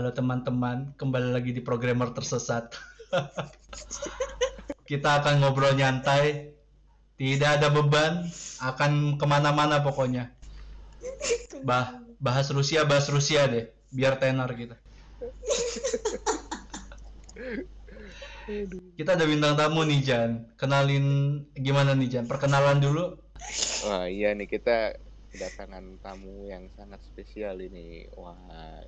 Halo 0.00 0.16
teman-teman, 0.16 0.96
kembali 0.96 1.28
lagi 1.28 1.52
di 1.52 1.60
Programmer 1.60 2.08
Tersesat. 2.16 2.72
Kita 4.88 5.20
akan 5.20 5.44
ngobrol 5.44 5.76
nyantai, 5.76 6.56
tidak 7.20 7.60
ada 7.60 7.68
beban, 7.68 8.24
akan 8.64 9.20
ke 9.20 9.26
mana-mana 9.28 9.84
pokoknya. 9.84 10.32
Bah, 11.68 12.00
bahas 12.16 12.48
Rusia, 12.48 12.88
bahas 12.88 13.12
Rusia 13.12 13.44
deh, 13.44 13.68
biar 13.92 14.16
tenar 14.16 14.48
kita. 14.56 14.80
Kita 18.96 19.20
ada 19.20 19.28
bintang 19.28 19.52
tamu 19.52 19.84
nih 19.84 20.00
Jan. 20.00 20.48
Kenalin 20.56 21.44
gimana 21.52 21.92
nih 21.92 22.08
Jan? 22.08 22.24
Perkenalan 22.24 22.80
dulu. 22.80 23.20
Wah 23.84 24.08
iya 24.08 24.32
nih 24.32 24.48
kita 24.48 24.96
kedatangan 25.28 26.00
tamu 26.00 26.48
yang 26.48 26.72
sangat 26.72 27.04
spesial 27.04 27.60
ini. 27.60 28.08
Wah 28.16 28.80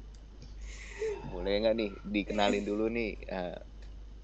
boleh 1.32 1.52
nggak 1.62 1.74
nih 1.78 1.90
dikenalin 2.04 2.64
dulu 2.66 2.84
nih 2.92 3.10
uh, 3.30 3.56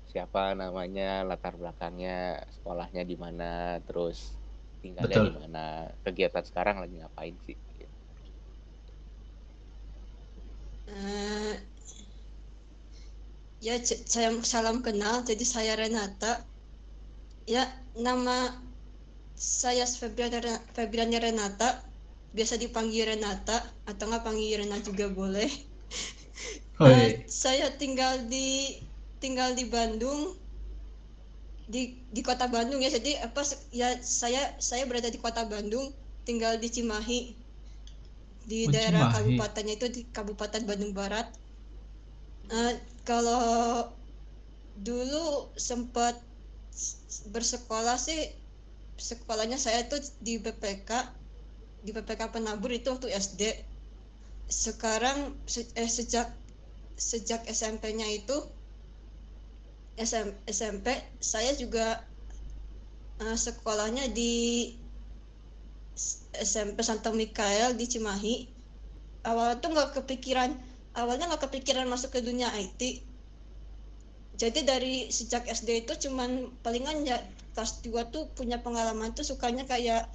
siapa 0.08 0.56
namanya, 0.56 1.20
latar 1.28 1.54
belakangnya, 1.60 2.41
sekolahnya 2.58 3.04
di 3.04 3.16
mana, 3.20 3.77
terus 3.84 4.32
tinggalnya 4.80 5.20
di 5.28 5.32
mana, 5.36 5.64
kegiatan 6.00 6.44
sekarang 6.48 6.80
lagi 6.80 6.96
ngapain 6.96 7.36
sih? 7.44 7.56
Uh, 10.88 11.52
Ya, 13.58 13.74
saya 13.82 14.30
salam 14.46 14.86
kenal. 14.86 15.27
Jadi 15.27 15.42
saya 15.42 15.74
Renata. 15.74 16.46
Ya, 17.42 17.66
nama 17.98 18.55
saya 19.34 19.83
Febriana 19.83 21.19
Renata. 21.19 21.83
Biasa 22.30 22.55
dipanggil 22.55 23.11
Renata 23.11 23.58
atau 23.83 24.05
nggak 24.06 24.22
panggil 24.22 24.62
Renata 24.62 24.86
juga 24.86 25.11
boleh. 25.11 25.50
Oh, 26.78 26.86
uh, 26.86 27.10
saya 27.26 27.74
tinggal 27.74 28.30
di 28.30 28.78
tinggal 29.18 29.58
di 29.58 29.66
Bandung. 29.66 30.38
Di 31.68 32.00
di 32.14 32.24
kota 32.24 32.48
Bandung 32.48 32.80
ya 32.80 32.88
jadi 32.88 33.28
apa 33.28 33.44
ya 33.74 33.98
saya 34.00 34.56
saya 34.56 34.88
berada 34.88 35.12
di 35.12 35.20
kota 35.20 35.44
Bandung 35.44 35.90
tinggal 36.22 36.56
di 36.62 36.70
Cimahi. 36.70 37.34
Di 38.46 38.64
oh, 38.64 38.72
daerah 38.72 39.10
Cimahi. 39.10 39.14
kabupatennya 39.18 39.74
itu 39.74 39.86
di 39.90 40.02
Kabupaten 40.08 40.62
Bandung 40.64 40.94
Barat. 40.94 41.26
Uh, 42.48 42.78
kalau 43.02 43.90
dulu 44.78 45.50
sempat 45.58 46.14
bersekolah 47.34 47.98
sih 47.98 48.30
sekolahnya 48.98 49.58
saya 49.58 49.86
tuh 49.90 49.98
di 50.22 50.38
BPK 50.38 50.90
di 51.82 51.90
BPK 51.90 52.30
Penabur 52.34 52.70
itu 52.70 52.90
waktu 52.90 53.10
SD 53.14 53.42
sekarang 54.48 55.34
eh, 55.54 55.90
sejak 55.90 56.30
sejak 56.98 57.46
SMP-nya 57.46 58.04
itu 58.10 58.36
SM, 59.98 60.34
SMP 60.50 60.94
saya 61.22 61.55
juga 61.55 62.02
uh, 63.22 63.38
sekolahnya 63.38 64.10
di 64.10 64.74
SMP 66.38 66.82
Santo 66.82 67.10
Mikael 67.10 67.74
di 67.74 67.86
Cimahi. 67.86 68.36
Awal 69.27 69.58
tuh 69.58 69.74
nggak 69.74 69.98
kepikiran 69.98 70.55
awalnya 70.98 71.30
nggak 71.30 71.46
kepikiran 71.46 71.86
masuk 71.86 72.18
ke 72.18 72.20
dunia 72.22 72.50
IT 72.58 73.06
jadi 74.38 74.60
dari 74.62 75.10
sejak 75.10 75.46
SD 75.50 75.86
itu 75.86 76.08
cuman 76.08 76.55
palingan 76.62 77.02
ya 77.02 77.18
kelas 77.55 77.83
2 77.83 78.14
tuh 78.14 78.30
punya 78.34 78.62
pengalaman 78.62 79.11
tuh 79.14 79.27
sukanya 79.27 79.67
kayak 79.67 80.06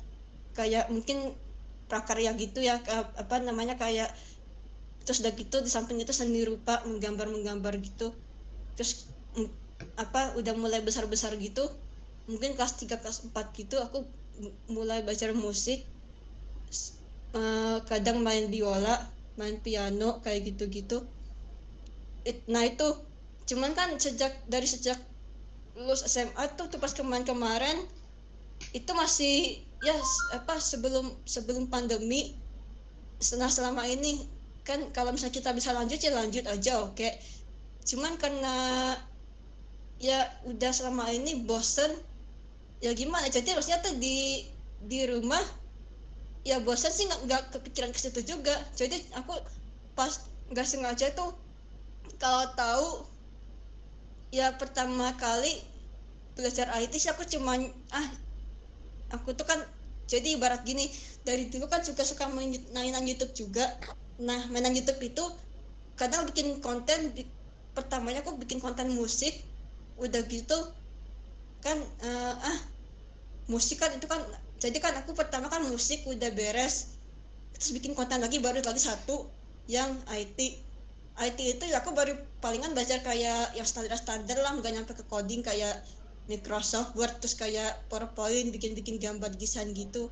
kayak 0.56 0.88
mungkin 0.88 1.36
prakarya 1.92 2.32
gitu 2.40 2.64
ya 2.64 2.80
apa 3.20 3.36
namanya 3.44 3.76
kayak 3.76 4.12
terus 5.04 5.20
udah 5.20 5.34
gitu 5.36 5.60
di 5.60 5.70
samping 5.72 6.00
itu 6.00 6.16
seni 6.16 6.44
rupa 6.48 6.84
menggambar 6.88 7.28
menggambar 7.28 7.74
gitu. 7.84 8.16
Terus 8.80 9.08
apa 10.00 10.34
udah 10.40 10.54
mulai 10.56 10.80
besar 10.80 11.06
besar 11.12 11.36
gitu 11.38 11.68
mungkin 12.24 12.56
kelas 12.56 12.80
3 12.80 13.04
kelas 13.04 13.28
4 13.28 13.60
gitu 13.60 13.76
aku 13.84 14.08
mulai 14.72 15.04
belajar 15.04 15.36
musik. 15.36 15.84
Uh, 17.34 17.82
kadang 17.90 18.22
main 18.22 18.46
biola 18.48 19.10
main 19.36 19.58
piano 19.60 20.22
kayak 20.22 20.54
gitu-gitu. 20.54 21.02
It, 22.24 22.46
nah 22.46 22.64
itu 22.64 22.86
cuman 23.50 23.76
kan 23.76 23.98
sejak 24.00 24.32
dari 24.48 24.64
sejak 24.70 24.96
lulus 25.76 26.06
SMA 26.06 26.54
tuh 26.54 26.70
tuh 26.70 26.80
pas 26.80 26.94
kemarin 26.94 27.26
kemarin 27.26 27.78
itu 28.72 28.92
masih 28.94 29.66
ya 29.84 29.98
apa 30.32 30.62
sebelum 30.62 31.12
sebelum 31.28 31.68
pandemi 31.68 32.40
setelah 33.20 33.52
selama 33.52 33.84
ini 33.90 34.24
kan 34.64 34.92
kalau 34.96 35.12
misalnya 35.12 35.36
kita 35.36 35.52
bisa 35.52 35.76
lanjut 35.76 36.00
ya 36.00 36.12
lanjut 36.16 36.44
aja 36.48 36.84
oke. 36.84 36.96
Okay. 36.96 37.20
cuman 37.84 38.16
karena 38.16 38.56
ya 40.00 40.24
udah 40.48 40.72
selama 40.72 41.12
ini 41.12 41.44
bosen 41.44 41.92
ya 42.80 42.96
gimana? 42.96 43.28
Jadi 43.28 43.52
harusnya 43.52 43.84
tuh 43.84 44.00
di 44.00 44.48
di 44.88 45.04
rumah 45.04 45.44
ya 46.48 46.64
bosan 46.64 46.96
sih 46.96 47.08
nggak 47.08 47.52
kepikiran 47.52 47.92
ke 47.92 48.00
situ 48.00 48.24
juga. 48.24 48.56
Jadi 48.80 49.04
aku 49.20 49.36
pas 50.00 50.24
nggak 50.52 50.68
sengaja 50.68 51.12
tuh 51.12 51.36
kalau 52.18 52.46
tahu 52.56 52.90
ya 54.32 54.56
pertama 54.56 55.14
kali 55.20 55.62
belajar 56.34 56.72
IT 56.82 56.98
sih 56.98 57.12
aku 57.14 57.28
cuma 57.30 57.60
ah 57.94 58.08
aku 59.14 59.38
tuh 59.38 59.46
kan 59.46 59.62
jadi 60.10 60.36
ibarat 60.36 60.66
gini 60.66 60.90
dari 61.22 61.48
dulu 61.48 61.70
kan 61.70 61.86
juga 61.86 62.02
suka 62.04 62.28
mainan 62.74 63.06
YouTube 63.06 63.32
juga 63.38 63.78
nah 64.22 64.46
mainan 64.54 64.76
YouTube 64.78 65.02
itu 65.02 65.24
kadang 65.98 66.26
bikin 66.30 66.62
konten 66.62 67.14
pertamanya 67.74 68.22
aku 68.22 68.38
bikin 68.38 68.62
konten 68.62 68.94
musik 68.94 69.34
udah 69.98 70.22
gitu 70.30 70.58
kan 71.62 71.78
uh, 72.04 72.36
ah 72.38 72.58
musik 73.50 73.82
kan 73.82 73.94
itu 73.94 74.06
kan 74.06 74.22
jadi 74.62 74.78
kan 74.80 74.94
aku 75.02 75.18
pertama 75.18 75.50
kan 75.50 75.66
musik 75.66 76.06
udah 76.06 76.30
beres 76.34 76.94
terus 77.58 77.70
bikin 77.74 77.94
konten 77.94 78.22
lagi 78.22 78.42
baru 78.42 78.62
lagi 78.62 78.82
satu 78.82 79.30
yang 79.70 79.96
IT 80.10 80.40
IT 81.14 81.40
itu 81.40 81.64
ya 81.70 81.86
aku 81.86 81.94
baru 81.94 82.18
palingan 82.42 82.74
belajar 82.74 83.00
kayak 83.06 83.54
yang 83.54 83.68
standar-standar 83.68 84.38
lah 84.42 84.58
nggak 84.58 84.74
nyampe 84.74 84.94
ke 84.98 85.06
coding 85.06 85.46
kayak 85.46 85.86
Microsoft 86.26 86.96
Word 86.98 87.20
terus 87.22 87.36
kayak 87.36 87.86
PowerPoint 87.92 88.50
bikin-bikin 88.50 88.98
gambar 88.98 89.36
desain 89.38 89.70
gitu 89.76 90.10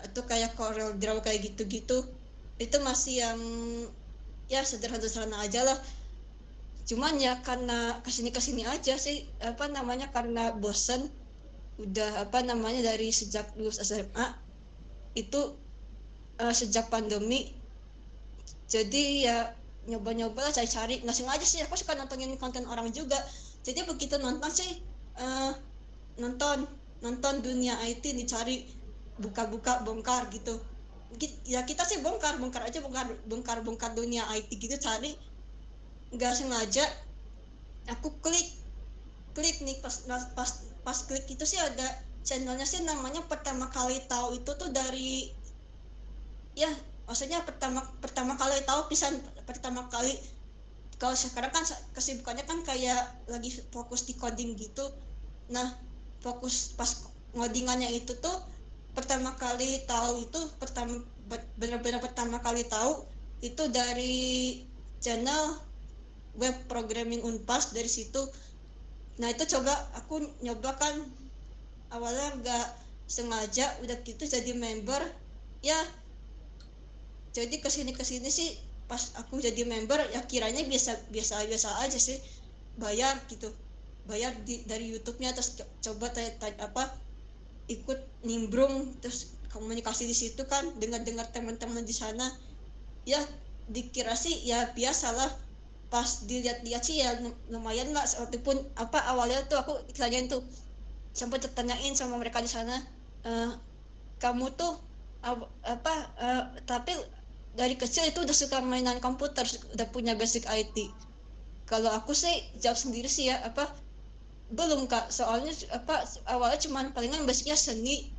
atau 0.00 0.22
kayak 0.24 0.56
Corel 0.56 0.96
Draw 0.96 1.20
kayak 1.20 1.44
gitu-gitu 1.52 2.08
itu 2.60 2.76
masih 2.84 3.24
yang 3.24 3.40
ya 4.52 4.60
sederhana-sederhana 4.60 5.40
aja 5.40 5.64
lah. 5.64 5.78
Cuman 6.84 7.16
ya 7.16 7.40
karena 7.40 8.04
ke 8.04 8.12
sini 8.12 8.28
ke 8.28 8.40
sini 8.44 8.68
aja 8.68 9.00
sih 9.00 9.24
apa 9.40 9.72
namanya 9.72 10.12
karena 10.12 10.52
bosen 10.52 11.08
udah 11.80 12.28
apa 12.28 12.44
namanya 12.44 12.84
dari 12.84 13.08
sejak 13.08 13.56
lulus 13.56 13.80
SMA 13.80 14.36
itu 15.16 15.56
uh, 16.36 16.52
sejak 16.52 16.92
pandemi. 16.92 17.56
Jadi 18.68 19.24
ya 19.24 19.56
nyoba-nyoba 19.88 20.44
lah 20.44 20.52
cari-cari. 20.52 21.00
Nggak 21.00 21.16
sengaja 21.16 21.46
sih 21.48 21.64
aku 21.64 21.80
suka 21.80 21.96
nontonin 21.96 22.36
konten 22.36 22.68
orang 22.68 22.92
juga. 22.92 23.16
Jadi 23.64 23.88
begitu 23.88 24.20
nonton 24.20 24.52
sih 24.52 24.84
uh, 25.16 25.56
nonton 26.20 26.68
nonton 27.00 27.40
dunia 27.40 27.80
IT 27.88 28.04
dicari 28.04 28.68
buka-buka 29.16 29.80
bongkar 29.80 30.28
gitu 30.28 30.60
ya 31.44 31.66
kita 31.66 31.82
sih 31.82 31.98
bongkar 32.04 32.38
bongkar 32.38 32.62
aja 32.68 32.78
bongkar 32.78 33.10
bongkar 33.26 33.58
bongkar 33.66 33.90
dunia 33.98 34.22
IT 34.36 34.50
gitu 34.54 34.78
cari 34.78 35.18
nggak 36.14 36.32
sengaja 36.38 36.86
aku 37.90 38.14
klik 38.22 38.46
klik 39.34 39.58
nih 39.62 39.78
pas 39.82 40.06
pas 40.34 40.50
pas 40.86 40.98
klik 41.06 41.26
itu 41.26 41.42
sih 41.42 41.58
ada 41.58 41.86
channelnya 42.22 42.66
sih 42.68 42.82
namanya 42.86 43.26
pertama 43.26 43.66
kali 43.72 43.98
tahu 44.06 44.38
itu 44.38 44.50
tuh 44.54 44.70
dari 44.70 45.34
ya 46.54 46.70
maksudnya 47.10 47.42
pertama 47.42 47.82
pertama 47.98 48.38
kali 48.38 48.62
tahu 48.62 48.86
pisan 48.86 49.18
pertama 49.42 49.90
kali. 49.90 50.14
Kalau 51.00 51.16
sekarang 51.16 51.50
kan 51.50 51.66
kesibukannya 51.96 52.46
kan 52.46 52.62
kayak 52.62 53.18
lagi 53.26 53.50
fokus 53.74 54.06
di 54.06 54.14
coding 54.14 54.54
gitu. 54.54 54.94
Nah 55.50 55.74
fokus 56.22 56.76
pas 56.78 57.02
ngodingannya 57.34 57.90
itu 57.90 58.14
tuh 58.20 58.36
pertama 58.94 59.34
kali 59.38 59.86
tahu 59.86 60.26
itu 60.26 60.40
pertama 60.58 61.02
benar-benar 61.58 62.02
pertama 62.02 62.42
kali 62.42 62.66
tahu 62.66 63.06
itu 63.40 63.70
dari 63.70 64.60
channel 65.00 65.56
web 66.36 66.54
programming 66.66 67.22
unpas 67.24 67.72
dari 67.72 67.88
situ. 67.88 68.20
Nah 69.18 69.30
itu 69.32 69.46
coba 69.56 69.72
aku 69.96 70.22
nyoba 70.44 70.76
kan 70.76 70.94
awalnya 71.90 72.36
nggak 72.40 72.66
sengaja 73.10 73.66
udah 73.82 73.98
gitu 74.02 74.26
jadi 74.26 74.52
member. 74.54 75.00
Ya 75.64 75.76
jadi 77.30 77.62
ke 77.62 77.70
sini 77.70 77.94
ke 77.94 78.02
sini 78.02 78.28
sih 78.28 78.58
pas 78.90 79.14
aku 79.14 79.38
jadi 79.38 79.62
member 79.62 80.02
ya 80.10 80.26
kiranya 80.26 80.66
biasa 80.66 80.98
biasa 81.14 81.46
biasa 81.46 81.68
aja 81.86 81.98
sih 81.98 82.18
bayar 82.76 83.14
gitu. 83.30 83.50
Bayar 84.08 84.34
di, 84.42 84.64
dari 84.66 84.90
YouTube-nya 84.90 85.36
terus 85.36 85.60
coba 85.84 86.10
tanya, 86.10 86.32
tanya 86.40 86.66
apa 86.66 86.98
ikut 87.70 88.26
nimbrung 88.26 88.98
terus 88.98 89.38
komunikasi 89.54 90.06
di 90.06 90.14
situ 90.14 90.42
kan 90.46 90.66
dengar 90.82 91.06
dengar 91.06 91.30
teman-teman 91.30 91.86
di 91.86 91.94
sana. 91.94 92.34
Ya 93.06 93.22
dikira 93.70 94.18
sih 94.18 94.34
ya 94.42 94.74
biasalah. 94.74 95.30
Pas 95.90 96.22
dilihat-lihat 96.26 96.82
sih 96.82 97.02
ya 97.02 97.18
lumayan 97.50 97.94
lah. 97.94 98.06
Pun 98.42 98.58
apa 98.74 98.98
awalnya 99.10 99.46
tuh 99.46 99.58
aku 99.62 99.72
ditanyain 99.90 100.26
tuh 100.30 100.42
sempat 101.10 101.42
ditanyain 101.42 101.94
sama 101.98 102.14
mereka 102.22 102.38
di 102.38 102.46
sana 102.46 102.86
e, 103.26 103.58
kamu 104.22 104.54
tuh 104.54 104.78
apa 105.20 105.94
uh, 106.16 106.44
tapi 106.64 106.96
dari 107.52 107.76
kecil 107.76 108.08
itu 108.08 108.24
udah 108.24 108.36
suka 108.36 108.64
mainan 108.64 108.96
komputer 109.04 109.44
udah 109.76 109.86
punya 109.92 110.16
basic 110.16 110.48
IT 110.48 110.88
kalau 111.68 111.92
aku 111.92 112.16
sih 112.16 112.48
jawab 112.56 112.80
sendiri 112.80 113.04
sih 113.04 113.28
ya 113.28 113.36
apa 113.44 113.68
belum 114.50 114.90
kak. 114.90 115.14
Soalnya 115.14 115.54
apa 115.70 116.06
awalnya 116.26 116.58
cuman 116.66 116.90
palingan 116.90 117.22
basicnya 117.26 117.54
seni 117.54 118.10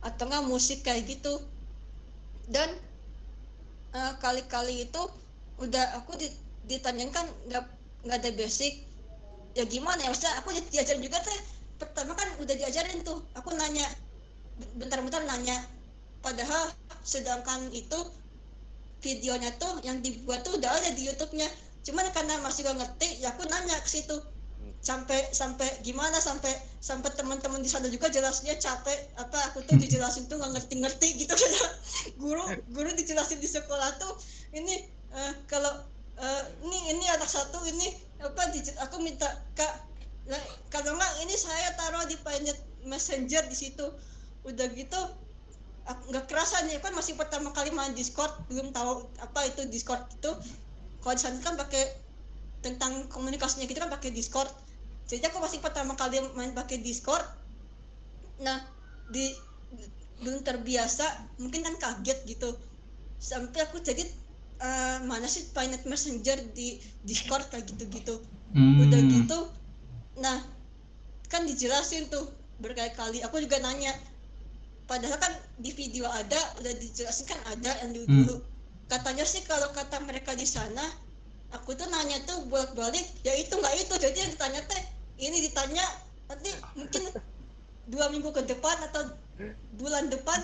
atau 0.00 0.24
enggak 0.28 0.44
musik 0.48 0.78
kayak 0.84 1.04
gitu. 1.08 1.44
Dan 2.48 2.72
uh, 3.92 4.12
kali-kali 4.24 4.88
itu 4.88 5.02
udah 5.60 6.00
aku 6.00 6.16
di, 6.16 6.32
ditanyakan 6.70 7.28
nggak 7.52 7.64
nggak 8.08 8.18
ada 8.24 8.30
basic. 8.36 8.84
Ya 9.52 9.64
gimana 9.68 10.00
ya? 10.00 10.08
Maksudnya 10.12 10.34
aku 10.40 10.48
diajarin 10.72 11.02
juga 11.04 11.18
teh 11.20 11.38
pertama 11.76 12.16
kan 12.16 12.28
udah 12.40 12.54
diajarin 12.56 13.04
tuh. 13.04 13.20
Aku 13.36 13.52
nanya 13.52 13.84
bentar-bentar 14.80 15.20
nanya. 15.28 15.68
Padahal 16.24 16.72
sedangkan 17.04 17.70
itu 17.70 17.98
videonya 18.98 19.54
tuh 19.62 19.78
yang 19.86 20.02
dibuat 20.02 20.42
tuh 20.42 20.58
udah 20.58 20.70
ada 20.72 20.90
di 20.96 21.06
YouTube-nya. 21.06 21.46
Cuman 21.86 22.10
karena 22.10 22.42
masih 22.42 22.66
gak 22.66 22.76
ngerti 22.76 23.22
ya 23.22 23.32
aku 23.32 23.46
nanya 23.46 23.78
ke 23.80 23.88
situ 23.88 24.18
sampai 24.78 25.26
sampai 25.34 25.66
gimana 25.82 26.22
sampai 26.22 26.54
sampai 26.78 27.10
teman-teman 27.18 27.58
di 27.58 27.70
sana 27.70 27.90
juga 27.90 28.06
jelasnya 28.08 28.54
capek. 28.56 29.10
Apa 29.18 29.50
aku 29.50 29.66
tuh 29.66 29.74
dijelasin 29.74 30.30
tuh 30.30 30.38
nggak 30.38 30.54
ngerti-ngerti 30.54 31.08
gitu. 31.26 31.34
Guru 32.22 32.46
guru 32.70 32.90
dijelasin 32.94 33.42
di 33.42 33.50
sekolah 33.50 33.98
tuh 33.98 34.14
ini 34.54 34.86
uh, 35.12 35.32
kalau 35.50 35.82
uh, 36.22 36.42
ini 36.62 36.94
ini 36.94 37.04
anak 37.10 37.26
satu 37.26 37.58
ini 37.66 37.90
apa 38.22 38.50
aku 38.82 38.98
minta 38.98 39.30
kak 39.54 39.86
nah, 40.26 40.42
kalau 40.70 40.94
nggak 40.98 41.12
ini 41.26 41.34
saya 41.38 41.74
taruh 41.78 42.06
di 42.06 42.16
Paint 42.22 42.54
Messenger 42.86 43.44
di 43.50 43.56
situ. 43.58 43.86
Udah 44.46 44.70
gitu 44.72 45.00
nggak 45.88 46.28
kerasa 46.28 46.68
nih 46.68 46.76
kan 46.84 46.92
masih 46.92 47.16
pertama 47.16 47.48
kali 47.48 47.72
main 47.72 47.96
Discord 47.96 48.30
belum 48.52 48.70
tahu 48.70 49.10
apa 49.18 49.40
itu 49.50 49.66
Discord 49.66 50.06
itu. 50.14 50.30
Kalau 51.02 51.14
di 51.14 51.22
sana 51.22 51.38
kan 51.42 51.58
pakai 51.58 51.82
tentang 52.62 53.06
komunikasinya 53.10 53.66
gitu 53.66 53.78
kan 53.78 53.90
pakai 53.90 54.10
Discord 54.10 54.50
jadi 55.08 55.32
aku 55.32 55.40
masih 55.40 55.64
pertama 55.64 55.96
kali 55.96 56.20
main 56.36 56.52
pakai 56.52 56.84
Discord. 56.84 57.24
Nah 58.44 58.60
di 59.08 59.32
belum 60.20 60.44
terbiasa 60.44 61.32
mungkin 61.40 61.64
kan 61.64 61.80
kaget 61.80 62.28
gitu. 62.28 62.52
Sampai 63.16 63.64
aku 63.64 63.80
jadi 63.80 64.04
uh, 64.60 65.00
mana 65.08 65.24
sih 65.24 65.48
Pinet 65.56 65.88
Messenger 65.88 66.36
di 66.52 66.76
Discord 67.08 67.48
kayak 67.48 67.72
gitu-gitu. 67.72 68.20
Hmm. 68.48 68.80
udah 68.80 69.00
gitu 69.12 69.40
nah 70.18 70.40
kan 71.28 71.44
dijelasin 71.48 72.12
tuh 72.12 72.28
berkali-kali. 72.60 73.24
Aku 73.24 73.40
juga 73.40 73.60
nanya 73.64 73.96
padahal 74.88 75.16
kan 75.20 75.32
di 75.60 75.72
video 75.72 76.08
ada 76.08 76.40
udah 76.60 76.72
dijelasin 76.80 77.28
kan 77.28 77.40
ada 77.48 77.76
yang 77.84 77.92
dulu 77.92 78.06
dulu 78.08 78.36
hmm. 78.40 78.44
katanya 78.88 79.24
sih 79.28 79.44
kalau 79.44 79.68
kata 79.76 80.00
mereka 80.00 80.32
di 80.32 80.48
sana 80.48 80.80
aku 81.52 81.76
tuh 81.76 81.84
nanya 81.92 82.24
tuh 82.24 82.48
bolak-balik 82.48 83.04
ya 83.24 83.32
itu 83.36 83.56
nggak 83.56 83.74
itu. 83.88 83.94
Jadi 83.96 84.16
yang 84.16 84.30
ditanya 84.36 84.60
teh 84.68 84.97
ini 85.18 85.44
ditanya 85.44 85.84
nanti 86.30 86.50
mungkin 86.78 87.02
dua 87.88 88.10
minggu 88.12 88.30
ke 88.32 88.42
depan 88.46 88.76
atau 88.90 89.14
bulan 89.78 90.10
depan 90.12 90.40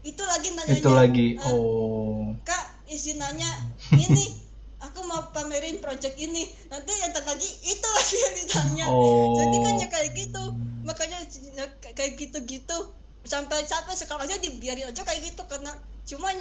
itu 0.00 0.22
lagi 0.24 0.48
nanya 0.56 0.74
itu 0.76 0.90
lagi 0.90 1.26
uh, 1.40 1.52
oh. 1.52 2.24
Kak 2.44 2.88
izin 2.88 3.20
nanya 3.20 3.48
ini 3.92 4.50
aku 4.80 5.04
mau 5.04 5.28
pamerin 5.30 5.78
project 5.78 6.16
ini. 6.16 6.48
Nanti 6.72 6.92
yang 6.98 7.12
lagi 7.12 7.50
itu 7.62 7.88
lagi 7.88 8.16
yang 8.16 8.34
ditanya. 8.40 8.86
Oh. 8.88 9.36
jadi 9.36 9.56
kan 9.60 9.74
ya 9.76 9.88
kayak 9.92 10.10
gitu. 10.16 10.44
Makanya 10.82 11.18
ya 11.54 11.66
kayak 11.92 12.16
gitu-gitu. 12.16 12.78
Sampai 13.28 13.68
sampai 13.68 13.94
sekarang 13.94 14.24
aja 14.24 14.40
dibiarin 14.40 14.88
aja 14.88 15.04
kayak 15.04 15.20
gitu 15.32 15.44
karena 15.44 15.76
cuman 16.08 16.34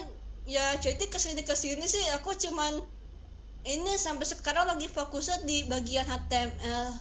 ya 0.48 0.80
jadi 0.80 1.04
ke 1.12 1.20
sini 1.20 1.44
ke 1.44 1.54
sini 1.54 1.84
sih 1.86 2.02
aku 2.16 2.34
cuman 2.40 2.80
ini 3.68 4.00
sampai 4.00 4.24
sekarang 4.24 4.72
lagi 4.72 4.88
fokusnya 4.88 5.44
di 5.44 5.68
bagian 5.68 6.08
HTML 6.08 6.96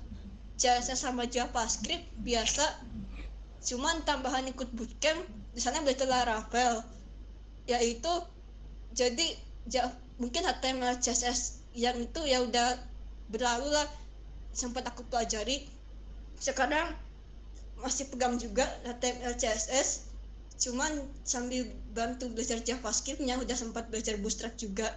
CSS 0.58 1.06
sama 1.06 1.24
JavaScript 1.30 2.04
biasa 2.20 2.66
cuman 3.62 4.02
tambahan 4.02 4.46
ikut 4.50 4.70
bootcamp 4.74 5.22
di 5.54 5.60
sana 5.62 5.82
belajar 5.82 6.06
Laravel 6.10 6.82
yaitu 7.68 8.10
jadi 8.96 9.36
ja, 9.68 9.92
mungkin 10.16 10.42
HTML 10.42 10.98
CSS 10.98 11.62
yang 11.76 12.00
itu 12.00 12.20
ya 12.24 12.42
udah 12.42 12.80
berlalu 13.28 13.70
lah 13.70 13.86
sempat 14.56 14.88
aku 14.88 15.04
pelajari. 15.06 15.68
Sekarang 16.40 16.96
masih 17.78 18.10
pegang 18.10 18.40
juga 18.40 18.66
HTML 18.82 19.38
CSS 19.38 20.10
cuman 20.58 21.06
sambil 21.22 21.70
bantu 21.94 22.26
belajar 22.34 22.58
JavaScriptnya 22.58 23.38
udah 23.38 23.54
sempat 23.54 23.86
belajar 23.94 24.18
Bootstrap 24.18 24.58
juga 24.58 24.90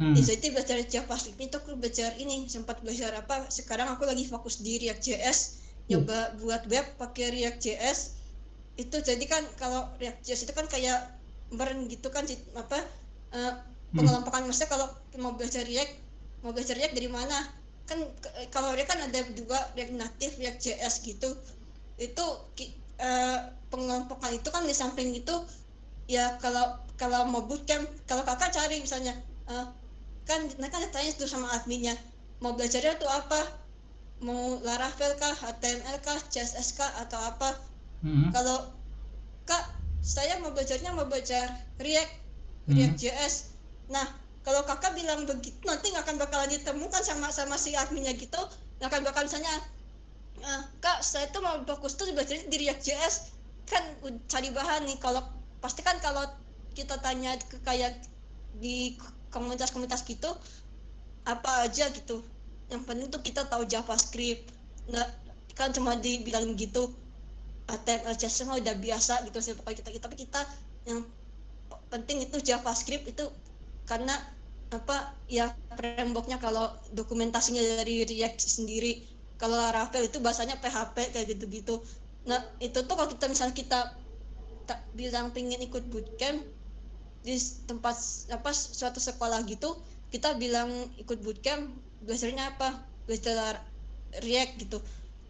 hmm. 0.00 0.14
jadi 0.16 0.46
belajar 0.52 0.76
JavaScript 0.84 1.40
itu 1.40 1.56
aku 1.56 1.76
belajar 1.76 2.12
ini 2.20 2.44
sempat 2.48 2.80
belajar 2.84 3.12
apa 3.16 3.48
sekarang 3.48 3.88
aku 3.92 4.04
lagi 4.04 4.28
fokus 4.28 4.60
di 4.60 4.80
React 4.80 5.02
JS 5.02 5.38
coba 5.86 6.18
uh. 6.18 6.26
buat 6.42 6.62
web 6.68 6.86
pakai 7.00 7.32
React 7.32 7.58
JS 7.62 7.98
itu 8.76 8.96
jadi 9.00 9.24
kan 9.24 9.42
kalau 9.56 9.88
React 9.96 10.20
JS 10.24 10.40
itu 10.48 10.52
kan 10.52 10.68
kayak 10.68 11.16
meren 11.54 11.86
gitu 11.88 12.10
kan 12.10 12.26
apa 12.58 12.84
uh, 13.32 13.52
pengelompokan 13.94 14.44
hmm. 14.44 14.48
maksudnya 14.50 14.70
kalau 14.70 14.86
mau 15.16 15.32
belajar 15.32 15.64
React 15.64 15.94
mau 16.44 16.52
belajar 16.52 16.74
React 16.76 16.94
dari 16.94 17.08
mana 17.08 17.38
kan 17.86 18.02
kalau 18.50 18.74
React 18.74 18.90
kan 18.92 19.00
ada 19.06 19.20
dua 19.32 19.58
React 19.78 19.94
Native 19.94 20.34
React 20.42 20.58
JS 20.60 20.94
gitu 21.06 21.30
itu 21.96 22.24
uh, 23.00 23.38
pengelompokan 23.72 24.36
itu 24.36 24.48
kan 24.52 24.68
di 24.68 24.74
samping 24.76 25.16
itu 25.16 25.32
ya 26.06 26.36
kalau 26.42 26.76
kalau 27.00 27.24
mau 27.28 27.42
bootcamp 27.46 27.88
kalau 28.04 28.22
kakak 28.22 28.52
cari 28.52 28.82
misalnya 28.82 29.16
uh, 29.48 29.70
kan 30.26 30.50
mereka 30.58 30.82
kan 30.82 30.90
tanya 30.90 31.10
tuh 31.14 31.30
sama 31.30 31.46
adminnya 31.54 31.94
mau 32.42 32.52
belajarnya 32.52 32.98
tuh 32.98 33.08
apa 33.08 33.40
mau 34.20 34.58
Laravel 34.64 35.12
kah 35.20 35.32
HTML 35.32 35.96
kah 36.02 36.18
CSS 36.28 36.76
kah 36.76 36.90
atau 37.04 37.20
apa 37.20 37.56
hmm. 38.02 38.34
kalau 38.34 38.74
kak 39.46 39.64
saya 40.02 40.38
mau 40.42 40.52
belajarnya 40.52 40.92
mau 40.92 41.06
belajar 41.06 41.46
React 41.78 42.12
React 42.70 42.96
hmm. 42.96 43.00
JS 43.00 43.34
nah 43.92 44.06
kalau 44.42 44.62
kakak 44.66 44.94
bilang 44.94 45.26
begitu 45.26 45.58
nanti 45.66 45.90
nggak 45.90 46.06
akan 46.06 46.16
bakalan 46.22 46.50
ditemukan 46.50 47.02
sama 47.02 47.30
sama 47.30 47.54
si 47.58 47.74
adminnya 47.78 48.14
gitu 48.14 48.38
nggak 48.78 48.88
akan 48.90 49.02
bakal 49.06 49.22
misalnya 49.26 49.52
uh, 50.42 50.62
kak 50.82 51.02
saya 51.06 51.30
tuh 51.30 51.42
mau 51.44 51.58
fokus 51.62 51.94
tuh 51.94 52.10
belajar 52.10 52.40
di 52.46 52.56
React 52.66 52.82
JS 52.82 53.14
kan 53.66 53.82
cari 54.30 54.50
bahan 54.54 54.86
nih 54.86 54.98
kalau 55.02 55.22
pasti 55.58 55.82
kan 55.82 55.98
kalau 55.98 56.22
kita 56.78 57.00
tanya 57.02 57.34
ke 57.40 57.58
kayak 57.66 57.98
di 58.60 58.94
komunitas-komunitas 59.36 60.02
gitu 60.08 60.32
apa 61.26 61.66
aja 61.66 61.90
gitu. 61.92 62.22
Yang 62.72 62.82
penting 62.86 63.06
tuh 63.12 63.20
kita 63.22 63.44
tahu 63.46 63.66
JavaScript. 63.68 64.50
Nggak 64.88 65.08
kan 65.58 65.70
cuma 65.74 65.98
dibilang 65.98 66.56
gitu. 66.56 66.94
HTML 67.66 68.14
CSS 68.14 68.46
mah 68.46 68.62
udah 68.62 68.78
biasa 68.78 69.26
gitu 69.26 69.38
sih 69.42 69.52
pokoknya 69.58 69.82
kita 69.90 70.06
tapi 70.06 70.16
kita 70.22 70.40
yang 70.86 71.02
penting 71.90 72.22
itu 72.22 72.38
JavaScript 72.38 73.10
itu 73.10 73.26
karena 73.90 74.14
apa 74.70 75.14
ya 75.26 75.50
frameworknya 75.74 76.38
kalau 76.38 76.70
dokumentasinya 76.94 77.82
dari 77.82 78.06
React 78.06 78.38
sendiri. 78.38 79.02
Kalau 79.36 79.58
Laravel 79.58 80.08
itu 80.08 80.16
bahasanya 80.22 80.56
PHP 80.62 81.12
kayak 81.12 81.26
gitu-gitu. 81.36 81.84
Nah 82.24 82.40
itu 82.58 82.80
tuh 82.86 82.94
kalau 82.96 83.10
kita 83.10 83.28
misalnya 83.28 83.52
kita 83.52 83.80
tak 84.66 84.80
bilang 84.96 85.30
pengen 85.30 85.62
ikut 85.62 85.86
bootcamp 85.92 86.42
di 87.26 87.34
tempat 87.66 87.98
apa 88.30 88.54
suatu 88.54 89.02
sekolah 89.02 89.42
gitu 89.50 89.74
kita 90.14 90.38
bilang 90.38 90.70
ikut 90.96 91.18
bootcamp 91.26 91.66
belajarnya 92.06 92.54
apa? 92.54 92.78
Belajar 93.10 93.62
React 94.22 94.52
gitu. 94.62 94.78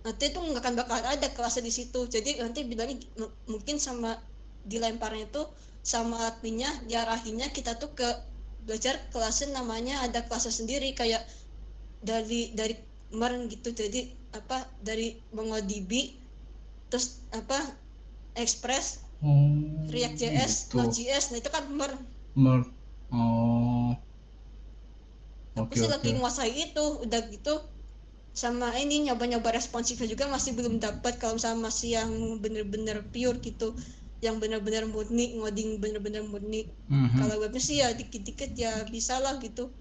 Nanti 0.05 0.31
itu 0.31 0.39
nggak 0.39 0.63
akan 0.63 0.75
bakal 0.79 1.01
ada 1.03 1.29
kelasnya 1.33 1.65
di 1.67 1.73
situ. 1.75 2.07
Jadi 2.07 2.39
nanti 2.39 2.63
bilangnya 2.63 3.01
mungkin 3.49 3.81
sama 3.81 4.21
dilemparnya 4.69 5.27
itu 5.27 5.43
sama 5.87 6.19
adminnya 6.29 6.69
diarahinnya 6.91 7.51
kita 7.55 7.79
tuh 7.79 7.95
ke 7.95 8.07
belajar 8.67 8.99
kelasnya 9.15 9.55
namanya 9.55 10.03
ada 10.03 10.27
kelasnya 10.27 10.55
sendiri 10.55 10.95
kayak 10.95 11.25
dari 12.05 12.53
dari 12.55 12.77
kemarin 13.11 13.49
gitu. 13.49 13.73
Jadi 13.73 14.13
apa 14.37 14.69
dari 14.85 15.17
MongoDB 15.33 16.15
terus 16.93 17.19
apa 17.33 17.59
Express 18.37 19.03
hmm, 19.27 19.91
React 19.91 20.17
JS 20.17 20.53
gitu. 20.71 20.75
Node.js 20.79 21.25
nah 21.35 21.39
itu 21.43 21.51
kan 21.51 21.65
mer. 21.75 21.93
Mer 22.39 22.61
oh. 23.11 23.93
Tapi 25.57 25.73
okay, 25.73 25.79
sih 25.83 25.89
okay. 25.89 25.95
lagi 25.97 26.11
nguasai 26.21 26.55
itu 26.71 26.85
udah 27.03 27.21
gitu. 27.33 27.55
Sama 28.37 28.77
ini 28.77 29.09
nyoba-nyoba 29.09 29.57
responsifnya 29.57 30.05
juga 30.05 30.29
masih 30.29 30.53
belum 30.53 30.77
dapat 30.77 31.17
kalau 31.17 31.41
sama 31.41 31.73
masih 31.73 31.97
yang 31.97 32.13
bener-bener 32.39 33.01
pure 33.11 33.41
gitu. 33.41 33.73
Yang 34.21 34.37
benar-benar 34.45 34.85
murni 34.85 35.41
ngoding 35.41 35.81
benar-benar 35.81 36.23
murni. 36.29 36.69
Mm-hmm. 36.93 37.19
kalau 37.19 37.37
webnya 37.43 37.63
sih 37.63 37.81
ya 37.81 37.91
dikit-dikit 37.97 38.53
ya 38.55 38.85
bisa 38.93 39.17
lah 39.19 39.41
gitu. 39.41 39.73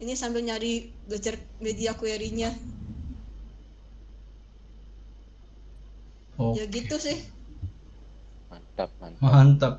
Ini 0.00 0.12
sambil 0.16 0.44
nyari 0.44 0.92
belajar 1.08 1.36
media 1.60 1.92
query-nya. 1.96 2.52
Oh, 6.36 6.52
ya 6.52 6.68
gitu 6.68 7.00
sih 7.00 7.35
Mantap, 8.76 8.92
mantap. 9.00 9.24
mantap. 9.24 9.74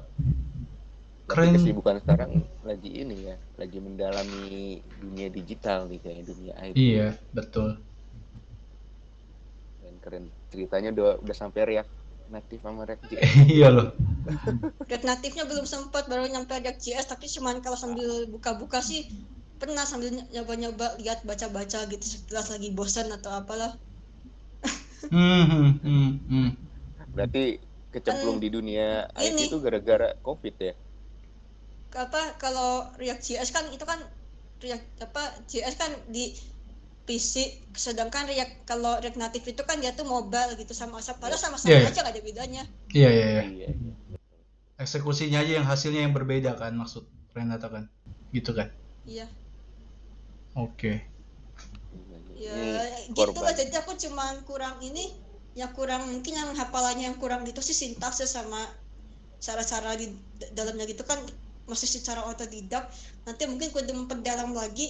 Keren. 1.29 1.53
kesibukan 1.53 2.01
sekarang 2.01 2.41
lagi 2.65 2.89
ini 2.97 3.29
ya, 3.29 3.37
lagi 3.61 3.77
mendalami 3.77 4.81
dunia 4.97 5.29
digital 5.29 5.85
nih 5.85 6.01
kayak 6.01 6.25
dunia 6.25 6.53
IT. 6.65 6.73
Iya, 6.73 7.13
betul. 7.29 7.77
Keren, 9.77 9.95
keren. 10.01 10.25
Ceritanya 10.49 10.89
udah 10.97 11.21
udah 11.21 11.35
sampai 11.37 11.61
React 11.69 11.91
Native 12.33 12.61
sama 12.65 12.89
React 12.89 13.03
JS. 13.05 13.31
iya 13.61 13.69
loh. 13.69 13.93
React 14.89 15.05
native-nya 15.05 15.45
belum 15.45 15.69
sempat 15.69 16.09
baru 16.09 16.25
nyampe 16.25 16.57
React 16.57 16.81
JS 16.81 17.13
tapi 17.13 17.29
cuman 17.29 17.61
kalau 17.61 17.77
sambil 17.77 18.25
buka-buka 18.33 18.81
sih 18.81 19.13
pernah 19.61 19.85
sambil 19.85 20.09
nyoba-nyoba 20.33 20.97
lihat 20.97 21.21
baca-baca 21.21 21.85
gitu 21.85 22.01
sekilas 22.01 22.49
lagi 22.49 22.73
bosan 22.73 23.13
atau 23.13 23.29
apalah 23.29 23.77
Hmm, 25.13 25.45
hmm, 25.45 25.71
hmm, 25.85 26.11
hmm. 26.25 26.49
Berarti 27.13 27.66
kecemplung 27.97 28.37
di 28.37 28.49
dunia 28.49 29.09
IT 29.17 29.33
ini. 29.33 29.43
itu 29.49 29.57
gara-gara 29.57 30.13
COVID 30.21 30.55
ya? 30.61 30.73
apa 31.97 32.37
kalau 32.37 32.85
React 33.01 33.21
JS 33.25 33.49
kan 33.49 33.65
itu 33.73 33.81
kan 33.81 33.97
React 34.61 34.85
apa 35.01 35.23
JS 35.49 35.75
kan 35.81 35.89
di 36.11 36.35
PC 37.07 37.33
sedangkan 37.73 38.27
React 38.27 38.67
kalau 38.67 38.99
React 39.01 39.17
Native 39.17 39.45
itu 39.49 39.61
kan 39.65 39.79
dia 39.81 39.95
tuh 39.95 40.05
mobile 40.05 40.53
gitu 40.59 40.75
sama 40.75 40.99
sama 41.01 41.17
padahal 41.23 41.39
sama-sama 41.41 41.73
Iya, 41.73 41.79
iya. 41.81 41.89
aja 41.89 41.99
gak 42.03 42.13
ada 42.13 42.21
bedanya 42.21 42.63
Iya, 42.93 43.09
iya, 43.09 43.27
iya. 43.31 43.43
Iya, 43.47 43.67
iya. 43.71 43.93
Eksekusinya 44.77 45.41
aja 45.41 45.57
yang 45.57 45.65
hasilnya 45.65 46.05
yang 46.05 46.13
berbeda 46.13 46.53
kan 46.53 46.75
maksud 46.77 47.07
Renata 47.33 47.65
kan. 47.71 47.89
Gitu 48.29 48.51
kan. 48.53 48.69
iya 49.07 49.25
Iya, 49.25 49.27
Oke. 50.53 50.93
ya 52.37 52.53
Ini 52.53 53.15
gitu 53.15 53.39
lah 53.41 53.55
jadi 53.55 53.73
aku 53.81 53.97
cuman 53.97 54.45
kurang 54.45 54.77
ini 54.85 55.09
yang 55.59 55.71
kurang 55.77 56.01
mungkin 56.11 56.33
yang 56.39 56.49
hafalannya 56.61 57.03
yang 57.09 57.17
kurang 57.21 57.41
gitu 57.49 57.61
sih 57.67 57.73
sintaksnya 57.81 58.27
sama 58.37 58.61
cara-cara 59.45 59.91
di 60.01 60.07
dalamnya 60.57 60.85
gitu 60.91 61.03
kan 61.11 61.19
masih 61.69 61.89
secara 61.95 62.21
otodidak. 62.31 62.83
Nanti 63.27 63.43
mungkin 63.51 63.69
kudu 63.75 63.91
memperdalam 63.99 64.51
lagi 64.61 64.87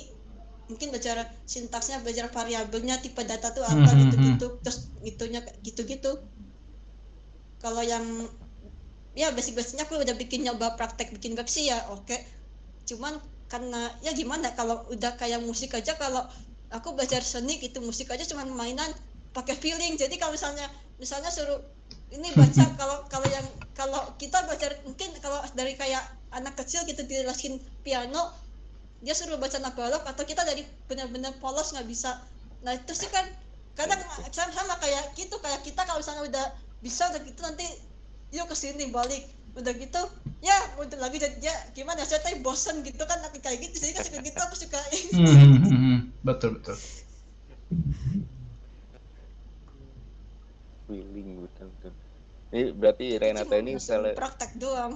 mungkin 0.70 0.88
belajar 0.94 1.18
sintaksnya 1.54 1.98
belajar 2.04 2.28
variabelnya 2.38 2.96
tipe 3.04 3.22
data 3.32 3.48
tuh 3.58 3.64
apa 3.66 3.90
Mhm, 3.90 4.02
gitu-gitu. 4.02 4.48
terus 4.64 4.80
gitunya 5.08 5.42
gitu-gitu. 5.68 6.12
Kalau 7.64 7.82
yang 7.86 8.06
ya 9.18 9.28
basic-basicnya 9.36 9.84
aku 9.90 9.96
udah 10.06 10.16
bikin 10.16 10.46
nyoba 10.46 10.78
praktek 10.78 11.08
bikin 11.16 11.34
web 11.38 11.50
sih 11.50 11.66
ya 11.72 11.78
oke. 11.96 12.16
Cuman 12.90 13.14
karena 13.52 13.82
ya 14.06 14.12
gimana 14.14 14.54
kalau 14.60 14.86
udah 14.94 15.16
kayak 15.22 15.42
musik 15.44 15.72
aja 15.80 15.96
kalau 15.98 16.24
aku 16.78 16.90
belajar 16.98 17.24
seni 17.24 17.56
itu 17.64 17.80
musik 17.80 18.12
aja 18.14 18.24
cuman 18.28 18.48
mainan 18.52 18.92
pakai 19.36 19.56
feeling 19.58 19.96
jadi 20.00 20.14
kalau 20.20 20.34
misalnya 20.34 20.68
misalnya 20.98 21.30
suruh 21.32 21.60
ini 22.12 22.32
baca 22.34 22.64
kalau 22.80 22.98
kalau 23.12 23.28
yang 23.30 23.48
kalau 23.78 24.02
kita 24.18 24.42
belajar 24.48 24.74
mungkin 24.84 25.14
kalau 25.22 25.44
dari 25.54 25.78
kayak 25.78 26.02
anak 26.34 26.58
kecil 26.60 26.84
gitu 26.88 27.06
dijelasin 27.06 27.62
piano 27.86 28.34
dia 29.00 29.14
suruh 29.14 29.38
baca 29.38 29.62
nabalok 29.62 30.04
atau 30.10 30.24
kita 30.26 30.42
dari 30.42 30.66
benar-benar 30.90 31.38
polos 31.38 31.72
nggak 31.74 31.88
bisa 31.88 32.18
nah 32.66 32.74
itu 32.74 32.94
sih 32.98 33.08
kan 33.14 33.26
kadang 33.78 34.02
sama, 34.34 34.50
sama 34.50 34.76
kayak 34.82 35.14
gitu 35.14 35.38
kayak 35.38 35.62
kita 35.62 35.86
kalau 35.86 36.02
misalnya 36.02 36.26
udah 36.26 36.46
bisa 36.82 37.06
udah 37.14 37.22
gitu 37.22 37.40
nanti 37.46 37.68
yuk 38.34 38.50
ke 38.50 38.56
sini 38.58 38.90
balik 38.90 39.24
udah 39.54 39.74
gitu 39.78 40.02
ya 40.42 40.58
udah 40.82 40.98
lagi 41.02 41.18
jadi 41.22 41.38
ya 41.42 41.56
gimana 41.74 42.06
saya 42.06 42.22
tadi 42.22 42.42
bosen 42.42 42.82
gitu 42.82 43.02
kan 43.06 43.22
kayak 43.42 43.70
gitu 43.70 43.82
jadi 43.82 43.94
kan 43.98 44.04
suka 44.06 44.20
gitu 44.22 44.40
aku 44.42 44.56
suka 44.58 44.80
Hmm, 45.18 45.26
hmm, 45.26 45.58
hmm, 45.58 45.78
hmm. 45.78 45.98
Betul, 46.22 46.62
betul. 46.62 46.78
feeling 50.88 51.44
betul 51.44 51.68
betul. 51.78 51.94
Ini 52.48 52.64
berarti 52.72 53.06
Renata 53.20 53.44
Cuma 53.44 53.60
ini 53.60 53.72
salah 53.78 54.16
praktek 54.16 54.52
doang 54.56 54.96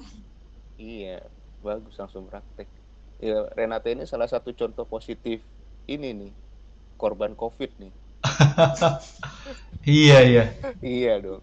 iya 0.79 1.19
bagus 1.61 1.93
langsung 1.99 2.25
praktek. 2.25 2.65
Ya, 3.21 3.45
Renata 3.53 3.93
ini 3.93 4.07
salah 4.09 4.25
satu 4.25 4.49
contoh 4.57 4.81
positif 4.89 5.45
ini 5.85 6.09
nih 6.15 6.31
korban 6.97 7.37
COVID 7.37 7.71
nih. 7.77 7.93
Iya, 9.81 10.17
iya. 10.21 10.43
Iya 10.77 11.13
dong. 11.25 11.41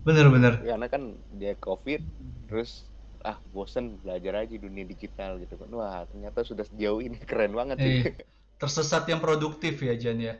Bener, 0.00 0.32
bener. 0.32 0.52
Karena 0.64 0.86
kan 0.88 1.02
dia 1.36 1.52
COVID 1.60 2.00
terus 2.48 2.88
ah 3.20 3.36
bosen 3.52 4.00
belajar 4.00 4.48
aja 4.48 4.56
dunia 4.56 4.84
digital 4.88 5.36
gitu 5.44 5.60
kan. 5.60 5.68
Wah, 5.76 6.08
ternyata 6.08 6.40
sudah 6.40 6.64
sejauh 6.64 7.04
ini 7.04 7.20
keren 7.20 7.52
banget 7.52 7.76
sih. 7.84 8.00
Eh, 8.00 8.16
tersesat 8.56 9.04
yang 9.12 9.20
produktif 9.20 9.76
ya, 9.84 9.92
Jan 9.92 10.18
ya. 10.24 10.34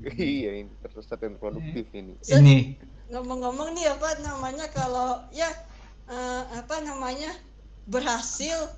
iya, 0.16 0.50
ini 0.64 0.72
tersesat 0.80 1.20
yang 1.24 1.36
produktif 1.36 1.86
ini. 1.92 2.16
Set. 2.20 2.40
Ini. 2.40 2.78
ngomong-ngomong 3.10 3.74
nih 3.74 3.90
apa 3.90 4.22
namanya 4.22 4.70
kalau 4.70 5.18
ya 5.34 5.50
eh, 6.06 6.44
apa 6.62 6.78
namanya 6.86 7.30
berhasil 7.90 8.70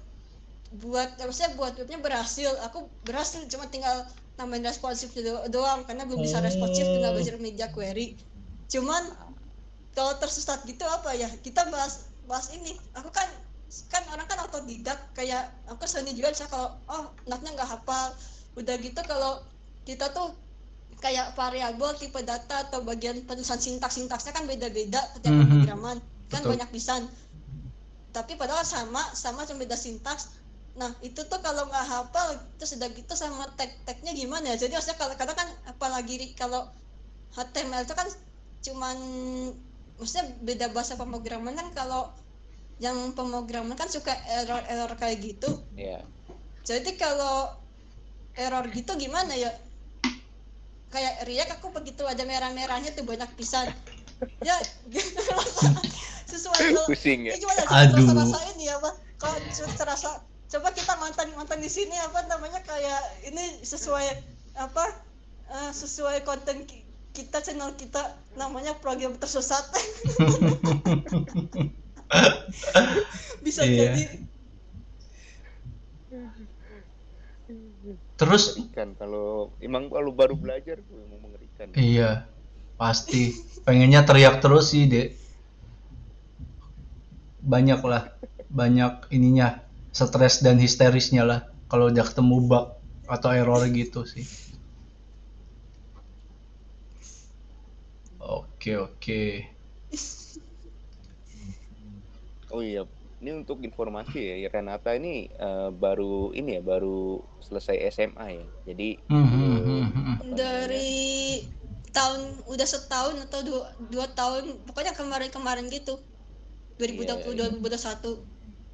buat 0.73 1.21
maksudnya 1.21 1.53
buat 1.53 1.77
webnya 1.77 2.01
berhasil 2.01 2.49
aku 2.65 2.89
berhasil 3.05 3.45
cuma 3.45 3.69
tinggal 3.69 4.09
nambahin 4.41 4.65
responsif 4.65 5.13
do- 5.13 5.45
doang 5.53 5.85
karena 5.85 6.09
belum 6.09 6.25
bisa 6.25 6.41
responsif 6.41 6.89
tinggal 6.89 7.13
belajar 7.13 7.37
media 7.37 7.69
query 7.69 8.17
cuman 8.73 9.05
kalau 9.93 10.17
tersesat 10.17 10.65
gitu 10.65 10.89
apa 10.89 11.13
ya 11.13 11.29
kita 11.45 11.69
bahas 11.69 12.09
bahas 12.25 12.49
ini 12.57 12.73
aku 12.97 13.13
kan 13.13 13.29
kan 13.93 14.05
orang 14.17 14.25
kan 14.25 14.41
otodidak 14.49 15.13
kayak 15.13 15.53
aku 15.69 15.85
seni 15.85 16.17
juga 16.17 16.33
bisa 16.33 16.49
kalau 16.49 16.73
oh 16.89 17.13
anaknya 17.29 17.61
nggak 17.61 17.71
hafal 17.77 18.17
udah 18.57 18.77
gitu 18.81 19.01
kalau 19.05 19.45
kita 19.85 20.09
tuh 20.17 20.33
kayak 21.03 21.35
variabel 21.35 21.99
tipe 21.99 22.23
data 22.23 22.71
atau 22.71 22.81
bagian 22.81 23.27
penulisan 23.27 23.59
sintaks 23.59 23.99
sintaksnya 23.99 24.31
kan 24.31 24.47
beda-beda 24.47 25.03
setiap 25.13 25.35
Mhm. 25.35 25.41
pemrograman 25.43 25.99
kan 26.31 26.41
Betul. 26.41 26.51
banyak 26.55 26.69
pisan 26.71 27.03
tapi 28.13 28.39
padahal 28.39 28.63
sama 28.63 29.03
sama 29.13 29.43
cuma 29.43 29.61
beda 29.61 29.75
sintaks 29.75 30.39
nah 30.73 30.89
itu 31.05 31.21
tuh 31.27 31.43
kalau 31.43 31.69
nggak 31.69 31.85
hafal 31.85 32.29
terus 32.57 32.79
udah 32.79 32.89
gitu 32.89 33.13
sama 33.13 33.45
tag-tagnya 33.59 34.15
gimana 34.15 34.55
ya 34.55 34.57
jadi 34.57 34.79
maksudnya 34.79 34.97
kalau 34.97 35.15
kadang 35.19 35.37
kan 35.37 35.49
apalagi 35.69 36.33
kalau 36.33 36.65
HTML 37.35 37.85
itu 37.85 37.93
kan 37.93 38.09
cuman 38.63 38.97
maksudnya 39.99 40.25
beda 40.41 40.67
bahasa 40.73 40.97
pemrograman 40.97 41.53
kan 41.53 41.69
kalau 41.77 42.09
yang 42.81 42.97
pemrograman 43.13 43.77
kan 43.77 43.91
suka 43.91 44.17
error-error 44.33 44.97
kayak 44.97 45.21
gitu 45.21 45.51
Iya. 45.77 46.01
jadi 46.65 46.91
kalau 46.97 47.53
error 48.33 48.65
gitu 48.73 48.97
gimana 48.97 49.37
ya 49.37 49.53
kayak 50.93 51.25
React 51.25 51.51
aku 51.59 51.67
begitu 51.73 52.05
ada 52.05 52.23
merah-merahnya 52.23 52.93
tuh 52.93 53.03
banyak 53.03 53.27
pisan 53.35 53.73
ya 54.45 54.55
gitu 54.93 55.19
sesuai 56.29 56.59
kalau 56.73 56.87
Pusing 56.87 57.27
ya. 57.27 57.35
ini 57.35 57.43
gimana 57.43 57.65
Aduh. 57.67 58.07
rasa 58.07 58.13
rasain 58.15 58.57
ya 58.61 58.77
apa 58.79 58.91
kalau 59.19 59.37
terasa 59.75 60.11
coba 60.47 60.69
kita 60.71 60.93
mantan 61.01 61.33
mantan 61.33 61.59
di 61.59 61.69
sini 61.69 61.97
apa 61.97 62.29
namanya 62.29 62.61
kayak 62.63 63.01
ini 63.25 63.65
sesuai 63.65 64.05
apa 64.61 64.85
eh, 65.49 65.73
sesuai 65.73 66.23
konten 66.23 66.69
ki- 66.69 66.85
kita 67.13 67.41
channel 67.41 67.73
kita 67.75 68.01
namanya 68.37 68.73
program 68.79 69.17
tersesat 69.17 69.65
bisa 73.45 73.65
Iya. 73.65 73.93
jadi 73.93 74.03
Terus 78.17 78.55
Mengerikan 78.55 78.95
kalau 78.95 79.51
emang 79.59 79.91
kalau 79.91 80.15
baru 80.15 80.35
belajar 80.39 80.79
tuh 80.87 80.95
emang 81.03 81.21
mengerikan. 81.27 81.67
iya, 81.75 82.31
pasti 82.79 83.35
pengennya 83.67 84.07
teriak 84.07 84.39
terus 84.39 84.71
sih, 84.71 84.87
Dek. 84.87 85.19
Banyak 87.43 87.81
lah, 87.83 88.15
banyak 88.47 89.11
ininya, 89.11 89.59
stres 89.91 90.39
dan 90.41 90.63
histerisnya 90.63 91.27
lah 91.27 91.41
kalau 91.67 91.91
udah 91.91 92.07
ketemu 92.07 92.37
bug 92.47 92.67
atau 93.11 93.31
error 93.35 93.67
gitu 93.75 94.07
sih. 94.07 94.23
Oke, 98.23 98.79
oke. 98.79 99.23
Oh 102.55 102.63
iya, 102.63 102.87
ini 103.23 103.31
untuk 103.41 103.59
informasi 103.69 104.19
ya, 104.43 104.49
Renata 104.55 104.91
ini 105.01 105.15
eh, 105.47 105.71
baru 105.85 106.35
ini 106.41 106.59
ya, 106.59 106.63
baru 106.73 107.23
selesai 107.47 107.77
SMA 107.95 108.27
ya. 108.41 108.47
Jadi 108.69 108.89
Hmm, 109.09 109.27
hmm, 109.29 109.83
namanya, 110.31 110.37
dari 110.37 111.43
tahun 111.93 112.21
udah 112.49 112.69
setahun 112.69 113.17
atau 113.29 113.41
dua, 113.45 113.63
dua 113.93 114.07
tahun 114.19 114.45
pokoknya 114.69 114.93
kemarin-kemarin 114.97 115.69
gitu 115.69 115.95
2020 116.81 117.35
Iya, 117.35 117.37
iya. 117.37 117.51
2021 117.61 118.11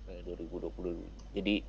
eh, 0.08 0.20
2020. 0.26 0.98
Jadi 1.36 1.62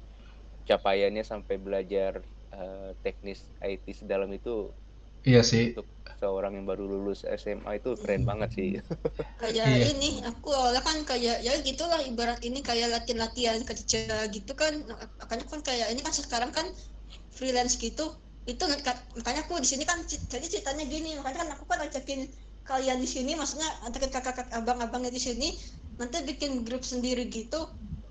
capaiannya 0.70 1.24
sampai 1.26 1.56
belajar 1.60 2.22
eh, 2.54 2.92
teknis 3.04 3.40
IT 3.64 3.86
sedalam 3.96 4.30
itu 4.34 4.72
Iya 5.26 5.44
sih. 5.44 5.66
untuk 5.74 5.86
seorang 6.20 6.52
yang 6.58 6.66
baru 6.68 6.84
lulus 6.86 7.24
SMA 7.26 7.80
itu 7.80 7.96
keren 8.02 8.24
banget 8.30 8.50
sih. 8.58 8.70
kayak 9.42 9.68
Iya. 9.68 9.86
ini 9.96 10.10
aku 10.30 10.50
awalnya 10.52 10.84
kan 10.84 10.98
kayak 11.08 11.38
ya 11.48 11.54
gitulah 11.64 12.00
ibarat 12.04 12.40
ini 12.44 12.60
kayak 12.60 12.88
latihan-latihan 12.94 13.64
kerja 13.64 14.28
gitu 14.36 14.52
kan 14.62 14.74
makanya 15.22 15.46
kan 15.48 15.62
kayak 15.64 15.88
ini 15.96 16.02
kan 16.04 16.14
sekarang 16.16 16.52
kan 16.52 16.68
freelance 17.32 17.76
gitu 17.80 18.06
itu 18.48 18.64
makanya 19.20 19.42
aku 19.46 19.62
di 19.64 19.70
sini 19.70 19.84
kan 19.88 20.00
jadi 20.08 20.46
ceritanya 20.54 20.84
gini 20.88 21.10
makanya 21.20 21.38
kan 21.46 21.50
aku 21.56 21.64
kan 21.72 21.80
ajakin 21.88 22.28
kalian 22.66 23.00
di 23.04 23.10
sini 23.10 23.32
maksudnya 23.40 23.70
antakin 23.86 24.12
kakak-kakak 24.12 24.48
abang-abangnya 24.54 25.12
di 25.14 25.22
sini 25.22 25.48
nanti 26.00 26.22
bikin 26.26 26.66
grup 26.68 26.84
sendiri 26.84 27.28
gitu 27.32 27.60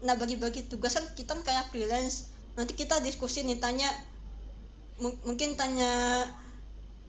nah 0.07 0.15
bagi-bagi 0.15 0.71
tugas 0.71 0.95
kan 0.97 1.05
kita 1.19 1.35
kan 1.37 1.43
kayak 1.45 1.65
freelance 1.75 2.31
nanti 2.57 2.73
kita 2.79 3.03
diskusi 3.03 3.43
nih 3.45 3.59
tanya 3.59 3.91
mungkin 4.99 5.55
tanya 5.55 5.91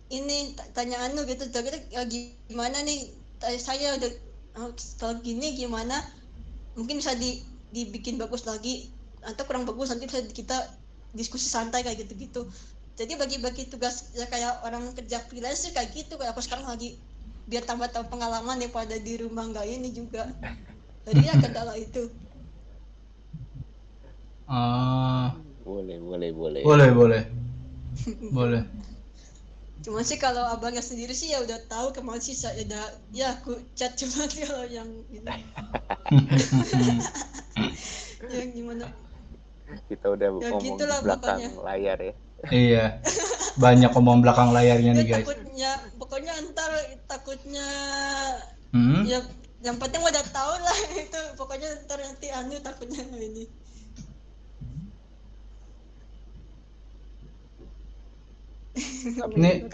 ini 0.09 0.57
tanya 0.73 1.05
anu 1.05 1.21
gitu 1.29 1.45
tapi 1.53 1.69
ya, 1.93 2.01
gimana 2.49 2.81
nih? 2.81 3.13
Saya 3.61 3.95
udah 3.95 4.11
oh, 4.57 4.73
kalau 4.97 5.21
gini 5.21 5.53
gimana? 5.53 6.01
Mungkin 6.73 6.97
bisa 6.97 7.13
di 7.13 7.45
dibikin 7.69 8.17
bagus 8.17 8.49
lagi 8.49 8.89
atau 9.21 9.45
kurang 9.45 9.69
bagus 9.69 9.93
nanti 9.93 10.09
bisa 10.09 10.25
kita 10.33 10.57
diskusi 11.13 11.45
santai 11.45 11.85
kayak 11.85 12.05
gitu-gitu. 12.05 12.49
Jadi 12.97 13.15
bagi-bagi 13.15 13.69
tugas 13.71 14.11
ya 14.17 14.27
kayak 14.27 14.65
orang 14.65 14.91
kerja 14.97 15.23
freelance 15.29 15.69
sih 15.69 15.71
kayak 15.71 15.93
gitu. 15.93 16.17
Kayak 16.17 16.33
aku 16.33 16.41
sekarang 16.41 16.67
lagi 16.67 16.97
biar 17.45 17.63
tambah 17.63 17.87
tahu 17.93 18.09
pengalaman 18.09 18.59
pada 18.73 18.97
di 18.97 19.13
rumah 19.21 19.45
nggak 19.45 19.67
ini 19.69 19.93
juga. 19.93 20.25
Jadi 21.05 21.21
ya 21.21 21.37
kendala 21.37 21.77
itu. 21.77 22.09
Uh, 24.49 25.29
boleh 25.61 26.01
boleh 26.01 26.29
boleh. 26.33 26.61
boleh 26.65 26.89
boleh. 26.91 27.21
Boleh 28.33 28.63
cuma 29.79 30.03
sih 30.03 30.19
kalau 30.19 30.43
abangnya 30.51 30.83
sendiri 30.83 31.15
sih 31.15 31.31
ya 31.31 31.39
udah 31.39 31.55
tahu 31.71 31.95
kemarin 31.95 32.19
sih 32.19 32.35
saya 32.35 32.59
udah 32.67 32.83
ya 33.15 33.39
aku 33.39 33.59
chat 33.73 33.95
cuma 33.95 34.27
kalau 34.35 34.65
yang 34.67 34.89
ini. 35.11 35.27
Yang 38.19 38.51
gimana? 38.51 38.85
Kita 39.87 40.11
udah 40.11 40.27
ya, 40.27 40.51
ngomong 40.51 40.59
gitulah, 40.59 40.99
belakang 40.99 41.39
pokoknya. 41.39 41.63
layar 41.63 41.97
ya. 42.03 42.13
Iya 42.51 42.85
banyak 43.59 43.91
ngomong 43.91 44.23
belakang 44.23 44.55
layarnya 44.55 44.91
nih 44.95 45.05
guys. 45.05 45.27
takutnya 45.27 45.71
pokoknya 45.99 46.33
ntar 46.51 46.71
takutnya 47.11 47.67
hmm? 48.71 49.03
ya 49.03 49.19
yang 49.59 49.75
penting 49.75 49.99
udah 49.99 50.23
tahu 50.31 50.53
lah 50.55 50.77
itu. 51.03 51.21
Pokoknya 51.35 51.67
ntar 51.83 51.99
nanti 51.99 52.31
anu 52.31 52.55
takutnya 52.63 53.03
ini 53.19 53.43
ini 59.35 59.65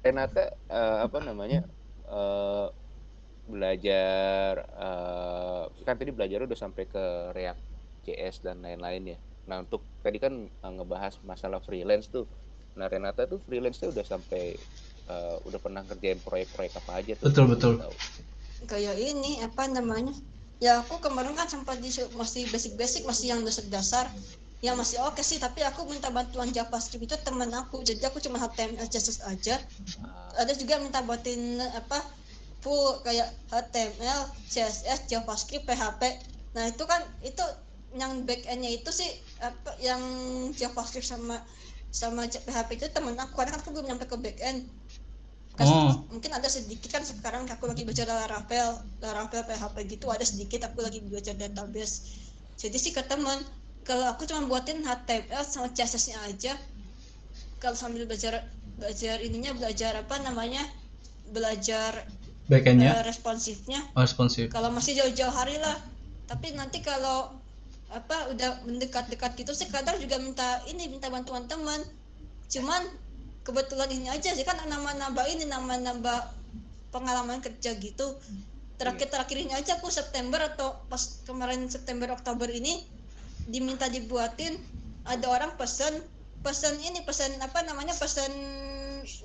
Renata 0.00 0.48
uh, 0.72 1.04
apa 1.04 1.18
namanya 1.20 1.60
uh, 2.08 2.72
belajar 3.44 4.64
uh, 4.78 5.68
kan 5.84 5.98
tadi 5.98 6.14
belajar 6.14 6.46
udah 6.46 6.58
sampai 6.58 6.88
ke 6.88 7.04
React 7.36 7.62
JS 8.08 8.40
dan 8.46 8.64
lain-lain 8.64 9.16
ya 9.16 9.18
Nah 9.50 9.66
untuk 9.66 9.82
tadi 10.06 10.22
kan 10.22 10.46
uh, 10.46 10.72
ngebahas 10.78 11.18
masalah 11.26 11.58
freelance 11.58 12.06
tuh. 12.06 12.30
Nah 12.78 12.86
Renata 12.86 13.26
tuh 13.26 13.42
freelance-nya 13.42 13.90
udah 13.90 14.06
sampai 14.06 14.54
uh, 15.10 15.42
udah 15.42 15.58
pernah 15.58 15.82
kerjain 15.82 16.22
proyek-proyek 16.22 16.72
apa 16.78 16.92
aja 17.02 17.12
tuh? 17.18 17.26
Betul 17.26 17.44
betul. 17.50 17.74
Kayak 18.70 18.94
ini 19.02 19.42
apa 19.42 19.66
namanya? 19.66 20.14
Ya 20.62 20.78
aku 20.78 21.02
kemarin 21.02 21.34
kan 21.34 21.50
sempat 21.50 21.82
di 21.82 21.90
masih 22.14 22.46
basic-basic 22.52 23.02
masih 23.08 23.34
yang 23.34 23.40
dasar-dasar 23.42 24.06
ya 24.60 24.76
masih 24.76 25.00
oke 25.00 25.16
okay 25.16 25.24
sih 25.24 25.38
tapi 25.40 25.64
aku 25.64 25.88
minta 25.88 26.12
bantuan 26.12 26.52
JavaScript 26.52 27.08
itu 27.08 27.16
teman 27.24 27.48
aku. 27.52 27.80
Jadi 27.80 28.04
aku 28.04 28.20
cuma 28.20 28.36
HTML 28.36 28.86
CSS 28.88 29.24
aja. 29.24 29.56
Uh. 30.04 30.40
ada 30.40 30.52
juga 30.52 30.80
minta 30.80 31.00
buatin 31.00 31.60
apa 31.76 32.04
full 32.60 33.00
kayak 33.02 33.32
HTML 33.48 34.28
CSS 34.52 35.08
JavaScript 35.08 35.64
PHP 35.64 36.20
nah 36.50 36.66
itu 36.66 36.82
kan 36.82 36.98
itu 37.22 37.46
yang 37.94 38.26
back 38.26 38.42
endnya 38.50 38.74
itu 38.74 38.90
sih 38.90 39.06
apa 39.38 39.78
yang 39.78 40.02
JavaScript 40.54 41.06
sama 41.06 41.40
sama 41.90 42.26
PHP 42.26 42.78
itu 42.78 42.86
temen 42.92 43.16
aku. 43.16 43.34
Karena 43.40 43.56
kan 43.56 43.60
aku 43.64 43.70
belum 43.74 43.86
nyampe 43.90 44.06
ke 44.06 44.16
back 44.20 44.38
end 44.44 44.68
oh. 45.66 45.92
mungkin 46.08 46.30
ada 46.32 46.48
sedikit 46.48 46.88
kan 46.88 47.02
sekarang 47.04 47.44
aku 47.48 47.68
lagi 47.68 47.84
baca 47.84 48.02
Laravel 48.06 48.70
Laravel 49.04 49.42
PHP 49.44 49.76
gitu 49.98 50.06
ada 50.08 50.24
sedikit 50.24 50.64
aku 50.64 50.80
lagi 50.80 51.02
baca 51.04 51.32
database. 51.36 52.16
Jadi 52.60 52.76
sih 52.76 52.92
ke 52.92 53.00
teman 53.04 53.40
kalau 53.84 54.06
aku 54.12 54.28
cuma 54.28 54.44
buatin 54.44 54.84
HTML 54.84 55.42
sama 55.44 55.72
CSS-nya 55.72 56.18
aja. 56.28 56.52
Kalau 57.60 57.76
sambil 57.76 58.04
belajar 58.08 58.44
belajar 58.76 59.20
ininya 59.20 59.52
belajar 59.56 60.00
apa 60.00 60.16
namanya? 60.20 60.64
Belajar 61.30 62.04
backendnya? 62.50 63.00
uh, 63.00 63.04
responsifnya. 63.06 63.80
Oh, 63.94 64.02
responsif. 64.04 64.50
Kalau 64.50 64.72
masih 64.72 64.96
jauh-jauh 64.98 65.32
hari 65.32 65.56
lah. 65.60 65.76
Tapi 66.28 66.54
nanti 66.54 66.80
kalau 66.84 67.34
apa 67.90 68.30
udah 68.30 68.62
mendekat-dekat 68.70 69.34
gitu 69.34 69.50
sih 69.50 69.66
kadang 69.66 69.98
juga 69.98 70.22
minta 70.22 70.62
ini 70.70 70.86
minta 70.86 71.10
bantuan 71.10 71.46
teman. 71.50 71.82
Cuman 72.50 72.86
kebetulan 73.42 73.90
ini 73.90 74.06
aja 74.10 74.30
sih 74.30 74.46
kan 74.46 74.58
nama-nambah 74.66 75.26
ini 75.26 75.46
nama-nambah 75.48 76.18
pengalaman 76.94 77.42
kerja 77.42 77.74
gitu. 77.78 78.18
Terakhir-terakhir 78.78 79.36
ini 79.36 79.52
aja 79.52 79.76
aku 79.76 79.92
September 79.92 80.40
atau 80.40 80.78
pas 80.88 81.20
kemarin 81.28 81.68
September 81.68 82.14
Oktober 82.14 82.48
ini 82.48 82.99
diminta 83.48 83.88
dibuatin 83.88 84.60
ada 85.08 85.26
orang 85.30 85.56
pesan 85.56 86.04
pesan 86.40 86.76
ini 86.80 87.04
pesan 87.04 87.36
apa 87.40 87.64
namanya 87.64 87.92
pesan 87.96 88.32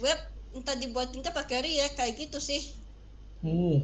web 0.03 0.19
minta 0.55 0.71
dibuatin 0.75 1.19
ke 1.19 1.31
pakai 1.31 1.67
ya 1.67 1.87
kayak 1.95 2.15
gitu 2.15 2.39
sih. 2.39 2.75
Hmm. 3.43 3.83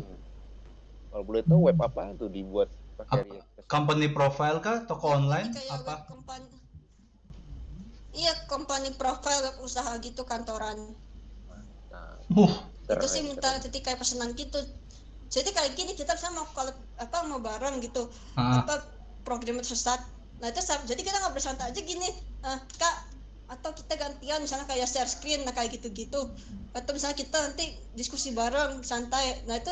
Kalau 1.11 1.23
boleh 1.27 1.43
tahu 1.43 1.67
web 1.67 1.79
apa 1.83 2.15
tuh 2.15 2.31
dibuat 2.31 2.71
pakai 2.95 3.43
company 3.67 4.07
profile 4.11 4.63
kah? 4.63 4.87
Toko 4.87 5.15
online? 5.19 5.51
apa? 5.71 6.07
company, 6.07 6.47
iya 8.15 8.31
company 8.47 8.95
profile 8.95 9.43
web 9.43 9.57
usaha 9.63 9.91
gitu 9.99 10.23
kantoran. 10.23 10.95
Uh, 11.91 12.47
itu 12.87 13.07
sih 13.07 13.23
minta 13.27 13.59
jadi 13.59 13.77
kayak 13.83 13.99
pesanan 13.99 14.31
gitu. 14.39 14.59
Jadi 15.31 15.51
kayak 15.51 15.75
gini 15.75 15.95
kita 15.95 16.15
sama 16.15 16.47
kalau 16.55 16.71
apa 16.99 17.17
mau 17.27 17.43
bareng 17.43 17.83
gitu. 17.83 18.07
Uh. 18.39 18.63
apa 18.63 18.87
program 19.27 19.59
sesat 19.59 19.99
nah 20.41 20.49
itu 20.49 20.59
jadi 20.65 21.01
kita 21.05 21.17
nggak 21.21 21.35
bersantai 21.37 21.69
aja 21.69 21.81
gini. 21.85 22.09
Uh, 22.41 22.57
kak 22.81 22.95
atau 23.51 23.75
kita 23.75 23.99
gantian 23.99 24.39
misalnya 24.39 24.63
kayak 24.65 24.87
share 24.87 25.05
screen 25.05 25.45
nah 25.45 25.53
kayak 25.53 25.77
gitu-gitu. 25.77 26.33
Atau 26.73 26.91
misalnya 26.97 27.19
kita 27.21 27.37
nanti 27.37 27.77
diskusi 27.93 28.33
bareng 28.33 28.81
santai. 28.81 29.45
Nah 29.45 29.61
itu 29.61 29.71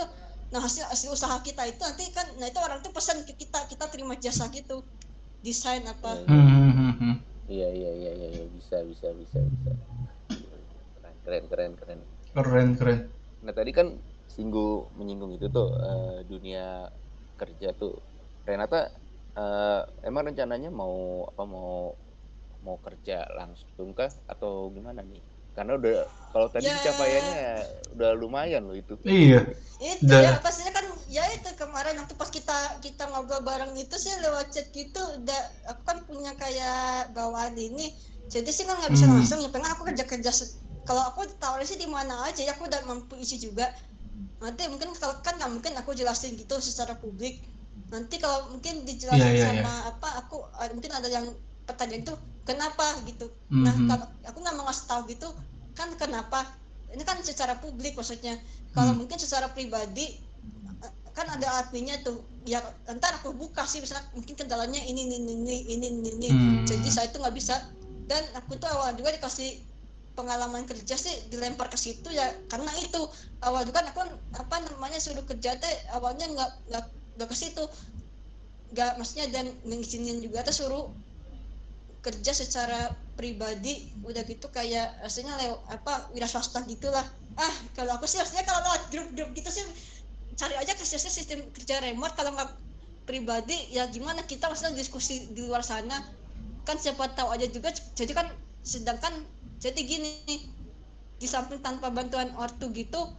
nah 0.50 0.62
hasil 0.62 0.86
hasil 0.90 1.14
usaha 1.14 1.38
kita 1.46 1.62
itu 1.70 1.78
nanti 1.82 2.10
kan 2.10 2.26
nah 2.42 2.50
itu 2.50 2.58
orang 2.58 2.82
tuh 2.82 2.90
pesan 2.90 3.22
ke 3.26 3.34
kita 3.34 3.66
kita 3.66 3.90
terima 3.90 4.14
jasa 4.20 4.46
gitu. 4.54 4.86
Desain 5.42 5.82
apa. 5.88 6.20
Hmm, 6.28 6.74
hmm, 6.76 6.94
hmm, 7.00 7.16
iya 7.48 7.70
iya 7.72 7.92
iya 7.96 8.12
iya 8.14 8.28
ya. 8.44 8.46
bisa 8.52 8.84
bisa 8.86 9.08
bisa 9.16 9.40
bisa. 9.40 9.72
Keren 11.26 11.46
keren 11.50 11.74
keren 11.80 12.00
keren. 12.36 12.70
Keren 12.78 13.00
nah 13.40 13.56
tadi 13.56 13.72
kan 13.72 13.96
singgung 14.28 14.92
menyinggung 15.00 15.32
itu 15.32 15.48
tuh 15.48 15.72
uh, 15.72 16.20
dunia 16.28 16.92
kerja 17.40 17.72
tuh. 17.74 17.96
Renata 18.44 18.92
uh, 19.39 19.82
emang 20.04 20.28
rencananya 20.28 20.67
mau 20.67 21.25
apa 21.32 21.43
mau 21.47 21.95
mau 22.60 22.75
kerja 22.84 23.23
langsung 23.39 23.95
kah? 23.95 24.12
Atau 24.28 24.75
gimana 24.75 24.99
nih? 24.99 25.23
Karena 25.56 25.75
udah 25.75 26.08
kalau 26.32 26.47
tadi 26.52 26.69
ya. 26.69 26.75
pencapaiannya 26.80 27.43
udah 27.97 28.12
lumayan 28.15 28.63
loh 28.67 28.78
itu. 28.78 28.95
Iya. 29.08 29.47
Itu 29.80 30.12
ya 30.12 30.39
pastinya 30.43 30.75
kan 30.75 30.86
ya 31.10 31.25
itu 31.36 31.49
kemarin 31.58 31.99
waktu 31.99 32.15
pas 32.15 32.30
kita 32.30 32.80
kita 32.84 33.10
ngobrol 33.10 33.41
bareng 33.43 33.73
itu 33.75 33.95
sih 33.97 34.13
lewat 34.21 34.54
chat 34.54 34.69
gitu 34.71 34.99
udah 34.99 35.41
aku 35.71 35.82
kan 35.84 35.97
punya 36.06 36.32
kayak 36.38 37.12
bawaan 37.15 37.56
ini. 37.56 37.95
Jadi 38.30 38.52
sih 38.54 38.63
kan 38.67 38.78
nggak 38.78 38.93
bisa 38.93 39.10
hmm. 39.10 39.15
langsung 39.17 39.39
ya 39.41 39.49
pengen 39.49 39.71
aku 39.73 39.84
kerja 39.89 40.06
kerja 40.06 40.32
kalau 40.86 41.06
aku 41.06 41.25
tawarin 41.41 41.65
sih 41.65 41.78
di 41.78 41.89
mana 41.89 42.30
aja 42.30 42.45
ya 42.45 42.54
aku 42.54 42.69
udah 42.69 42.82
mampu 42.86 43.17
isi 43.17 43.41
juga. 43.41 43.73
Nanti 44.39 44.69
mungkin 44.71 44.95
kalau 44.95 45.19
kan 45.19 45.36
nggak 45.36 45.52
mungkin 45.52 45.73
aku 45.75 45.91
jelasin 45.97 46.39
gitu 46.39 46.62
secara 46.63 46.95
publik 46.95 47.43
nanti 47.88 48.15
kalau 48.20 48.52
mungkin 48.52 48.84
dijelasin 48.84 49.24
yeah, 49.24 49.32
yeah, 49.34 49.48
sama 49.50 49.72
yeah. 49.72 49.92
apa 49.96 50.10
aku 50.22 50.38
mungkin 50.76 50.92
ada 50.92 51.08
yang 51.08 51.26
pertanyaan 51.63 52.04
itu 52.04 52.13
kenapa 52.44 52.86
gitu 53.08 53.32
mm 53.50 53.56
-hmm. 53.56 53.63
nah 53.65 53.76
kalau 53.96 54.06
aku 54.28 54.38
nggak 54.44 54.56
mau 54.60 54.65
ngasih 54.68 54.86
tahu 54.89 55.02
gitu 55.10 55.30
kan 55.74 55.89
kenapa 55.96 56.39
ini 56.94 57.04
kan 57.06 57.22
secara 57.22 57.56
publik 57.62 57.94
maksudnya 57.94 58.36
kalau 58.74 58.94
hmm. 58.94 59.06
mungkin 59.06 59.18
secara 59.22 59.50
pribadi 59.54 60.18
kan 61.13 61.28
ada 61.36 61.65
artinya 61.65 62.00
tuh 62.00 62.24
ya 62.48 62.63
ntar 62.96 63.20
aku 63.20 63.36
buka 63.36 63.68
sih 63.68 63.84
misalnya 63.84 64.08
mungkin 64.15 64.39
kendalanya 64.39 64.80
ini 64.88 65.04
ini 65.04 65.18
ini 65.20 65.56
ini 65.68 65.88
ini. 66.15 66.28
Hmm. 66.32 66.58
jadi 66.63 66.88
saya 66.88 67.08
tuh 67.12 67.20
nggak 67.20 67.36
bisa 67.36 67.60
dan 68.08 68.24
aku 68.39 68.56
tuh 68.56 68.72
awal 68.72 68.96
juga 68.96 69.12
dikasih 69.20 69.60
pengalaman 70.15 70.63
kerja 70.63 70.96
sih 70.96 71.12
dilempar 71.28 71.68
ke 71.68 71.76
situ 71.76 72.08
ya 72.12 72.32
karena 72.48 72.72
itu 72.80 73.04
awal 73.44 73.68
juga 73.68 73.84
aku 73.84 74.04
apa 74.36 74.56
namanya 74.72 75.00
suruh 75.00 75.24
kerja 75.28 75.60
teh 75.60 75.76
awalnya 75.96 76.28
nggak 76.28 76.52
nggak 76.72 76.86
nggak 77.20 77.28
ke 77.28 77.36
situ. 77.36 77.68
Nggak 78.72 78.96
maksudnya 78.96 79.28
dan 79.28 79.52
mengizinin 79.68 80.24
juga 80.24 80.48
tuh 80.48 80.56
suruh 80.56 80.86
kerja 82.00 82.32
secara 82.32 82.96
pribadi. 83.20 83.92
Udah 84.08 84.24
gitu 84.24 84.48
kayak 84.48 85.04
rasanya 85.04 85.36
lewat 85.36 85.60
apa 85.68 85.94
wira 86.16 86.32
swasta 86.32 86.64
gitulah. 86.64 87.04
Ah 87.36 87.54
kalau 87.76 88.00
aku 88.00 88.08
sih 88.08 88.24
rasanya 88.24 88.48
kalau 88.48 88.64
lewat 88.64 88.84
grup-grup 88.88 89.30
gitu 89.36 89.52
sih 89.52 89.68
cari 90.40 90.56
aja 90.56 90.72
kerja 90.72 90.96
sistem 90.96 91.44
kerja 91.52 91.84
remote. 91.84 92.16
Kalau 92.16 92.32
nggak 92.32 92.56
pribadi 93.04 93.76
ya 93.76 93.92
gimana 93.92 94.24
kita 94.24 94.48
maksudnya 94.48 94.80
diskusi 94.80 95.28
di 95.36 95.44
luar 95.44 95.60
sana. 95.60 96.00
Kan 96.64 96.80
siapa 96.80 97.12
tahu 97.20 97.36
aja 97.36 97.52
juga 97.52 97.76
jadi 98.00 98.16
kan 98.16 98.32
sedangkan 98.64 99.28
jadi 99.60 99.82
gini 99.84 100.56
di 101.20 101.28
samping 101.28 101.60
tanpa 101.60 101.92
bantuan 101.92 102.32
ortu 102.40 102.72
gitu 102.72 103.12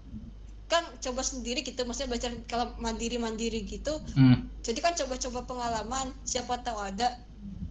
kan 0.70 0.86
coba 1.02 1.26
sendiri 1.26 1.66
gitu 1.66 1.82
maksudnya 1.82 2.14
belajar 2.14 2.30
kalau 2.46 2.70
mandiri 2.78 3.18
mandiri 3.18 3.66
gitu. 3.66 3.98
Hmm. 4.14 4.46
jadi 4.62 4.78
kan 4.78 4.94
coba-coba 4.94 5.42
pengalaman 5.44 6.14
siapa 6.22 6.62
tahu 6.62 6.78
ada. 6.78 7.18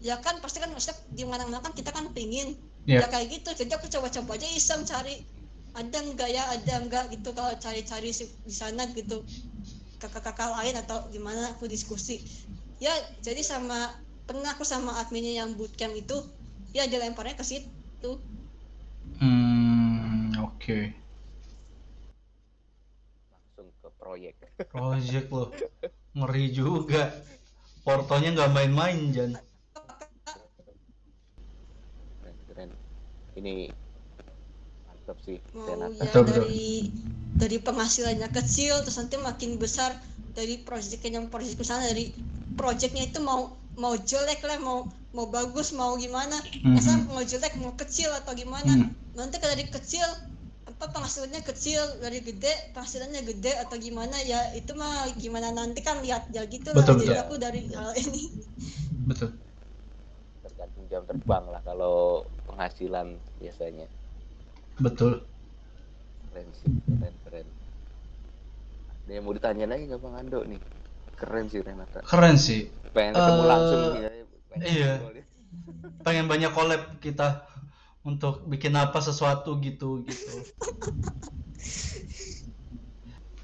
Ya 0.04 0.20
kan 0.20 0.40
pasti 0.44 0.60
kan 0.60 0.72
maksudnya 0.72 1.00
di 1.12 1.24
mana-mana 1.24 1.64
kan 1.64 1.72
kita 1.72 1.96
kan 1.96 2.12
pingin. 2.12 2.60
Iya. 2.88 3.06
ya 3.06 3.08
kayak 3.12 3.28
gitu 3.30 3.50
jadi 3.54 3.76
aku 3.80 3.88
coba-coba 3.88 4.36
aja 4.36 4.48
iseng 4.52 4.84
cari. 4.84 5.24
Ada 5.78 6.02
enggak 6.02 6.30
ya 6.34 6.44
ada 6.50 6.74
enggak 6.82 7.14
gitu 7.14 7.32
kalau 7.32 7.56
cari-cari 7.56 8.12
di 8.12 8.54
sana 8.54 8.84
gitu. 8.92 9.24
Kakak-kakak 10.04 10.60
lain 10.60 10.76
atau 10.84 11.08
gimana 11.08 11.56
aku 11.56 11.72
diskusi. 11.72 12.20
Ya 12.84 12.92
jadi 13.24 13.40
sama 13.46 13.96
pernah 14.28 14.54
aku 14.54 14.68
sama 14.68 15.00
adminnya 15.00 15.42
yang 15.46 15.56
bootcamp 15.56 15.96
itu 15.96 16.18
ya 16.76 16.86
dilemparnya 16.86 17.40
ke 17.40 17.46
situ. 17.48 18.12
Hmm, 19.20 20.32
oke. 20.38 21.00
langsung 23.60 23.76
ke 23.84 23.90
proyek 24.00 24.36
Project 24.68 25.28
lo. 25.32 25.56
Ngeri 26.12 26.46
juga. 26.52 27.16
Portonya 27.80 28.36
nggak 28.36 28.52
main-main, 28.52 29.00
Jan. 29.10 29.32
keren, 32.20 32.36
keren. 32.52 32.70
ini 33.40 33.72
mantap 34.86 35.18
sih 35.24 35.40
mau 35.56 35.64
Renata 35.66 36.04
ya 36.04 36.22
dari 36.22 36.92
dari 37.40 37.58
penghasilannya 37.58 38.30
kecil 38.36 38.84
terus 38.84 39.00
nanti 39.00 39.16
makin 39.16 39.56
besar 39.56 39.96
dari 40.36 40.60
proyeknya 40.60 41.24
yang 41.24 41.32
proyek 41.32 41.56
misalnya 41.56 41.96
dari 41.96 42.12
proyeknya 42.60 43.08
itu 43.08 43.24
mau 43.24 43.56
mau 43.80 43.96
jelek 43.96 44.44
lah 44.44 44.60
mau 44.60 44.92
mau 45.16 45.26
bagus 45.26 45.72
mau 45.72 45.96
gimana 45.96 46.36
masa 46.68 47.00
Mhm. 47.00 47.16
mau 47.16 47.24
jelek 47.24 47.56
mau 47.58 47.72
kecil 47.74 48.12
atau 48.12 48.36
gimana 48.36 48.70
Hmm. 48.70 48.92
nanti 49.16 49.40
kalau 49.40 49.56
dari 49.56 49.72
kecil 49.72 50.06
apa 50.70 50.86
penghasilannya 50.94 51.42
kecil 51.50 51.82
dari 52.04 52.20
gede 52.28 52.54
penghasilannya 52.74 53.22
gede 53.30 53.52
atau 53.64 53.76
gimana 53.86 54.18
ya 54.32 54.40
itu 54.60 54.72
mah 54.82 54.96
gimana 55.24 55.50
nanti 55.60 55.80
kan 55.88 55.98
lihat 56.06 56.24
ya 56.36 56.42
gitu 56.54 56.70
lah 56.80 56.88
Betul, 56.88 56.96
jadi 57.02 57.14
betul. 57.16 57.24
aku 57.24 57.34
dari 57.44 57.62
hal 57.78 57.92
ini 58.04 58.24
Betul. 59.08 59.40
tergantung 60.44 60.86
jam 60.92 61.04
terbang 61.10 61.46
lah 61.54 61.62
kalau 61.70 61.96
penghasilan 62.48 63.08
biasanya 63.40 63.88
Betul. 64.80 65.30
keren 66.24 66.50
sih 66.60 66.72
keren 66.88 67.16
keren 67.24 67.48
ada 69.04 69.12
yang 69.16 69.24
mau 69.26 69.36
ditanya 69.38 69.66
lagi 69.72 69.84
nggak 69.88 70.02
bang 70.04 70.16
Ando 70.22 70.40
nih 70.52 70.62
keren 71.20 71.46
sih 71.52 71.62
Renata 71.68 72.02
Keren 72.10 72.36
sih. 72.48 72.62
pengen 72.94 73.14
ketemu 73.18 73.44
Eh, 73.44 73.52
langsung 73.52 73.80
nih 73.94 74.02
ya. 74.06 74.10
Pengen 74.50 74.66
iya. 74.66 74.92
Pengen 76.06 76.26
banyak 76.32 76.52
collab 76.56 76.82
kita 77.04 77.44
untuk 78.06 78.48
bikin 78.48 78.76
apa 78.76 79.00
sesuatu 79.04 79.60
gitu 79.60 80.04
gitu. 80.08 80.34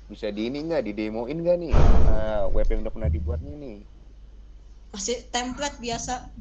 bisa 0.06 0.30
di 0.30 0.48
ini 0.48 0.70
nggak? 0.70 0.86
Di 0.86 0.92
demoin 0.94 1.38
nggak 1.38 1.58
nih? 1.60 1.74
Eh, 1.74 2.44
web 2.54 2.68
yang 2.70 2.86
udah 2.86 2.94
pernah 2.94 3.10
dibuatnya 3.10 3.54
nih 3.58 3.78
masih 4.96 5.28
template 5.28 5.76
biasa. 5.84 6.32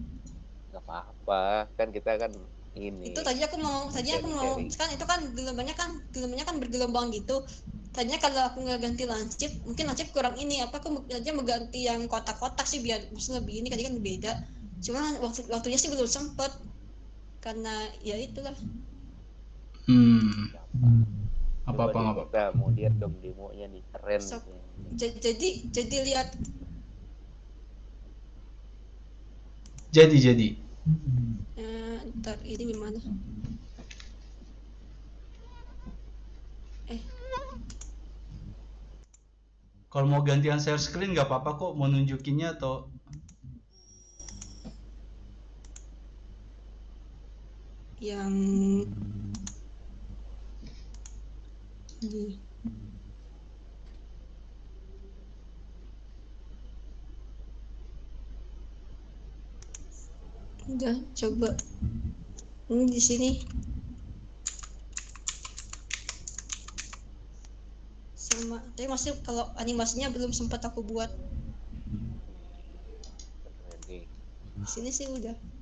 Nggak 0.70 0.83
apa-apa. 0.87 1.66
Kan 1.74 1.90
kita 1.90 2.14
kan 2.14 2.31
ini. 2.79 3.11
Itu 3.11 3.27
tadi 3.27 3.42
aku 3.42 3.59
mau 3.59 3.90
tadi 3.90 4.14
aku 4.14 4.31
mau 4.31 4.55
kan 4.62 4.88
itu 4.94 5.05
kan 5.05 5.20
gelombangnya 5.35 5.74
kan 5.74 5.90
gelombangnya 6.14 6.46
kan 6.46 6.57
bergelombang 6.62 7.11
gitu. 7.11 7.42
Tadinya 7.90 8.18
kalau 8.22 8.42
aku 8.46 8.62
nggak 8.62 8.79
ganti 8.79 9.05
lancip 9.11 9.50
mungkin 9.66 9.90
lancip 9.90 10.14
kurang 10.14 10.38
ini. 10.38 10.62
Apa 10.62 10.79
aku 10.79 11.03
aja 11.11 11.31
mau 11.35 11.42
ganti 11.42 11.90
yang 11.90 12.07
kotak-kotak 12.07 12.66
sih 12.70 12.79
biar 12.79 13.11
maksudnya 13.11 13.42
lebih 13.42 13.66
ini 13.66 13.68
kan 13.74 13.79
kan 13.83 13.98
beda. 13.98 14.33
Cuma 14.87 15.03
waktu 15.18 15.50
waktunya 15.50 15.79
sih 15.79 15.90
belum 15.90 16.07
sempet 16.07 16.55
karena 17.45 17.75
ya 18.09 18.17
itulah 18.17 18.57
Hmm. 19.85 20.49
Apa 21.69 21.93
apa 21.93 21.99
apa. 22.01 22.23
kita 22.29 22.45
mau 22.57 22.69
lihat 22.73 22.95
dong 23.01 23.15
demonya 23.21 23.67
nih 23.69 23.85
keren 23.93 24.21
So- 24.21 24.45
jadi 24.97 25.49
jadi 25.77 25.97
lihat 26.09 26.29
Jadi 29.95 30.17
jadi. 30.19 30.49
eh, 31.57 31.99
ntar 32.21 32.37
ini 32.45 32.63
gimana 32.75 32.99
eh 36.89 37.01
Kalau 39.93 40.07
mau 40.13 40.23
gantian 40.29 40.61
share 40.65 40.83
screen 40.87 41.11
nggak 41.15 41.29
apa-apa 41.31 41.51
kok. 41.61 41.73
Mau 41.79 41.87
nunjukinnya 41.93 42.49
atau 42.59 42.73
yang 48.03 48.35
ini 52.03 52.37
udah 60.75 60.97
coba. 61.15 61.51
Ini 62.73 62.85
di 62.89 63.01
sini. 63.01 63.31
Sama 68.17 68.59
tapi 68.75 68.89
masih 68.89 69.15
kalau 69.23 69.53
animasinya 69.61 70.11
belum 70.11 70.33
sempat 70.33 70.65
aku 70.65 70.83
buat. 70.83 71.13
Di 74.55 74.69
sini 74.69 74.89
sih 74.89 75.05
udah 75.13 75.54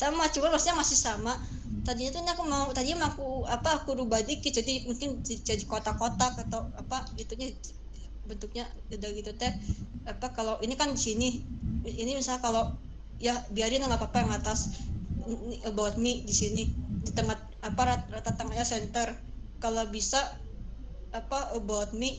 sama 0.00 0.28
cuma 0.34 0.52
maksudnya 0.52 0.76
masih 0.82 0.98
sama. 1.06 1.32
Tadinya 1.86 2.10
tuh 2.14 2.22
aku 2.34 2.44
mau 2.52 2.66
tadinya 2.76 3.06
aku 3.10 3.26
apa 3.56 3.68
aku 3.80 3.90
rubah 4.00 4.20
dikit 4.28 4.52
jadi 4.58 4.84
mungkin 4.88 5.22
jadi 5.22 5.62
kotak-kotak 5.70 6.32
atau 6.44 6.60
apa 6.82 6.98
itunya 7.22 7.48
bentuknya 8.28 8.64
udah 8.92 9.10
gitu 9.18 9.32
teh. 9.40 9.52
Apa 10.12 10.26
kalau 10.36 10.54
ini 10.64 10.74
kan 10.80 10.92
di 10.92 11.00
sini. 11.00 11.28
Ini 11.86 12.12
misalnya 12.18 12.42
kalau 12.42 12.64
ya 13.22 13.34
biarin 13.54 13.80
nggak 13.86 14.00
apa-apa 14.00 14.18
yang 14.26 14.32
atas. 14.36 14.60
About 15.70 15.96
me 15.96 16.12
di 16.28 16.34
sini. 16.34 16.64
Di 17.06 17.10
tengah 17.16 17.38
apa 17.68 17.82
rat- 17.88 18.08
rata 18.12 18.30
tengahnya 18.36 18.66
center. 18.66 19.08
Kalau 19.62 19.84
bisa 19.88 20.20
apa 21.14 21.38
about 21.56 21.90
me 21.96 22.10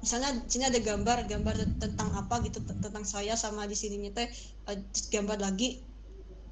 misalnya 0.00 0.32
di 0.32 0.48
sini 0.48 0.64
ada 0.64 0.80
gambar 0.80 1.28
gambar 1.28 1.54
tentang 1.76 2.08
apa 2.16 2.40
gitu 2.48 2.64
tentang 2.64 3.04
saya 3.04 3.36
sama 3.36 3.68
di 3.68 3.76
sininya 3.76 4.10
teh. 4.16 4.28
Eh, 4.70 4.78
gambar 5.12 5.38
lagi 5.44 5.89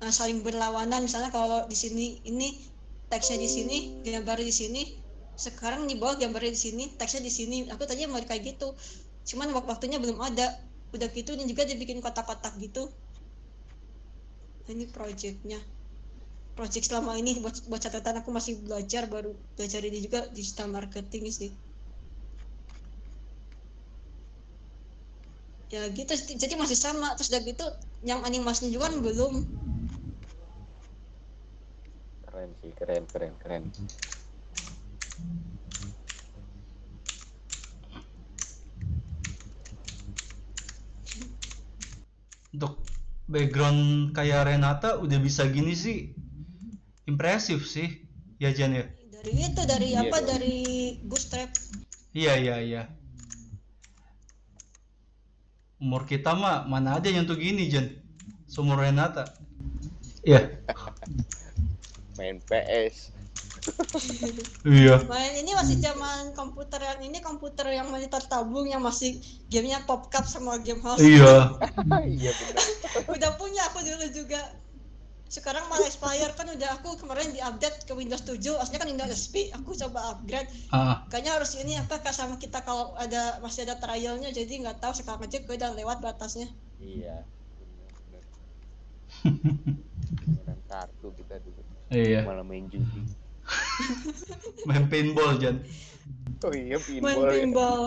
nah, 0.03 0.13
saling 0.19 0.39
berlawanan. 0.47 1.01
Misalnya 1.07 1.31
kalau 1.39 1.59
di 1.73 1.77
sini 1.83 2.07
ini 2.31 2.49
teksnya 3.11 3.39
di 3.45 3.49
sini 3.57 3.77
gambar 4.07 4.39
di 4.49 4.55
sini 4.61 4.83
sekarang 5.47 5.83
di 5.91 5.95
bawah 6.01 6.17
gambarnya 6.23 6.53
di 6.57 6.61
sini 6.67 6.85
teksnya 6.99 7.23
di 7.29 7.33
sini. 7.39 7.57
Aku 7.73 7.83
tadinya 7.89 8.09
mau 8.13 8.23
kayak 8.31 8.43
gitu. 8.51 8.69
Cuman 9.29 9.49
wak- 9.57 9.69
waktunya 9.73 9.99
belum 10.03 10.19
ada. 10.29 10.47
Udah 10.95 11.09
gitu 11.19 11.31
ini 11.37 11.45
juga 11.51 11.63
dibikin 11.71 11.99
kotak-kotak 12.05 12.53
gitu. 12.65 12.83
Ini 14.73 14.85
projectnya. 14.95 15.59
Project 16.57 16.85
selama 16.89 17.13
ini 17.21 17.31
buat, 17.43 17.57
buat 17.71 17.83
catatan 17.87 18.17
aku 18.21 18.31
masih 18.39 18.55
belajar 18.67 19.03
baru 19.15 19.31
belajar 19.57 19.81
ini 19.89 19.99
juga 20.07 20.21
digital 20.37 20.69
marketing 20.77 21.25
sih. 21.39 21.51
Ya 25.75 25.83
gitu 25.99 26.13
jadi 26.43 26.55
masih 26.63 26.79
sama. 26.85 27.09
Terus 27.17 27.29
udah 27.33 27.43
gitu 27.51 27.65
yang 28.11 28.21
animasinya 28.29 28.71
juga 28.75 28.89
kan 28.89 28.97
belum 29.05 29.33
keren 32.75 33.05
sih 33.05 33.13
keren 33.13 33.35
keren 33.39 33.65
keren. 33.73 33.89
Untuk 42.55 42.81
background 43.29 44.13
kayak 44.17 44.49
Renata 44.49 44.99
udah 44.99 45.19
bisa 45.21 45.47
gini 45.49 45.77
sih. 45.77 46.13
Impresif 47.09 47.65
sih 47.65 48.05
ya 48.37 48.53
Jan 48.53 48.77
ya? 48.77 48.85
Dari 49.13 49.33
itu 49.49 49.63
dari 49.65 49.89
Iya 49.97 50.01
apa? 50.05 50.17
Dong. 50.21 50.29
dari 50.29 50.57
bootstrap 51.05 51.51
iya 52.13 52.35
iya 52.37 52.57
iya. 52.61 52.83
Umur 55.79 56.05
kita 56.05 56.35
mah 56.35 56.67
mana 56.67 56.99
ada 56.99 57.09
yang 57.09 57.25
tuh 57.25 57.39
gini 57.39 57.71
Jan? 57.71 57.89
Seumur 58.49 58.81
Renata? 58.81 59.25
Iya 60.25 60.51
main 62.19 62.43
PS 62.43 63.15
iya. 64.65 64.97
Main 65.07 65.33
ini 65.41 65.53
masih 65.53 65.77
zaman 65.81 66.33
komputer 66.33 66.81
yang 66.81 67.01
ini 67.05 67.19
komputer 67.21 67.69
yang 67.69 67.89
monitor 67.91 68.23
tabung 68.25 68.69
yang 68.69 68.81
masih 68.81 69.19
gamenya 69.51 69.85
popcap 69.85 70.25
sama 70.25 70.59
game 70.63 70.81
house. 70.81 71.03
Iya. 71.03 71.53
Iya 72.09 72.33
udah 73.15 73.31
punya 73.37 73.63
aku 73.69 73.85
dulu 73.85 74.07
juga. 74.13 74.41
Sekarang 75.29 75.69
malah 75.69 75.85
expire. 75.85 76.33
Kan 76.33 76.49
udah 76.49 76.81
aku 76.81 76.97
kemarin 76.97 77.29
di 77.37 77.41
update 77.45 77.85
ke 77.85 77.93
Windows 77.93 78.25
7 78.25 78.41
aslinya 78.57 78.81
kan 78.81 78.89
Windows 78.89 79.13
XP 79.13 79.53
aku 79.53 79.77
coba 79.77 80.17
upgrade. 80.17 80.49
Ah. 80.73 81.05
Kayaknya 81.13 81.33
harus 81.37 81.53
ini 81.61 81.77
apa 81.77 82.01
Kak, 82.01 82.17
sama 82.17 82.41
kita 82.41 82.65
kalau 82.65 82.97
ada 82.97 83.37
masih 83.45 83.69
ada 83.69 83.77
trialnya. 83.77 84.33
Jadi 84.33 84.65
nggak 84.65 84.81
tahu 84.81 84.97
sekarang 84.97 85.29
aja 85.29 85.39
gue 85.45 85.55
udah 85.55 85.71
lewat 85.77 86.01
batasnya. 86.01 86.49
Iya. 86.81 87.25
Bener 89.29 89.89
mainan 90.49 90.61
kartu 90.69 91.09
kita 91.17 91.37
dulu 91.45 91.61
Iya. 91.89 92.21
malah 92.25 92.45
main 92.45 92.69
judi 92.69 93.01
Main 94.69 94.93
paintball 94.93 95.41
Jan. 95.41 95.65
oh 96.45 96.53
iya 96.53 96.77
main 96.77 96.85
pinball 97.01 97.25
ya. 97.25 97.33
pinball 97.41 97.83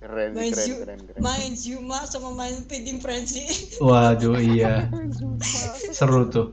keren 0.00 0.30
main 0.36 0.52
keren 0.52 0.76
keren 0.84 1.00
keren 1.08 1.20
main 1.20 1.52
Zuma 1.56 2.04
sama 2.04 2.32
main 2.32 2.60
Feeding 2.68 3.00
Frenzy 3.00 3.44
Waduh 3.80 4.36
iya. 4.36 4.88
Seru 5.96 6.28
tuh. 6.28 6.52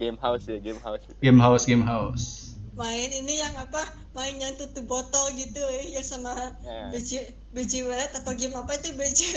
game 0.00 0.16
house 0.18 0.48
ya 0.48 0.56
game 0.58 0.80
house 0.80 1.04
Game 1.20 1.38
house, 1.38 1.64
game 1.68 1.84
house. 1.84 2.56
main 2.74 3.12
ini 3.12 3.38
yang 3.38 3.52
apa 3.60 3.84
main 4.16 4.32
yang 4.40 4.56
tutup 4.56 4.88
botol 4.88 5.28
gitu 5.36 5.60
eh, 5.76 5.92
yang 5.92 6.06
sama 6.06 6.32
Ya. 6.64 6.88
biji 6.90 7.18
biji 7.52 7.84
atau 7.86 8.32
game 8.32 8.56
apa 8.56 8.74
itu 8.80 8.96
biji 8.96 9.28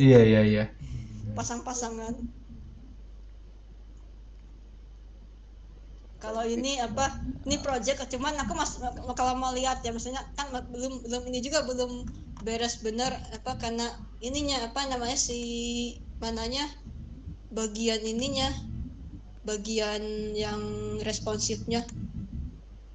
Iya 0.00 0.20
iya 0.24 0.40
iya. 0.42 0.64
Pasang-pasangan. 1.34 2.14
Kalau 6.16 6.42
ini 6.48 6.80
apa 6.80 7.12
ini 7.46 7.56
project 7.60 8.08
cuman 8.10 8.34
aku 8.42 8.52
mas 8.56 8.72
kalau 9.14 9.36
mau 9.36 9.52
lihat 9.52 9.84
ya 9.84 9.92
maksudnya 9.94 10.24
kan 10.34 10.48
belum 10.74 11.04
belum 11.06 11.22
ini 11.30 11.38
juga 11.44 11.62
belum 11.68 12.02
beres 12.42 12.80
bener 12.82 13.12
apa 13.36 13.52
karena 13.60 13.86
ininya 14.24 14.66
apa 14.66 14.80
namanya 14.90 15.14
si 15.14 15.38
mananya 16.18 16.64
bagian 17.52 18.02
ininya 18.02 18.48
bagian 19.46 20.34
yang 20.34 20.60
responsifnya. 21.06 21.86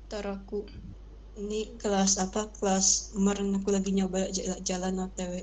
Ntar 0.10 0.26
aku 0.28 0.68
ini 1.40 1.80
kelas 1.82 2.20
apa 2.20 2.52
kelas 2.58 3.16
kemarin 3.16 3.56
aku 3.56 3.70
lagi 3.72 3.92
nyoba 3.96 4.28
jalan 4.68 5.00
OTW 5.08 5.34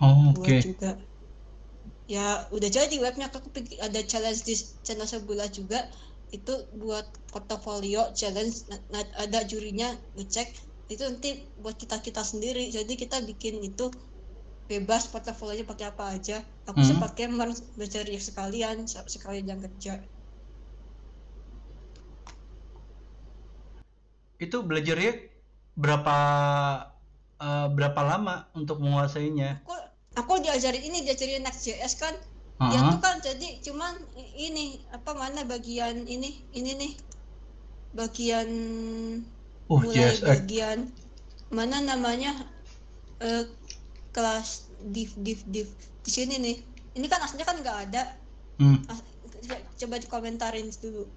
Oh, 0.00 0.32
buat 0.36 0.54
oke. 0.54 0.56
juga 0.60 0.90
ya 2.14 2.20
udah 2.56 2.70
jadi 2.78 2.94
webnya 3.04 3.26
aku 3.30 3.48
pikir 3.56 3.76
ada 3.86 4.00
challenge 4.10 4.40
di 4.48 4.54
channel 4.86 5.08
sebelah 5.12 5.48
juga. 5.58 5.78
Itu 6.36 6.52
buat 6.82 7.06
portofolio 7.32 8.00
challenge. 8.20 8.54
Na- 8.70 8.84
na- 8.92 9.14
ada 9.24 9.38
jurinya 9.50 9.86
ngecek. 10.16 10.48
Itu 10.92 11.02
nanti 11.08 11.28
buat 11.62 11.76
kita 11.82 11.96
kita 12.06 12.22
sendiri. 12.32 12.60
Jadi 12.76 12.92
kita 13.02 13.16
bikin 13.28 13.54
itu 13.68 13.84
bebas 14.70 15.02
portofolionya 15.12 15.66
pakai 15.72 15.86
apa 15.92 16.04
aja. 16.16 16.36
Aku 16.68 16.80
Hmm. 16.80 17.00
pakai 17.04 17.24
mer- 17.38 17.66
mencari 17.80 18.14
sekalian 18.28 18.76
se- 18.92 19.08
sekalian 19.14 19.46
yang 19.52 19.60
kerja. 19.66 19.92
Itu 24.40 24.64
belajarnya 24.68 25.12
berapa 25.76 26.16
eh, 27.40 27.66
berapa 27.76 28.00
lama 28.10 28.34
untuk 28.56 28.80
menguasainya? 28.84 29.50
aku 29.54 29.72
aku 30.16 30.40
diajarin 30.40 30.80
ini 30.80 31.04
diajarin 31.04 31.44
Next.js 31.44 31.94
kan? 32.00 32.16
Dia 32.56 32.80
Heeh. 32.80 32.88
tuh 32.96 33.00
kan 33.04 33.20
jadi 33.20 33.60
cuman 33.60 34.00
ini 34.32 34.80
apa 34.88 35.12
mana 35.12 35.44
bagian 35.44 36.08
ini 36.08 36.40
ini 36.56 36.72
nih. 36.72 36.92
Bagian 37.92 38.48
Uh, 39.66 39.82
mulai 39.82 40.14
JSX. 40.14 40.22
bagian 40.22 40.78
mana 41.50 41.82
namanya 41.82 42.30
eh, 43.18 43.50
kelas 44.14 44.70
div 44.94 45.10
div 45.18 45.42
div 45.50 45.66
di 46.06 46.10
sini 46.14 46.38
nih. 46.38 46.56
Ini 46.94 47.06
kan 47.10 47.18
aslinya 47.26 47.42
kan 47.42 47.58
nggak 47.58 47.78
ada. 47.90 48.14
Hmm. 48.62 48.78
As- 48.86 49.02
coba 49.76 49.98
dikomentarin 49.98 50.70
dulu. 50.70 51.10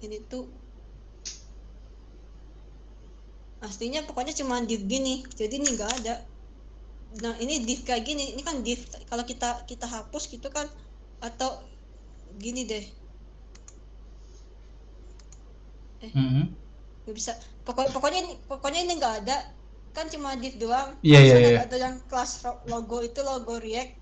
Ini 0.00 0.16
tuh. 0.32 0.48
Aslinya 3.60 4.08
pokoknya 4.08 4.32
cuma 4.32 4.64
div 4.64 4.88
gini 4.88 5.28
jadi 5.36 5.60
ini 5.60 5.76
nggak 5.76 5.92
ada 6.00 6.24
nah 7.18 7.34
ini 7.42 7.54
div 7.66 7.80
kayak 7.82 8.02
gini 8.06 8.24
ini 8.38 8.42
kan 8.46 8.62
div 8.62 8.80
kalau 9.10 9.24
kita 9.26 9.66
kita 9.66 9.86
hapus 9.90 10.30
gitu 10.30 10.48
kan 10.56 10.66
atau 11.18 11.50
gini 12.42 12.62
deh. 12.70 12.84
Mhm. 16.02 16.42
nggak 17.04 17.16
bisa. 17.16 17.32
Pokok 17.66 17.92
pokoknya 17.96 18.18
ini 18.24 18.32
pokoknya 18.46 18.80
ini 18.84 18.92
nggak 19.00 19.14
ada. 19.24 19.36
Kan 19.96 20.06
cuma 20.12 20.36
div 20.38 20.54
doang. 20.62 20.94
Iya, 21.02 21.18
iya, 21.26 21.34
Terus 21.34 21.40
ada, 21.42 21.50
ada 21.66 21.76
yang 21.76 21.96
kelas 22.06 22.32
logo 22.70 22.98
itu 23.02 23.20
logo 23.26 23.54
react. 23.58 23.92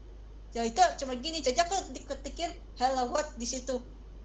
Ya 0.56 0.62
itu 0.66 0.80
cuma 1.00 1.14
gini. 1.16 1.38
Jadi 1.40 1.58
aku 1.60 1.76
diketikin 1.96 2.50
hello 2.80 3.12
world 3.12 3.30
di 3.40 3.46
situ. 3.48 3.76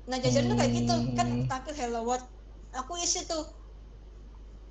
Nah 0.10 0.17
jajaran 0.19 0.52
tuh 0.52 0.58
kayak 0.60 0.74
gitu. 0.76 0.96
Kan 1.17 1.28
Hmm. 1.30 1.48
tampil 1.50 1.74
hello 1.76 2.02
world. 2.08 2.26
Aku 2.76 2.93
isi 3.00 3.24
tuh 3.30 3.43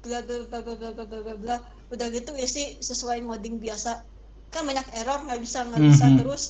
bla 0.03 0.19
bla 0.27 0.37
bla 0.51 0.59
bla 0.67 0.75
bla 0.81 0.91
bla 0.93 1.05
bla 1.07 1.21
bla. 1.23 1.35
Bla 1.45 1.57
udah 1.93 2.07
gitu 2.17 2.31
isi 2.47 2.63
sesuai 2.89 3.19
modding 3.29 3.57
biasa. 3.65 3.91
Kan 4.53 4.63
banyak 4.69 4.87
error 5.01 5.19
nggak 5.27 5.41
bisa 5.45 5.59
nggak 5.69 5.85
bisa 5.91 6.07
Mhm. 6.09 6.17
terus. 6.21 6.43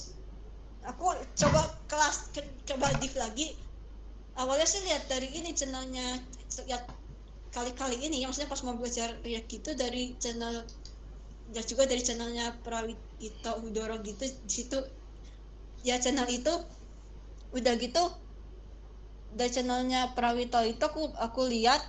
Aku 0.91 1.07
coba 1.41 1.61
kelas 1.91 2.17
ke- 2.35 2.55
coba 2.69 2.87
div 3.01 3.15
lagi. 3.25 3.47
Awalnya 4.41 4.67
sih 4.73 4.81
lihat 4.87 5.05
dari 5.13 5.29
ini 5.39 5.51
channelnya 5.59 6.07
lihat 6.69 6.85
kali-kali 7.57 7.97
ini. 8.07 8.17
Ya 8.23 8.27
maksudnya 8.29 8.51
pas 8.53 8.63
mau 8.67 8.77
belajar 8.81 9.09
React 9.27 9.49
gitu 9.55 9.71
dari 9.83 10.03
channel 10.23 10.55
ya 11.55 11.63
juga 11.71 11.85
dari 11.91 12.03
channelnya 12.07 12.47
Prawito 12.65 13.53
Udoro 13.67 13.97
gitu 14.09 14.25
di 14.49 14.53
situ. 14.59 14.79
Ya 15.89 15.97
channel 16.03 16.29
itu 16.39 16.53
udah 17.53 17.75
gitu 17.85 18.03
dari 19.39 19.51
channelnya 19.55 20.01
Prawito 20.17 20.61
itu 20.73 20.83
aku 20.91 21.03
aku 21.27 21.43
lihat 21.55 21.81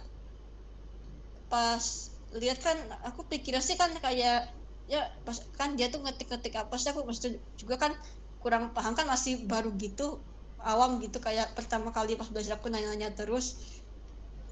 pas 1.53 2.09
lihat 2.33 2.57
kan 2.65 2.73
aku 3.05 3.29
pikir 3.29 3.53
sih 3.61 3.77
kan 3.77 3.93
kayak 4.01 4.49
ya 4.89 5.05
pas 5.21 5.37
kan 5.53 5.77
dia 5.77 5.93
tuh 5.93 6.01
ngetik-ngetik 6.01 6.57
apa 6.57 6.73
sih 6.81 6.89
aku 6.89 7.05
maksudnya 7.05 7.37
juga 7.61 7.77
kan 7.77 7.93
kurang 8.41 8.73
paham 8.73 8.97
kan 8.97 9.05
masih 9.05 9.45
baru 9.45 9.69
gitu 9.77 10.17
awam 10.63 10.97
gitu 11.03 11.19
kayak 11.19 11.51
pertama 11.53 11.91
kali 11.91 12.15
pas 12.15 12.27
belajar 12.31 12.57
aku 12.57 12.71
nanya-nanya 12.71 13.11
terus. 13.13 13.59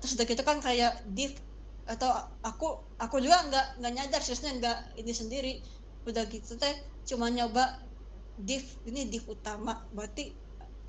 Terus 0.04 0.20
udah 0.20 0.26
gitu 0.28 0.44
kan 0.44 0.60
kayak 0.60 1.02
div 1.08 1.34
atau 1.88 2.12
aku 2.46 2.84
aku 3.02 3.18
juga 3.20 3.42
nggak 3.50 3.66
nggak 3.82 3.94
nyadar 3.96 4.22
seriusnya 4.22 4.52
nggak 4.60 4.78
ini 5.00 5.14
sendiri. 5.16 5.54
Udah 6.06 6.28
gitu 6.28 6.60
teh 6.60 6.76
cuma 7.08 7.32
nyoba 7.32 7.80
div 8.36 8.64
ini 8.86 9.08
div 9.08 9.24
utama. 9.28 9.88
Berarti 9.96 10.36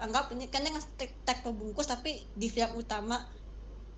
anggap 0.02 0.34
ini 0.34 0.50
kan 0.50 0.66
yang 0.66 0.76
tag, 0.98 1.14
tag 1.22 1.38
pembungkus 1.46 1.86
tapi 1.86 2.26
div 2.34 2.54
yang 2.58 2.74
utama. 2.74 3.22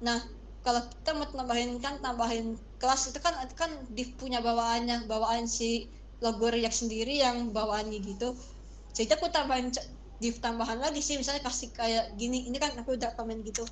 Nah 0.05 0.21
kalau 0.65 0.81
kita 0.81 1.13
mau 1.13 1.29
tambahin 1.29 1.77
kan 1.79 2.01
tambahin 2.01 2.57
kelas 2.81 3.13
itu 3.13 3.21
kan 3.21 3.37
kan 3.55 3.71
div 3.93 4.17
punya 4.17 4.41
bawaannya 4.41 5.05
bawaan 5.05 5.45
si 5.45 5.93
logo 6.25 6.49
React 6.49 6.89
sendiri 6.89 7.21
yang 7.21 7.53
bawaannya 7.53 8.01
gitu 8.01 8.33
jadi 8.95 9.19
aku 9.19 9.27
tambahin 9.29 9.75
div 10.23 10.39
tambahan 10.39 10.79
lagi 10.79 11.03
sih 11.03 11.19
misalnya 11.19 11.43
kasih 11.43 11.75
kayak 11.75 12.15
gini 12.15 12.47
ini 12.47 12.57
kan 12.63 12.71
aku 12.79 12.95
udah 12.95 13.11
komen 13.19 13.43
gitu. 13.43 13.67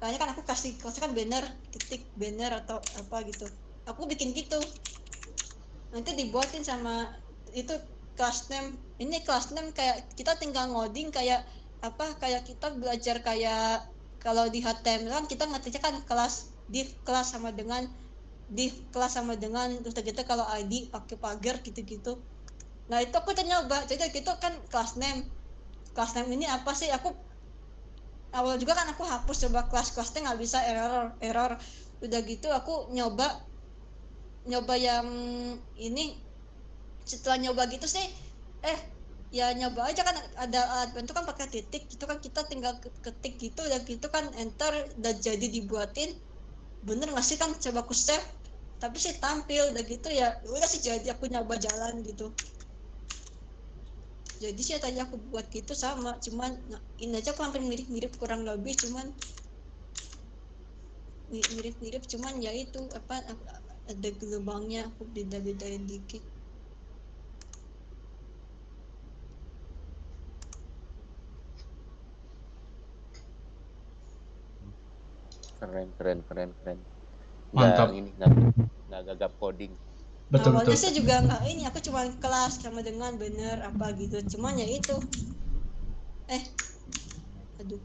Kayaknya 0.00 0.18
kan 0.20 0.30
aku 0.32 0.42
kasih 0.42 0.74
kelasnya 0.80 1.06
kan 1.06 1.12
banner 1.12 1.44
titik 1.70 2.08
banner 2.16 2.64
atau 2.64 2.80
apa 2.80 3.16
gitu. 3.28 3.46
Aku 3.84 4.08
bikin 4.08 4.32
gitu. 4.32 4.56
Nanti 5.92 6.16
dibuatin 6.16 6.64
sama 6.64 7.12
itu 7.52 7.76
kelas 8.16 8.48
name. 8.48 8.80
Ini 8.96 9.20
kelas 9.22 9.52
name 9.52 9.70
kayak 9.76 10.16
kita 10.16 10.40
tinggal 10.40 10.72
ngoding 10.72 11.12
kayak 11.12 11.44
apa 11.84 12.16
kayak 12.16 12.48
kita 12.48 12.72
belajar 12.72 13.20
kayak 13.20 13.84
kalau 14.24 14.48
di 14.48 14.64
HTML 14.64 15.28
kita 15.28 15.44
ngetiknya 15.44 15.84
kan 15.84 15.94
kelas 16.08 16.48
div 16.72 16.88
kelas 17.04 17.36
sama 17.36 17.52
dengan 17.52 17.84
div 18.48 18.72
kelas 18.88 19.20
sama 19.20 19.36
dengan 19.36 19.68
terus 19.84 19.92
gitu 20.00 20.16
kalau 20.24 20.48
ID 20.48 20.88
pakai 20.88 21.20
pagar 21.20 21.60
gitu-gitu. 21.60 22.16
Nah 22.88 23.04
itu 23.04 23.12
aku 23.12 23.36
nyoba. 23.36 23.84
Jadi 23.84 24.08
gitu 24.16 24.32
kan 24.40 24.56
kelas 24.72 24.96
name 24.96 25.28
kelas 25.92 26.16
name 26.16 26.40
ini 26.40 26.48
apa 26.48 26.72
sih? 26.72 26.88
Aku 26.88 27.12
awal 28.32 28.56
juga 28.56 28.74
kan 28.74 28.88
aku 28.90 29.04
hapus 29.04 29.46
coba 29.46 29.68
kelas-kelasnya 29.68 30.24
nggak 30.24 30.40
bisa 30.40 30.58
error 30.64 31.12
error. 31.20 31.52
Udah 32.00 32.20
gitu 32.24 32.48
aku 32.48 32.88
nyoba 32.96 33.28
nyoba 34.48 34.74
yang 34.80 35.06
ini. 35.76 36.16
Setelah 37.04 37.36
nyoba 37.36 37.68
gitu 37.68 37.84
sih 37.84 38.08
eh 38.64 38.93
ya 39.38 39.46
nyoba 39.58 39.80
aja 39.90 40.02
kan 40.08 40.16
ada 40.44 40.60
bantu 40.94 41.10
kan 41.16 41.24
pakai 41.30 41.46
titik 41.54 41.82
itu 41.94 42.04
kan 42.10 42.18
kita 42.26 42.40
tinggal 42.50 42.72
ke- 42.82 42.98
ketik 43.06 43.34
gitu 43.44 43.60
udah 43.68 43.80
gitu 43.90 44.06
kan 44.14 44.24
enter 44.44 44.72
udah 45.00 45.12
jadi 45.26 45.46
dibuatin. 45.56 46.10
Bener 46.88 47.08
nggak 47.12 47.26
sih 47.30 47.38
kan 47.42 47.50
coba 47.64 47.78
aku 47.84 47.94
save. 48.06 48.26
Tapi 48.82 48.96
sih 49.04 49.14
tampil 49.24 49.62
udah 49.72 49.84
gitu 49.92 50.08
ya 50.20 50.28
udah 50.54 50.68
sih 50.72 50.80
jadi 50.88 51.06
aku 51.14 51.24
nyoba 51.32 51.54
jalan 51.66 51.94
gitu. 52.08 52.26
Jadi 54.42 54.60
sih 54.66 54.76
tadi 54.84 54.98
aku 55.04 55.16
buat 55.30 55.46
gitu 55.56 55.72
sama 55.84 56.10
cuman 56.24 56.50
nah, 56.70 56.82
ini 57.04 57.14
aja 57.18 57.30
aku 57.32 57.40
hampir 57.46 57.62
mirip-mirip 57.70 58.12
kurang 58.20 58.42
lebih 58.50 58.74
cuman 58.82 59.06
mi- 61.30 61.50
mirip-mirip 61.56 62.02
cuman 62.12 62.34
ya 62.46 62.52
itu 62.64 62.80
apa 62.98 63.14
ada 63.92 64.08
gelombangnya 64.20 64.80
aku 64.88 65.02
beda-bedain 65.14 65.82
dikit 65.90 66.22
keren 75.58 75.88
keren 75.96 76.18
keren 76.26 76.50
keren. 76.60 76.78
Mantap. 77.54 77.94
ini 77.94 78.10
nggak 78.18 78.30
nggak 78.90 79.00
gagap 79.14 79.32
coding. 79.38 79.72
Betul 80.26 80.50
awalnya 80.50 80.74
betul 80.74 80.76
sih 80.80 80.92
juga 80.96 81.14
nggak 81.22 81.42
ini 81.46 81.62
aku 81.68 81.78
cuma 81.84 82.02
kelas 82.18 82.58
sama 82.58 82.82
dengan 82.82 83.14
bener 83.14 83.62
apa 83.62 83.94
gitu. 83.94 84.18
Cuman 84.34 84.58
ya 84.58 84.66
itu. 84.66 84.96
Eh 86.26 86.42
aduh. 87.62 87.82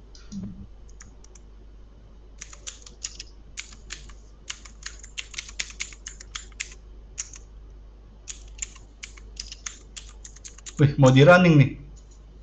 Wih 10.80 10.92
mau 10.96 11.12
di 11.12 11.22
running 11.28 11.56
nih. 11.60 11.72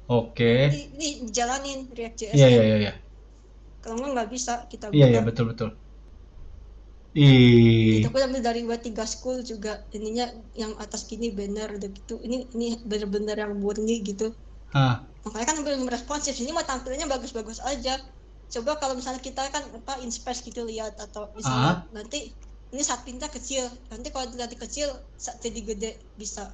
Oke. 0.07 0.71
Ini, 0.71 0.83
ini 0.95 1.09
jalanin 1.35 1.91
React.js 1.91 2.37
iya 2.37 2.47
iya 2.47 2.63
iya 2.63 2.77
iya 2.79 2.93
kalau 3.87 4.03
nggak 4.03 4.13
nggak 4.19 4.31
bisa 4.35 4.67
kita 4.67 4.91
iya 4.91 5.07
iya 5.15 5.23
betul 5.23 5.55
betul. 5.55 5.71
Ih. 7.17 8.05
Itu 8.05 8.13
aku 8.13 8.21
ambil 8.21 8.45
dari 8.45 8.61
W3 8.61 8.93
School 9.09 9.41
juga. 9.41 9.81
Ininya 9.97 10.29
yang 10.53 10.77
atas 10.77 11.09
gini 11.09 11.33
banner 11.33 11.81
udah 11.81 11.89
gitu. 11.89 12.21
Ini 12.21 12.53
ini 12.53 12.77
bener-bener 12.85 13.41
yang 13.41 13.57
murni 13.57 14.05
gitu. 14.05 14.37
Hah. 14.77 15.01
makanya 15.25 15.47
kan 15.49 15.59
belum 15.65 15.89
responsif. 15.89 16.37
Ini 16.39 16.53
mah 16.53 16.69
tampilannya 16.69 17.09
bagus-bagus 17.09 17.65
aja. 17.65 17.99
Coba 18.53 18.79
kalau 18.79 18.95
misalnya 18.95 19.19
kita 19.25 19.49
kan 19.49 19.65
apa 19.75 19.99
inspect 20.05 20.45
gitu 20.47 20.63
lihat 20.63 20.95
atau 21.01 21.33
misalnya 21.35 21.83
nanti 21.91 22.31
ini 22.71 22.83
saat 22.85 23.03
pindah 23.09 23.33
kecil. 23.33 23.65
Nanti 23.89 24.13
kalau 24.13 24.29
dilihat 24.29 24.53
kecil 24.55 24.93
saat 25.17 25.41
jadi 25.41 25.61
gede 25.65 25.91
bisa. 26.21 26.53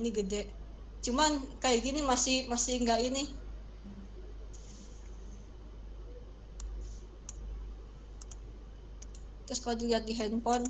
Ini 0.00 0.10
gede. 0.10 0.48
Cuman 1.04 1.46
kayak 1.60 1.84
gini 1.84 2.00
masih 2.02 2.48
masih 2.48 2.80
nggak 2.80 3.00
ini 3.06 3.28
terus 9.50 9.66
kalau 9.66 9.74
dilihat 9.74 10.06
di 10.06 10.14
handphone 10.14 10.62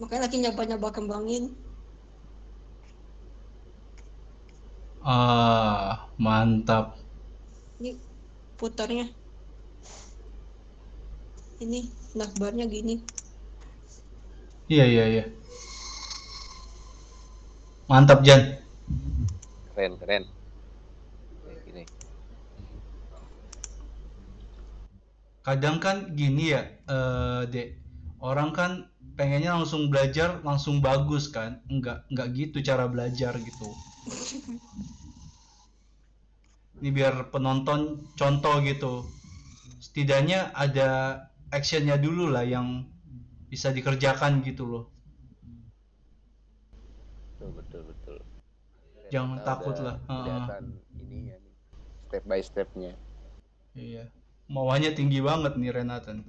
makanya 0.00 0.24
lagi 0.24 0.40
nyoba-nyoba 0.40 0.88
kembangin. 0.96 1.52
Ah 5.04 6.08
mantap. 6.16 6.96
Ini 7.76 8.00
putarnya. 8.56 9.12
Ini 11.60 11.84
nakbarnya 12.16 12.64
gini. 12.64 13.04
Iya 14.72 14.84
iya 14.88 15.04
iya. 15.12 15.24
Mantap 17.84 18.24
Jan. 18.24 18.56
Keren, 19.76 20.00
keren. 20.00 20.24
Kayak 21.44 21.60
Gini. 21.68 21.84
Kadang 25.44 25.76
kan 25.84 25.96
gini 26.16 26.56
ya 26.56 26.62
eh 26.88 27.42
dek 27.52 27.68
orang 28.24 28.50
kan 28.56 28.70
pengennya 29.14 29.54
langsung 29.54 29.92
belajar 29.92 30.40
langsung 30.42 30.80
bagus 30.80 31.28
kan 31.30 31.60
enggak 31.70 32.02
enggak 32.10 32.28
gitu 32.34 32.56
cara 32.64 32.84
belajar 32.90 33.32
gitu 33.44 33.76
ini 36.80 36.88
biar 36.90 37.30
penonton 37.32 37.80
contoh 38.18 38.56
gitu 38.64 38.92
setidaknya 39.78 40.50
ada 40.56 40.88
actionnya 41.52 41.96
dulu 42.00 42.32
lah 42.34 42.42
yang 42.42 42.88
bisa 43.52 43.70
dikerjakan 43.70 44.42
gitu 44.42 44.64
loh 44.66 44.84
Betul, 47.34 47.50
betul, 47.60 47.82
betul. 47.92 48.16
Jangan 49.12 49.38
takut 49.44 49.76
lah. 49.84 49.96
Nih. 50.08 51.36
Step 52.08 52.24
by 52.24 52.40
stepnya. 52.40 52.92
iya 53.74 54.06
mauannya 54.48 54.92
tinggi 54.92 55.20
banget 55.24 55.56
nih 55.56 55.72
Renatan 55.72 56.24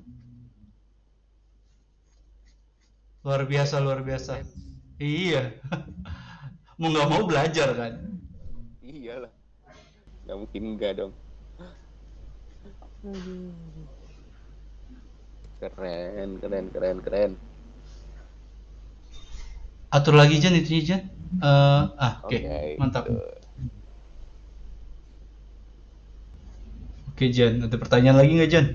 luar 3.26 3.42
biasa 3.50 3.76
luar 3.82 4.00
biasa 4.06 4.44
iya 5.02 5.56
mau 6.80 6.92
nggak 6.92 7.10
mau 7.10 7.24
belajar 7.26 7.70
kan 7.74 7.94
Iyalah. 8.86 9.34
Nggak 10.26 10.38
mungkin 10.42 10.62
enggak 10.74 10.92
dong. 10.98 11.14
Keren, 15.62 16.30
keren, 16.42 16.66
keren, 16.74 16.98
keren. 17.02 17.32
atur 19.94 20.14
lagi 20.18 20.42
Jan 20.44 20.58
itu 20.60 20.82
Jan 20.84 21.02
Eh, 21.36 21.84
ah 22.00 22.24
oke 22.24 22.38
Oke, 22.40 22.80
mantap 22.80 23.12
gitu. 23.12 23.20
Oke 27.16 27.26
Jan 27.32 27.64
ada 27.64 27.76
pertanyaan 27.80 28.18
lagi 28.20 28.32
nggak 28.36 28.52
Jan 28.52 28.68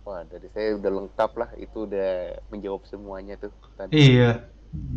Wah, 0.00 0.26
dari 0.26 0.50
saya 0.50 0.74
udah 0.74 0.90
lengkap 0.90 1.30
lah. 1.38 1.50
Itu 1.54 1.86
udah 1.86 2.34
menjawab 2.50 2.82
semuanya 2.82 3.38
tuh 3.38 3.54
tadi 3.78 3.94
iya 3.94 4.42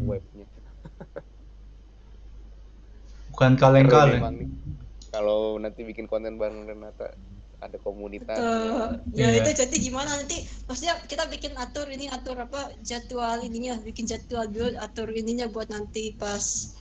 webnya. 0.02 0.48
bukan 3.30 3.54
kaleng-kaleng. 3.54 4.50
Kalau 5.14 5.62
nanti 5.62 5.86
bikin 5.86 6.10
konten 6.10 6.42
bareng 6.42 6.66
Renata, 6.66 7.14
ada 7.62 7.78
komunitas. 7.78 8.42
Eh, 8.42 8.90
ya 9.14 9.30
Iya. 9.30 9.46
itu 9.46 9.50
jadi 9.54 9.76
gimana 9.78 10.18
nanti 10.18 10.42
maksudnya 10.66 10.98
kita 11.06 11.30
bikin 11.30 11.54
atur 11.62 11.86
ini 11.94 12.10
atur 12.10 12.34
apa 12.42 12.74
jadwal 12.82 13.38
ininya 13.38 13.78
bikin 13.86 14.10
jadwal 14.10 14.50
dulu 14.50 14.74
atur 14.82 15.14
ininya 15.14 15.46
buat 15.46 15.70
nanti 15.70 16.18
pas 16.18 16.74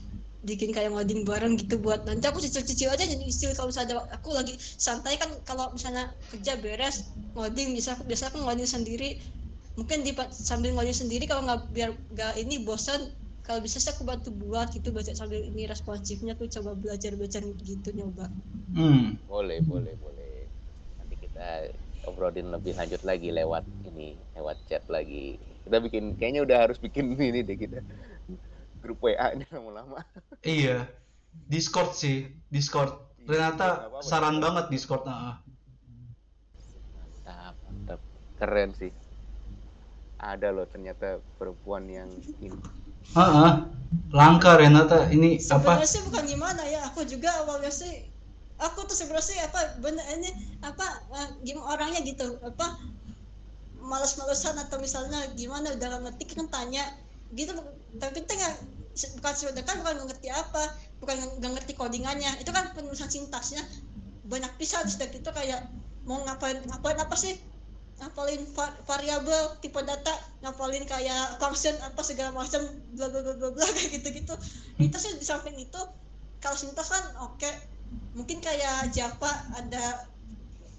bikin 0.43 0.71
kayak 0.75 0.91
ngoding 0.95 1.23
bareng 1.29 1.55
gitu 1.61 1.79
buat 1.79 2.03
nanti 2.09 2.25
aku 2.27 2.39
cicil-cicil 2.43 2.91
aja 2.95 3.05
jadi 3.07 3.25
istilah 3.25 3.55
kalau 3.55 3.69
misalnya 3.71 3.95
aku 4.17 4.29
lagi 4.35 4.55
santai 4.59 5.15
kan 5.23 5.31
kalau 5.49 5.71
misalnya 5.77 6.11
kerja 6.31 6.53
beres 6.59 6.97
ngoding 7.37 7.69
bisa 7.79 7.95
biasa 8.09 8.31
aku 8.31 8.39
ngoding 8.43 8.67
sendiri 8.67 9.09
mungkin 9.79 9.99
di 10.07 10.13
sambil 10.35 10.71
ngoding 10.77 10.97
sendiri 10.97 11.25
kalau 11.31 11.43
nggak 11.47 11.61
biar 11.77 11.91
nggak 12.15 12.33
ini 12.43 12.55
bosan 12.67 13.01
kalau 13.47 13.61
bisa 13.65 13.79
sih 13.83 13.91
aku 13.95 14.03
bantu 14.07 14.29
buat 14.35 14.69
gitu 14.77 14.91
baca 14.97 15.11
sambil 15.15 15.41
ini 15.43 15.67
responsifnya 15.71 16.35
tuh 16.39 16.47
coba 16.51 16.75
belajar 16.79 17.13
belajar 17.19 17.43
gitu 17.63 17.89
nyoba 17.95 18.27
hmm 18.77 19.23
Boleh, 19.29 19.65
boleh, 19.65 19.95
boleh. 19.97 20.35
Nanti 21.01 21.15
kita 21.17 21.65
obrolin 22.05 22.53
lebih 22.53 22.77
lanjut 22.77 23.01
lagi 23.01 23.33
lewat 23.33 23.65
ini, 23.89 24.21
lewat 24.37 24.57
chat 24.69 24.85
lagi. 24.93 25.41
Kita 25.65 25.81
bikin, 25.81 26.05
kayaknya 26.21 26.45
udah 26.45 26.59
harus 26.69 26.79
bikin 26.83 27.17
ini 27.33 27.41
deh 27.47 27.57
kita. 27.57 27.81
Grup 28.83 28.99
WA 29.07 29.31
ini 29.35 29.47
lama-lama. 29.49 30.03
iya 30.43 30.91
Discord 31.49 31.95
sih 31.95 32.27
Discord 32.51 32.93
Renata 33.23 33.87
apa-apa, 33.87 34.03
saran 34.03 34.43
banget 34.43 34.67
Discord 34.69 35.07
ah 35.07 35.39
Mantap, 36.99 37.55
mantap. 37.63 38.01
Keren 38.35 38.71
sih. 38.75 38.91
Ada 40.19 40.51
loh 40.51 40.67
ternyata 40.67 41.23
perempuan 41.39 41.87
yang 41.87 42.11
ini. 42.43 42.59
ah 43.15 43.67
langka 44.11 44.55
Renata 44.59 45.07
ini 45.11 45.37
apa 45.37 45.43
sebenarnya 45.43 45.89
sih 45.89 46.01
bukan 46.07 46.25
gimana 46.25 46.63
ya 46.65 46.81
aku 46.89 47.03
juga 47.05 47.29
awalnya 47.43 47.69
sih 47.69 48.09
aku 48.57 48.87
tuh 48.89 48.97
sebenarnya 48.97 49.27
sih 49.27 49.39
apa 49.43 49.61
bener 49.83 50.05
ini 50.17 50.31
apa 50.65 50.87
eh, 51.13 51.29
gimana 51.45 51.67
orangnya 51.77 52.01
gitu 52.07 52.39
apa 52.41 52.67
malas-malesan 53.83 54.57
atau 54.63 54.79
misalnya 54.79 55.35
gimana 55.35 55.75
udah 55.75 55.89
ngerti 56.09 56.25
kan 56.33 56.47
tanya 56.49 56.87
gitu 57.35 57.53
tapi 57.99 58.23
kita 58.23 58.33
nggak 58.39 58.55
se- 58.55 58.72
bukan 58.93 59.33
kan 59.69 59.77
bukan 59.81 59.97
ngerti 60.09 60.29
apa 60.29 60.63
bukan 61.01 61.17
nggak- 61.41 61.53
ngerti 61.59 61.73
codingannya. 61.81 62.31
Itu 62.43 62.51
kan 62.57 62.65
penulisan 62.77 63.09
sintaksnya. 63.11 63.63
Banyak 64.27 64.53
pisan 64.61 64.85
setiap 64.87 65.13
itu 65.17 65.31
kayak 65.33 65.61
mau 66.07 66.21
ngapain 66.27 66.59
ngapain 66.69 66.99
apa 67.01 67.17
sih? 67.19 67.35
Ngapalin 68.01 68.43
va- 68.57 68.77
variabel 68.89 69.43
tipe 69.63 69.79
data 69.87 70.15
ngapalin 70.43 70.85
kayak 70.89 71.39
function 71.39 71.75
apa 71.87 72.03
segala 72.03 72.31
macam 72.35 72.63
bla 72.97 73.07
bla 73.13 73.21
bla 73.23 73.35
bla 73.39 73.49
bla 73.55 73.67
kayak 73.77 73.91
gitu 74.01 74.09
gitu 74.11 74.35
itu 74.81 74.97
sih 74.99 75.13
di 75.21 75.27
samping 75.27 75.55
itu 75.57 75.81
kalau 76.43 76.57
sintas 76.59 76.89
kan 76.91 77.05
oke. 77.27 77.51
Mungkin 78.17 78.39
kayak 78.45 78.93
Java 78.93 79.33
ada 79.57 79.85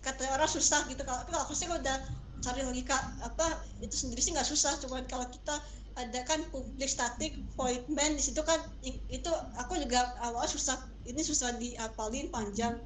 kata 0.04 0.24
orang 0.36 0.50
susah 0.52 0.86
gitu. 0.92 1.02
Kalau 1.08 1.22
kalau 1.28 1.40
aku 1.48 1.54
sih 1.56 1.68
udah 1.70 1.98
cari 2.44 2.62
logika 2.68 2.98
apa 3.24 3.46
itu 3.80 3.96
sendiri 3.96 4.20
sih 4.20 4.32
nggak 4.36 4.48
susah. 4.48 4.74
Cuman 4.84 5.08
kalau 5.08 5.26
kita 5.32 5.56
ada 5.94 6.26
kan 6.26 6.42
public 6.50 6.90
static 6.90 7.38
void 7.54 7.86
main 7.86 8.18
di 8.18 8.24
situ 8.24 8.42
kan 8.42 8.58
itu 8.84 9.30
aku 9.62 9.78
juga 9.78 10.18
awal 10.26 10.46
susah 10.50 10.78
ini 11.06 11.22
susah 11.22 11.54
diapalin 11.60 12.32
panjang. 12.34 12.82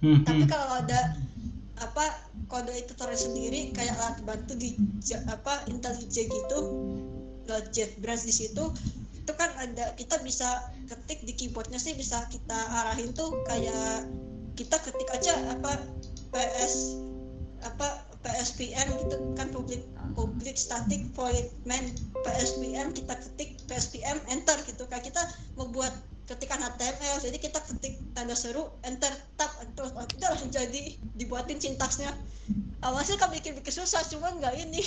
Hmm, 0.00 0.24
tapi 0.26 0.48
kalau 0.48 0.82
ada 0.82 1.14
apa 1.80 2.28
kode 2.50 2.74
itu 2.76 2.92
terus 2.92 3.24
sendiri 3.24 3.72
kayak 3.72 3.96
alat 3.96 4.18
bantu 4.26 4.52
di 4.58 4.76
apa 5.28 5.64
IntelliJ 5.70 6.28
gitu 6.28 6.58
JetBrains 7.48 8.28
di 8.28 8.34
situ 8.34 8.70
itu 9.16 9.32
kan 9.36 9.50
ada 9.58 9.94
kita 9.96 10.20
bisa 10.22 10.70
ketik 10.86 11.24
di 11.24 11.32
keyboardnya 11.34 11.78
sih 11.80 11.96
bisa 11.96 12.26
kita 12.28 12.58
arahin 12.84 13.10
tuh 13.16 13.32
kayak 13.48 14.06
kita 14.58 14.76
ketik 14.82 15.08
aja 15.14 15.34
apa 15.56 15.80
PS 16.34 16.98
apa 17.64 18.09
PSPM 18.20 18.88
gitu 19.06 19.16
kan 19.38 19.48
public 19.48 19.80
public 20.12 20.56
static 20.60 21.08
void 21.16 21.48
main 21.64 21.96
PSPM 22.26 22.92
kita 22.92 23.16
ketik 23.16 23.56
PSPM 23.64 24.20
enter 24.28 24.60
gitu 24.68 24.84
kayak 24.92 25.08
kita 25.08 25.22
membuat 25.56 25.96
ketikan 26.30 26.62
HTML 26.62 27.18
jadi 27.18 27.36
kita 27.42 27.58
ketik 27.58 27.98
tanda 28.14 28.38
seru 28.38 28.70
enter 28.86 29.10
tab 29.34 29.50
terus 29.74 29.90
itu 29.90 30.22
langsung 30.22 30.50
jadi 30.54 30.94
dibuatin 31.18 31.58
sintaksnya. 31.58 32.14
Awalnya 32.86 33.18
kan 33.18 33.34
bikin 33.34 33.58
bikin 33.58 33.74
susah 33.82 34.06
cuman 34.06 34.38
nggak 34.38 34.54
ini. 34.62 34.78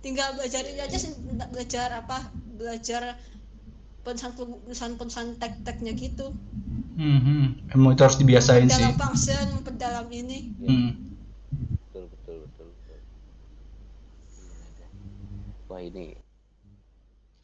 Tinggal 0.00 0.34
belajar 0.34 0.64
ini 0.64 0.80
aja 0.80 0.96
sih, 0.98 1.12
belajar 1.52 2.00
apa 2.00 2.32
belajar 2.56 3.20
penulisan 4.02 4.96
penulisan 4.96 5.36
tek-teknya 5.36 5.92
gitu. 5.94 6.32
Hmm, 6.96 7.20
hmm. 7.20 7.44
emang 7.76 7.92
itu 7.94 8.02
harus 8.02 8.18
dibiasain 8.18 8.66
sih. 8.66 8.72
dalam 8.72 8.96
function 8.96 9.46
dalam 9.76 10.08
ini. 10.08 10.50
Hmm. 10.64 10.90
betul 11.92 12.08
betul 12.08 12.36
betul 12.48 12.66
betul 12.72 12.98
wah 15.72 15.80
ini. 15.80 16.12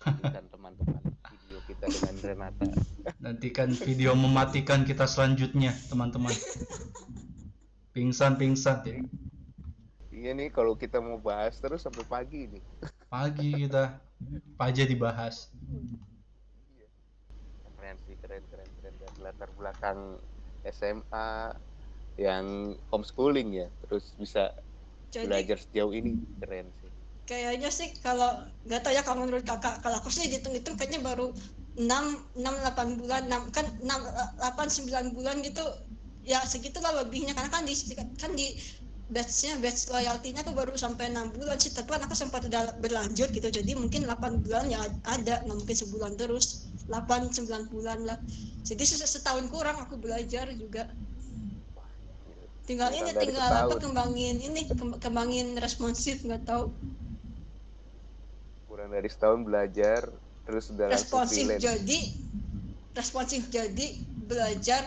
Kan 0.04 0.44
teman-teman 0.52 1.00
video 1.32 1.58
kita 1.64 1.88
dengan 1.88 2.16
Renata. 2.20 2.68
Nantikan 3.24 3.72
video 3.72 4.12
mematikan 4.12 4.84
kita 4.84 5.08
selanjutnya 5.08 5.72
teman-teman. 5.88 6.36
Pingsan 7.96 8.36
pingsan 8.36 8.84
ya. 8.84 9.00
Iya 10.12 10.30
nih 10.36 10.52
kalau 10.52 10.76
kita 10.76 11.00
mau 11.00 11.16
bahas 11.16 11.56
terus 11.56 11.80
sampai 11.80 12.04
pagi 12.04 12.52
nih. 12.52 12.62
Pagi 13.08 13.64
kita. 13.64 13.96
Apa 14.54 14.64
aja 14.68 14.84
dibahas. 14.84 15.48
Keren 17.80 17.96
sih 18.04 18.14
keren 18.20 18.44
keren 18.52 18.68
keren. 18.76 18.94
Dan 19.00 19.12
latar 19.24 19.48
belakang 19.56 20.20
SMA 20.68 21.56
yang 22.20 22.76
homeschooling 22.92 23.56
ya 23.56 23.66
terus 23.86 24.12
bisa 24.20 24.52
jadi 25.08 25.32
belajar 25.32 25.58
sejauh 25.64 25.96
ini. 25.96 26.20
Keren 26.42 26.68
sih 26.82 26.87
kayaknya 27.28 27.68
sih 27.68 27.92
kalau 28.00 28.40
nggak 28.64 28.80
tahu 28.80 28.92
ya 28.96 29.02
kalau 29.04 29.28
menurut 29.28 29.44
kakak 29.44 29.84
kalau 29.84 30.00
aku 30.00 30.08
sih 30.08 30.24
hitung 30.32 30.56
hitung 30.56 30.80
kayaknya 30.80 31.04
baru 31.04 31.28
6 31.76 32.40
6 32.40 32.54
8 32.64 32.98
bulan 32.98 33.22
6 33.28 33.54
kan 33.54 33.66
6 33.84 34.00
8 34.40 34.66
9 34.66 35.14
bulan 35.14 35.36
gitu. 35.44 35.62
Ya 36.28 36.44
segitulah 36.44 36.92
lebihnya 37.04 37.32
karena 37.32 37.48
kan 37.52 37.64
di 37.68 37.72
kan 38.20 38.32
di 38.36 38.56
batchnya 39.08 39.56
batch 39.64 39.88
loyalty-nya 39.88 40.44
tuh 40.44 40.52
baru 40.52 40.76
sampai 40.76 41.12
6 41.12 41.30
bulan 41.36 41.56
sih. 41.60 41.70
Tapi 41.76 41.88
kan 41.94 42.02
aku 42.08 42.16
sempat 42.16 42.48
udah 42.48 42.74
berlanjut 42.82 43.28
gitu 43.30 43.48
jadi 43.48 43.76
mungkin 43.76 44.08
8 44.08 44.42
bulan 44.42 44.64
ya 44.72 44.80
ada 45.06 45.44
nggak 45.44 45.56
mungkin 45.56 45.76
sebulan 45.76 46.16
terus. 46.16 46.66
8 46.88 47.28
9 47.30 47.68
bulan 47.68 47.98
lah. 48.08 48.18
Jadi 48.64 48.82
setahun 48.88 49.46
kurang 49.52 49.76
aku 49.84 50.00
belajar 50.00 50.48
juga. 50.56 50.88
Tinggal 52.68 52.92
ini 52.92 53.16
tinggal 53.16 53.48
apa 53.48 53.80
kembangin 53.80 54.36
ini 54.44 54.68
kem- 54.68 55.00
kembangin 55.00 55.56
responsif 55.56 56.20
nggak 56.20 56.44
tahu 56.44 56.68
kurang 58.78 58.94
dari 58.94 59.10
setahun 59.10 59.42
belajar 59.42 60.06
terus 60.46 60.70
udah 60.70 60.86
langsung 60.86 61.18
responsif 61.18 61.42
freelance. 61.50 61.62
jadi 61.66 62.00
responsif 62.94 63.40
jadi 63.50 63.86
belajar 64.22 64.86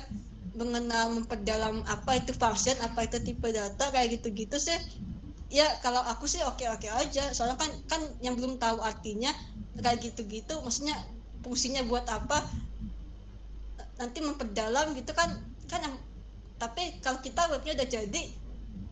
mengenal 0.56 1.12
memperdalam 1.12 1.84
apa 1.84 2.24
itu 2.24 2.32
function 2.32 2.80
apa 2.80 3.04
itu 3.04 3.20
tipe 3.20 3.52
data 3.52 3.92
kayak 3.92 4.16
gitu-gitu 4.16 4.56
sih. 4.56 4.80
Ya 5.52 5.68
kalau 5.84 6.00
aku 6.08 6.24
sih 6.24 6.40
oke 6.40 6.64
oke 6.72 6.88
aja. 6.88 7.36
Soalnya 7.36 7.60
kan 7.60 7.72
kan 7.92 8.02
yang 8.24 8.40
belum 8.40 8.56
tahu 8.64 8.80
artinya 8.80 9.36
kayak 9.76 10.00
gitu-gitu 10.08 10.56
maksudnya 10.64 10.96
fungsinya 11.44 11.84
buat 11.84 12.08
apa? 12.08 12.48
Nanti 14.00 14.24
memperdalam 14.24 14.96
gitu 14.96 15.12
kan 15.12 15.36
kan 15.68 15.84
yang- 15.84 16.00
tapi 16.56 17.04
kalau 17.04 17.20
kita 17.20 17.44
webnya 17.52 17.76
udah 17.76 17.88
jadi 17.92 18.22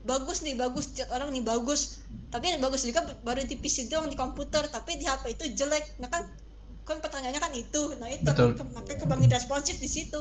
bagus 0.09 0.41
nih 0.41 0.57
bagus. 0.57 0.85
Tiap 0.97 1.09
orang 1.13 1.29
nih 1.29 1.45
bagus. 1.45 2.01
Tapi 2.33 2.45
yang 2.57 2.61
bagus 2.65 2.81
juga 2.89 3.05
baru 3.21 3.45
di 3.45 3.53
PC 3.53 3.85
doang 3.85 4.09
di 4.09 4.17
komputer. 4.17 4.65
Tapi 4.65 4.97
di 4.97 5.05
HP 5.05 5.37
itu 5.37 5.45
jelek. 5.53 6.01
Nah 6.01 6.09
kan 6.09 6.25
kan 6.89 6.97
pertanyaannya 6.97 7.37
kan 7.37 7.53
itu. 7.53 7.93
Nah 8.01 8.09
itu 8.09 8.25
Betul. 8.25 8.57
ke- 8.57 8.65
makanya 8.73 8.97
kembangin 9.05 9.29
responsif 9.29 9.77
di 9.77 9.85
situ. 9.85 10.19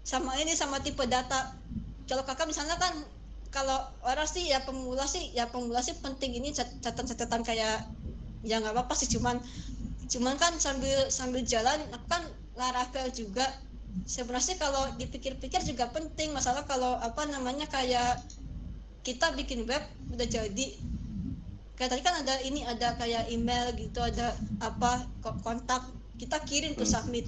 Sama 0.00 0.32
ini 0.40 0.56
sama 0.56 0.80
tipe 0.80 1.04
data. 1.04 1.52
Kalau 2.08 2.24
kakak 2.24 2.48
misalnya 2.48 2.80
kan 2.80 2.96
kalau 3.52 3.76
orang 4.06 4.24
sih 4.24 4.46
ya 4.48 4.62
pemula 4.62 5.04
sih 5.04 5.34
ya 5.36 5.50
pemula 5.52 5.82
sih 5.82 5.94
penting 6.00 6.38
ini 6.38 6.54
cat- 6.54 6.70
catatan-catatan 6.80 7.42
kayak 7.44 7.84
ya 8.40 8.56
nggak 8.58 8.72
apa-apa 8.72 8.94
sih. 8.96 9.08
Cuman 9.12 9.36
cuman 10.10 10.34
kan 10.40 10.56
sambil 10.58 11.06
sambil 11.12 11.44
jalan 11.44 11.78
aku 11.92 12.06
kan 12.08 12.24
Laravel 12.56 13.12
juga. 13.12 13.46
Sebenarnya 14.06 14.54
kalau 14.56 14.86
dipikir-pikir 14.96 15.60
juga 15.66 15.90
penting. 15.90 16.30
Masalah 16.30 16.62
kalau 16.64 16.94
apa 16.98 17.26
namanya 17.26 17.66
kayak 17.66 18.22
kita 19.00 19.32
bikin 19.36 19.64
web 19.64 19.82
udah 20.12 20.26
jadi. 20.28 20.66
Kayak 21.76 21.90
tadi 21.96 22.02
kan 22.04 22.14
ada 22.20 22.34
ini 22.44 22.60
ada 22.68 22.92
kayak 23.00 23.32
email 23.32 23.72
gitu 23.72 24.04
ada 24.04 24.36
apa 24.60 25.08
ko- 25.24 25.36
kontak. 25.40 25.80
Kita 26.20 26.36
kirim 26.44 26.76
tuh 26.76 26.84
Hmm. 26.84 26.94
submit. 27.00 27.24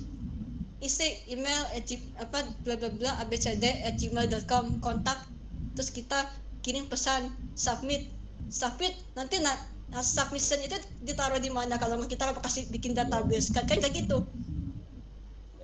Isi 0.83 1.16
email 1.31 1.62
at 1.73 1.89
apa 2.20 2.45
bla 2.66 2.77
bla 2.77 2.91
bla 2.93 3.11
abcd 3.25 3.64
at 3.64 3.97
gmail.com 3.97 4.83
kontak. 4.85 5.25
Terus 5.73 5.89
kita 5.89 6.29
kirim 6.61 6.85
pesan 6.93 7.33
submit. 7.57 8.12
Submit 8.53 8.93
nanti 9.16 9.41
nah, 9.41 9.57
nah, 9.89 10.05
submission 10.05 10.61
itu 10.61 10.77
ditaruh 11.01 11.41
di 11.41 11.49
mana? 11.49 11.81
Kalau 11.81 11.97
kita 12.05 12.37
kasih 12.37 12.68
bikin 12.68 12.93
database. 12.93 13.49
Kan 13.49 13.64
kan 13.64 13.81
kayak 13.81 14.05
gitu. 14.05 14.20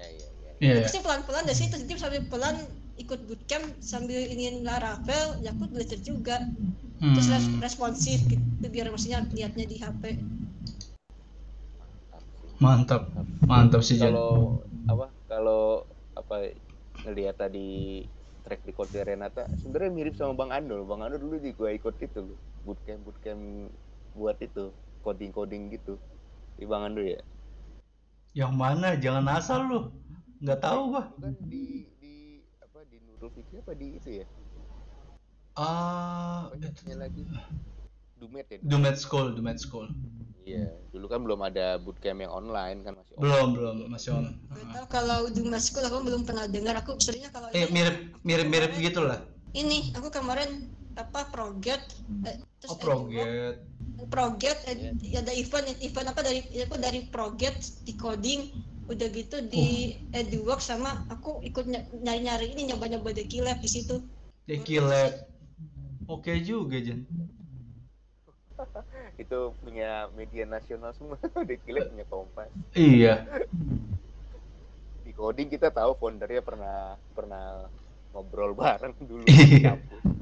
Ya 0.01 0.07
ya 0.09 0.27
ya. 0.33 0.51
Iya. 0.65 0.75
Aku 0.81 0.89
sih 0.89 1.03
pelan-pelan 1.05 1.45
dari 1.45 1.59
situ 1.61 1.77
jadi 1.77 2.01
sambil 2.01 2.25
pelan 2.33 2.57
ikut 3.03 3.21
bootcamp 3.29 3.67
sambil 3.91 4.21
ingin 4.35 4.55
Laravel 4.67 5.27
ya 5.45 5.51
aku 5.55 5.65
belajar 5.73 5.99
juga. 6.11 6.37
Terus 7.15 7.29
res- 7.35 7.53
Hmm, 7.53 7.63
responsif 7.67 8.19
gitu 8.33 8.67
biar 8.75 8.87
maksudnya 8.93 9.21
lihatnya 9.37 9.65
di 9.73 9.77
HP 9.83 10.03
mantap 12.63 13.03
mantap 13.51 13.83
sih 13.87 13.97
Jan. 14.01 14.15
Kalau 14.15 14.63
apa 14.89 15.07
kalau 15.29 15.85
apa 16.17 16.37
ngelihat 17.07 17.37
tadi 17.39 17.69
track 18.45 18.63
record 18.69 18.89
dari 18.91 19.15
Renata 19.15 19.45
sebenarnya 19.61 19.91
mirip 19.93 20.15
sama 20.17 20.33
Bang 20.39 20.51
Ando 20.55 20.83
Bang 20.89 21.05
Ando 21.05 21.17
dulu 21.21 21.37
juga 21.39 21.69
ikut 21.71 21.95
itu 22.01 22.19
loh 22.27 22.39
bootcamp 22.67 23.01
bootcamp 23.07 23.43
buat 24.19 24.37
itu 24.43 24.65
coding 25.05 25.31
coding 25.37 25.63
gitu. 25.75 25.95
Di 26.59 26.65
Bang 26.67 26.83
Ando 26.91 27.03
ya? 27.05 27.21
Yang 28.41 28.53
mana? 28.63 28.89
Jangan 29.05 29.27
asal 29.39 29.61
lu. 29.69 29.81
Nggak 30.43 30.61
tahu 30.65 30.81
gua. 30.97 31.03
Kan 31.21 31.35
di 31.51 31.65
di 33.19 33.27
apa 33.27 33.35
di 33.35 33.35
Nurul 33.35 33.35
Fikri 33.35 33.57
apa 33.59 33.73
di 33.75 33.87
itu 33.99 34.11
ya? 34.23 34.27
Ah 35.59 36.47
apa 36.47 36.55
namanya 36.55 36.97
lagi? 37.03 37.23
Dumet 38.19 38.47
ya? 38.47 38.59
Dumet 38.63 38.97
School 38.99 39.35
Dumet 39.35 39.59
School. 39.59 39.91
Iya 40.47 40.71
dulu 40.95 41.07
kan 41.11 41.21
belum 41.27 41.41
ada 41.45 41.77
bootcamp 41.83 42.25
yang 42.25 42.33
online 42.33 42.81
kan 42.87 42.97
masih 42.97 43.15
belum 43.19 43.49
belum 43.59 43.77
masih 43.91 44.11
on. 44.15 44.39
Tahu 44.55 44.87
kalau 44.89 45.29
di 45.29 45.43
School 45.59 45.85
aku 45.85 45.99
belum 46.07 46.23
pernah 46.25 46.47
dengar. 46.47 46.79
Aku 46.81 46.97
seringnya 47.03 47.35
kalau 47.35 47.51
eh 47.53 47.67
mirip 47.75 48.15
mirip 48.23 48.47
mirip 48.49 48.73
gitulah. 48.79 49.21
Ini 49.53 49.93
aku 49.99 50.09
kemain 50.15 50.71
apa 50.99 51.31
proget 51.31 51.79
eh, 52.27 52.43
terus 52.59 52.75
oh 52.75 52.79
proget 52.83 53.63
proget 54.11 54.59
eh, 54.67 54.91
ada 55.15 55.31
event 55.31 55.71
event 55.79 56.11
apa 56.11 56.21
dari 56.27 56.43
aku 56.59 56.75
dari 56.75 57.07
proget 57.07 57.55
di 57.87 57.95
coding 57.95 58.51
udah 58.89 59.09
gitu 59.13 59.45
di 59.45 59.95
EduWorks 60.17 60.73
sama 60.73 61.05
aku 61.13 61.45
ikut 61.45 61.69
nyari 61.69 62.21
nyari 62.25 62.47
ini 62.57 62.73
nyoba 62.73 62.89
nyoba 62.89 63.13
Deki 63.13 63.45
Lab 63.45 63.61
di 63.61 63.69
situ. 63.69 64.01
Deki 64.49 64.81
Lab. 64.81 65.13
oke 66.09 66.33
juga 66.41 66.81
Jan 66.81 67.05
itu 69.23 69.39
punya 69.63 70.09
media 70.17 70.49
nasional 70.49 70.91
semua. 70.97 71.21
Kilat 71.67 71.95
punya 71.95 72.07
Kompas. 72.11 72.51
Iya. 72.75 73.23
Di 75.05 75.13
coding 75.15 75.47
kita 75.53 75.71
tahu 75.71 75.95
foundernya 75.99 76.43
pernah 76.43 76.99
pernah 77.15 77.71
ngobrol 78.11 78.57
bareng 78.57 78.95
dulu. 78.99 79.23
Iya. 79.29 79.45
di 79.53 79.63
kampus 79.63 80.19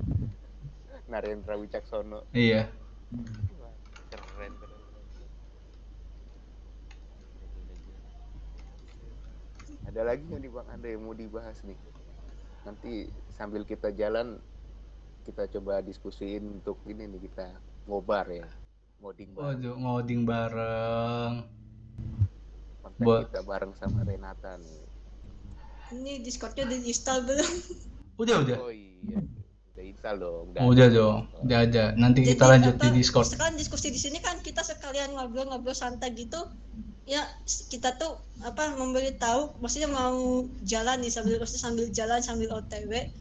Narendra 1.06 1.54
Wicaksono. 1.54 2.26
Iya 2.34 2.66
Wah, 3.62 3.72
keren 4.10 4.52
keren 4.58 4.74
ada 9.86 10.00
lagi 10.02 10.22
nggak 10.26 10.40
nih 10.42 10.50
bang 10.50 10.68
ada 10.68 10.86
yang 10.90 11.02
mau 11.06 11.14
dibahas 11.14 11.56
nih? 11.62 11.78
Nanti 12.66 13.06
sambil 13.38 13.62
kita 13.62 13.94
jalan 13.94 14.42
kita 15.22 15.46
coba 15.58 15.82
diskusiin 15.82 16.62
untuk 16.62 16.78
ini 16.90 17.06
nih 17.06 17.30
kita 17.30 17.54
ngobar 17.86 18.26
ya. 18.30 18.46
Ngoding 18.98 19.30
bareng. 19.34 19.46
Waduh 19.46 19.74
ngoding 19.78 20.22
bareng. 20.26 21.32
Konten 22.82 23.02
buat- 23.02 23.30
kita 23.30 23.42
bareng 23.46 23.72
sama 23.78 24.02
Renata 24.02 24.58
nih. 24.58 24.82
Ini 25.86 26.12
Discordnya 26.18 26.66
udah 26.66 26.78
di 26.82 26.88
install 26.90 27.18
belum? 27.22 27.52
Udah 28.18 28.36
udah. 28.42 28.56
Oh 28.58 28.72
iya. 28.74 29.22
Udah 29.70 29.84
install 29.86 30.16
dong. 30.18 30.46
Udah 30.50 30.62
ada. 30.66 30.86
dong. 30.90 31.20
Udah 31.46 31.58
ada. 31.62 31.84
Nanti 31.94 32.26
kita 32.26 32.42
Jadi 32.42 32.52
lanjut 32.58 32.74
di 32.74 32.88
apa, 32.90 32.96
Discord. 32.98 33.26
Sekarang 33.30 33.54
diskusi 33.54 33.94
di 33.94 34.00
sini 34.02 34.18
kan 34.18 34.42
kita 34.42 34.66
sekalian 34.66 35.14
ngobrol-ngobrol 35.14 35.78
santai 35.78 36.10
gitu. 36.18 36.42
Ya 37.06 37.22
kita 37.46 37.94
tuh 37.96 38.18
apa 38.42 38.74
memberi 38.74 39.14
tahu 39.14 39.54
maksudnya 39.62 39.86
mau 39.86 40.42
jalan 40.66 40.98
nih 41.00 41.12
sambil 41.14 41.38
maksudnya 41.38 41.62
sambil 41.62 41.86
jalan 41.94 42.18
sambil 42.18 42.50
OTW 42.50 43.14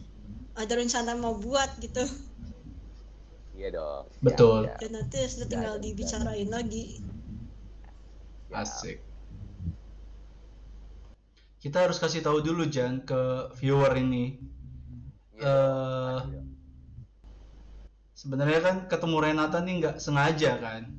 ada 0.58 0.74
rencana 0.74 1.14
mau 1.14 1.38
buat 1.38 1.70
gitu. 1.78 2.02
Iya 3.54 3.78
dong. 3.78 4.06
Betul. 4.26 4.68
siap, 4.68 4.82
dan 4.82 4.92
nanti 5.00 5.18
sudah 5.30 5.48
tinggal 5.48 5.76
Ada, 5.78 5.84
dibicarain 5.86 6.50
lagi. 6.50 7.00
Siap. 8.50 8.58
asik. 8.66 8.98
Kita 11.62 11.78
harus 11.86 11.98
kasih 12.02 12.26
tahu 12.26 12.42
dulu 12.42 12.66
Jan 12.66 13.06
ke 13.06 13.54
viewer 13.62 13.94
ini. 13.96 14.42
Pasti 15.36 16.34
dong. 16.34 16.56
sebenarnya 18.16 18.60
kan 18.64 18.76
ketemu 18.88 19.18
Renata 19.22 19.60
nih 19.60 19.74
nggak 19.84 19.96
sengaja 20.00 20.56
kan 20.58 20.95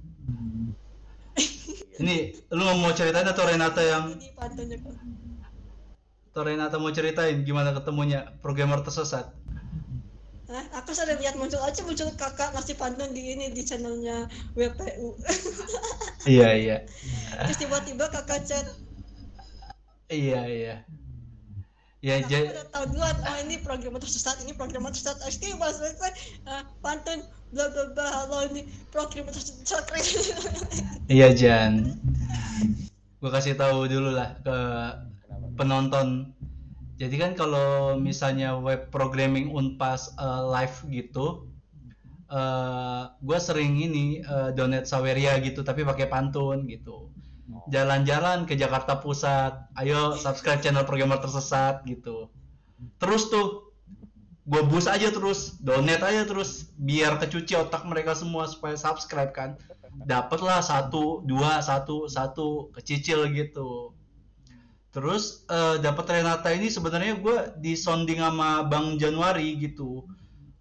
Ini 1.96 2.16
lu 2.52 2.64
mau 2.76 2.92
ceritain 2.92 3.24
atau 3.24 3.44
Renata 3.48 3.80
yang 3.80 4.12
atau 6.28 6.42
Renata 6.44 6.76
mau 6.76 6.92
ceritain 6.92 7.40
gimana 7.48 7.72
ketemunya 7.72 8.36
programmer 8.44 8.84
tersesat? 8.84 9.32
Hah? 10.46 10.64
Aku 10.78 10.92
sering 10.92 11.18
lihat 11.18 11.34
muncul 11.40 11.58
aja 11.64 11.80
muncul 11.82 12.12
kakak 12.14 12.52
ngasih 12.52 12.76
pantun 12.76 13.10
di 13.16 13.34
ini 13.34 13.50
di 13.50 13.64
channelnya 13.64 14.28
WPU. 14.54 15.16
Iya 16.26 16.48
iya 16.58 16.76
Terus 17.46 17.58
tiba-tiba 17.62 18.10
kakak 18.10 18.42
chat, 18.44 18.66
iya 20.10 20.42
iya. 20.46 20.74
Ya 22.06 22.22
aku 22.22 22.30
jadi 22.30 22.54
udah 22.54 22.66
tahu 22.70 22.84
duluan, 22.94 23.16
oh 23.18 23.36
ini 23.42 23.58
programmer 23.58 23.98
tersesat, 23.98 24.38
ini 24.46 24.54
programmer 24.54 24.94
tersesat. 24.94 25.18
Oke, 25.26 25.58
bahas 25.58 25.82
bahas 25.82 26.14
uh, 26.46 26.62
pantun 26.78 27.18
bla 27.50 27.66
bla 27.66 27.84
bla 27.98 28.06
halo 28.06 28.46
ini 28.46 28.70
programmer 28.94 29.34
tersesat. 29.34 29.82
iya 31.10 31.34
Jan. 31.34 31.98
Gue 33.18 33.30
kasih 33.34 33.58
tahu 33.58 33.90
dulu 33.90 34.14
lah 34.14 34.38
ke 34.38 34.58
penonton. 35.58 36.30
Jadi 36.94 37.18
kan 37.18 37.34
kalau 37.34 37.98
misalnya 37.98 38.54
web 38.54 38.86
programming 38.94 39.50
Unpas 39.50 40.14
eh, 40.14 40.42
live 40.46 40.78
gitu, 40.94 41.50
eh 42.30 43.02
gue 43.18 43.38
sering 43.42 43.82
ini 43.82 44.22
eh, 44.22 44.54
donate 44.54 44.86
Saweria 44.86 45.42
gitu, 45.42 45.66
tapi 45.66 45.82
pakai 45.82 46.06
pantun 46.06 46.70
gitu. 46.70 47.10
Jalan-jalan 47.70 48.42
ke 48.42 48.58
Jakarta 48.58 48.98
Pusat, 48.98 49.70
ayo 49.78 50.18
subscribe 50.18 50.58
channel 50.58 50.82
programmer 50.82 51.22
tersesat 51.22 51.86
gitu. 51.86 52.26
Terus 52.98 53.30
tuh, 53.30 53.70
gue 54.46 54.62
bus 54.66 54.90
aja 54.90 55.14
terus, 55.14 55.54
donate 55.62 56.02
aja 56.02 56.26
terus, 56.26 56.74
biar 56.74 57.22
kecuci 57.22 57.54
otak 57.54 57.86
mereka 57.86 58.18
semua 58.18 58.50
supaya 58.50 58.74
subscribe 58.74 59.30
kan. 59.30 59.54
Dapatlah 60.06 60.58
satu, 60.58 61.22
dua, 61.22 61.62
satu, 61.62 62.10
satu, 62.10 62.74
kecicil 62.74 63.30
gitu. 63.30 63.94
Terus 64.90 65.46
eh, 65.46 65.78
dapat 65.78 66.08
Renata 66.08 66.50
ini 66.50 66.66
sebenarnya 66.66 67.20
gue 67.20 67.36
disonding 67.62 68.18
sama 68.18 68.66
Bang 68.66 68.98
Januari 68.98 69.54
gitu. 69.60 70.02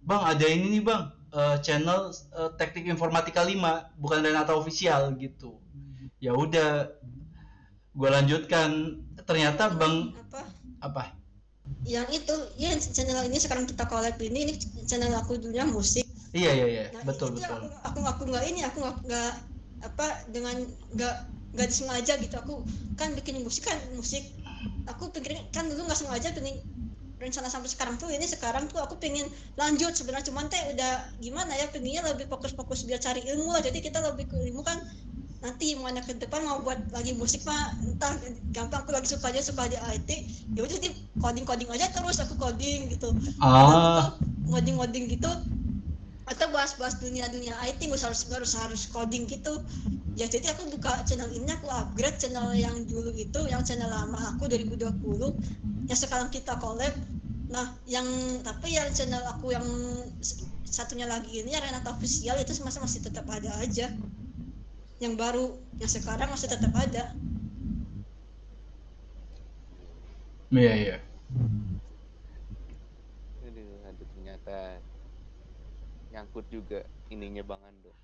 Bang 0.06 0.22
ada 0.22 0.46
ini 0.46 0.78
nih 0.78 0.82
bang, 0.86 1.10
eh, 1.34 1.56
channel 1.66 2.14
eh, 2.14 2.50
Teknik 2.54 2.86
Informatika 2.86 3.42
5, 3.42 3.98
bukan 3.98 4.22
Renata 4.22 4.54
official 4.54 5.18
gitu. 5.18 5.65
Ya 6.26 6.34
udah, 6.34 6.90
gue 7.94 8.08
lanjutkan. 8.10 8.98
Ternyata 9.22 9.70
Bang 9.78 10.10
Apa? 10.26 10.42
apa? 10.82 11.02
Yang 11.86 12.22
itu, 12.22 12.34
ya 12.58 12.74
channel 12.78 13.26
ini 13.30 13.38
sekarang 13.38 13.66
kita 13.66 13.86
collab 13.86 14.18
ini, 14.18 14.50
ini 14.50 14.54
channel 14.90 15.14
aku 15.14 15.38
dulunya 15.38 15.62
musik. 15.66 16.02
Iya 16.34 16.50
iya 16.50 16.66
iya, 16.66 16.84
Nah, 16.90 17.06
betul 17.06 17.38
betul. 17.38 17.70
Aku, 17.70 17.70
aku 17.86 17.98
aku 18.02 18.22
nggak 18.26 18.44
ini, 18.50 18.66
aku 18.66 18.82
nggak 18.82 18.96
nggak 19.06 19.32
apa 19.86 20.06
dengan 20.34 20.66
nggak 20.98 21.14
nggak 21.54 21.66
disengaja 21.70 22.18
gitu. 22.18 22.34
Aku 22.42 22.66
kan 22.98 23.14
bikin 23.14 23.46
musik 23.46 23.70
kan 23.70 23.78
musik. 23.94 24.26
Aku 24.90 25.14
pikir 25.14 25.38
kan 25.54 25.70
dulu 25.70 25.86
nggak 25.86 25.98
sengaja 25.98 26.34
pengen 26.34 26.58
rencana 27.16 27.48
sampai 27.48 27.70
sekarang 27.72 27.96
tuh 27.96 28.12
ini 28.12 28.28
sekarang 28.28 28.68
tuh 28.68 28.76
aku 28.84 29.00
pengen 29.00 29.24
lanjut 29.56 29.96
sebenarnya 29.96 30.28
cuman 30.28 30.52
teh 30.52 30.60
udah 30.76 31.16
gimana 31.16 31.56
ya 31.56 31.64
pengennya 31.72 32.04
lebih 32.12 32.28
fokus-fokus 32.28 32.84
biar 32.84 33.00
cari 33.00 33.24
ilmu 33.24 33.56
lah 33.56 33.64
jadi 33.64 33.80
kita 33.80 34.04
lebih 34.04 34.28
ke 34.28 34.36
ilmu 34.36 34.60
kan 34.60 34.76
nanti 35.44 35.76
mana 35.76 36.00
ke 36.00 36.16
depan 36.16 36.40
mau 36.48 36.64
buat 36.64 36.80
lagi 36.92 37.12
musik 37.12 37.44
mah 37.44 37.76
entah 37.84 38.16
gampang 38.56 38.80
aku 38.84 38.90
lagi 38.92 39.08
suka 39.12 39.28
aja 39.28 39.44
suka 39.44 39.68
di 39.68 39.76
IT. 39.76 40.10
Ya 40.56 40.64
udah 40.64 40.78
di 40.80 40.90
coding 41.20 41.44
coding 41.44 41.68
aja 41.68 41.92
terus 41.92 42.20
aku 42.20 42.34
coding 42.40 42.88
gitu. 42.88 43.12
Ah, 43.44 44.16
ngoding 44.48 44.80
ngoding 44.80 45.04
gitu. 45.12 45.28
Atau 46.26 46.50
bahas-bahas 46.50 46.98
dunia-dunia 46.98 47.54
IT 47.68 47.84
nggak 47.84 48.02
harus 48.02 48.26
harus 48.32 48.52
harus 48.56 48.82
coding 48.88 49.28
gitu. 49.28 49.60
Ya 50.16 50.24
jadi 50.24 50.56
aku 50.56 50.72
buka 50.72 51.04
channel 51.04 51.28
ini 51.28 51.52
aku 51.52 51.68
upgrade 51.68 52.16
channel 52.16 52.56
yang 52.56 52.88
dulu 52.88 53.12
itu 53.12 53.40
yang 53.52 53.60
channel 53.60 53.92
lama 53.92 54.16
aku 54.34 54.48
2020 54.48 55.92
yang 55.92 55.98
sekarang 55.98 56.32
kita 56.32 56.56
collab. 56.56 56.96
Nah 57.52 57.76
yang 57.84 58.08
tapi 58.40 58.72
yang 58.72 58.88
channel 58.96 59.20
aku 59.28 59.52
yang 59.52 59.66
satunya 60.66 61.06
lagi 61.06 61.44
ini 61.44 61.54
Renata 61.54 61.94
official 61.94 62.36
itu 62.40 62.52
masih 62.64 62.80
masih 62.82 63.00
tetap 63.04 63.24
ada 63.30 63.48
aja 63.62 63.92
yang 64.96 65.14
baru 65.14 65.60
yang 65.76 65.90
sekarang 65.92 66.32
masih 66.32 66.48
tetap 66.48 66.72
ada 66.72 67.12
iya 70.48 70.72
iya. 70.72 70.96
Aduh, 73.44 73.82
aduh 73.82 74.06
ternyata 74.14 74.80
nyangkut 76.14 76.46
juga 76.48 76.80
ininya 77.12 77.42
Bang 77.44 77.62
Ando. 77.66 77.92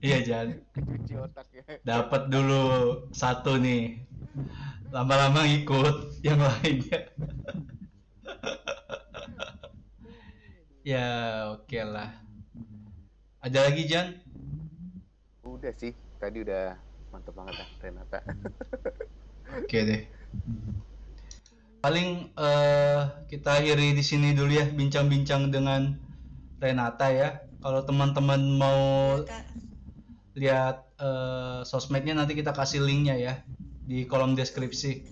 Iya 0.00 0.18
Jan. 0.26 0.48
Kecuci 0.74 1.14
otaknya. 1.14 1.62
Dapat 1.84 2.32
dulu 2.32 2.62
satu 3.12 3.60
nih. 3.60 4.00
Lama-lama 4.90 5.46
ngikut 5.46 6.24
yang 6.24 6.40
lainnya. 6.40 7.00
ya, 10.90 11.06
oke 11.54 11.78
lah. 11.84 12.10
Ada 13.44 13.70
lagi 13.70 13.82
Jan? 13.86 14.29
Udah 15.60 15.76
sih, 15.76 15.92
tadi 16.16 16.40
udah 16.40 16.72
mantep 17.12 17.36
banget 17.36 17.60
lah 17.60 17.68
Renata. 17.84 18.24
Oke 19.60 19.78
deh. 19.84 20.02
Paling 21.84 22.32
eh, 22.32 23.00
kita 23.28 23.60
akhiri 23.60 23.92
di 23.92 24.00
sini 24.00 24.32
dulu 24.32 24.56
ya 24.56 24.64
bincang-bincang 24.72 25.52
dengan 25.52 26.00
Renata 26.64 27.12
ya. 27.12 27.44
Kalau 27.60 27.84
teman-teman 27.84 28.40
mau 28.56 28.80
Kak. 29.20 29.44
lihat 30.40 30.96
eh, 30.96 31.60
sosmednya 31.68 32.16
nanti 32.16 32.32
kita 32.32 32.56
kasih 32.56 32.80
linknya 32.80 33.20
ya 33.20 33.34
di 33.84 34.08
kolom 34.08 34.32
deskripsi. 34.32 35.04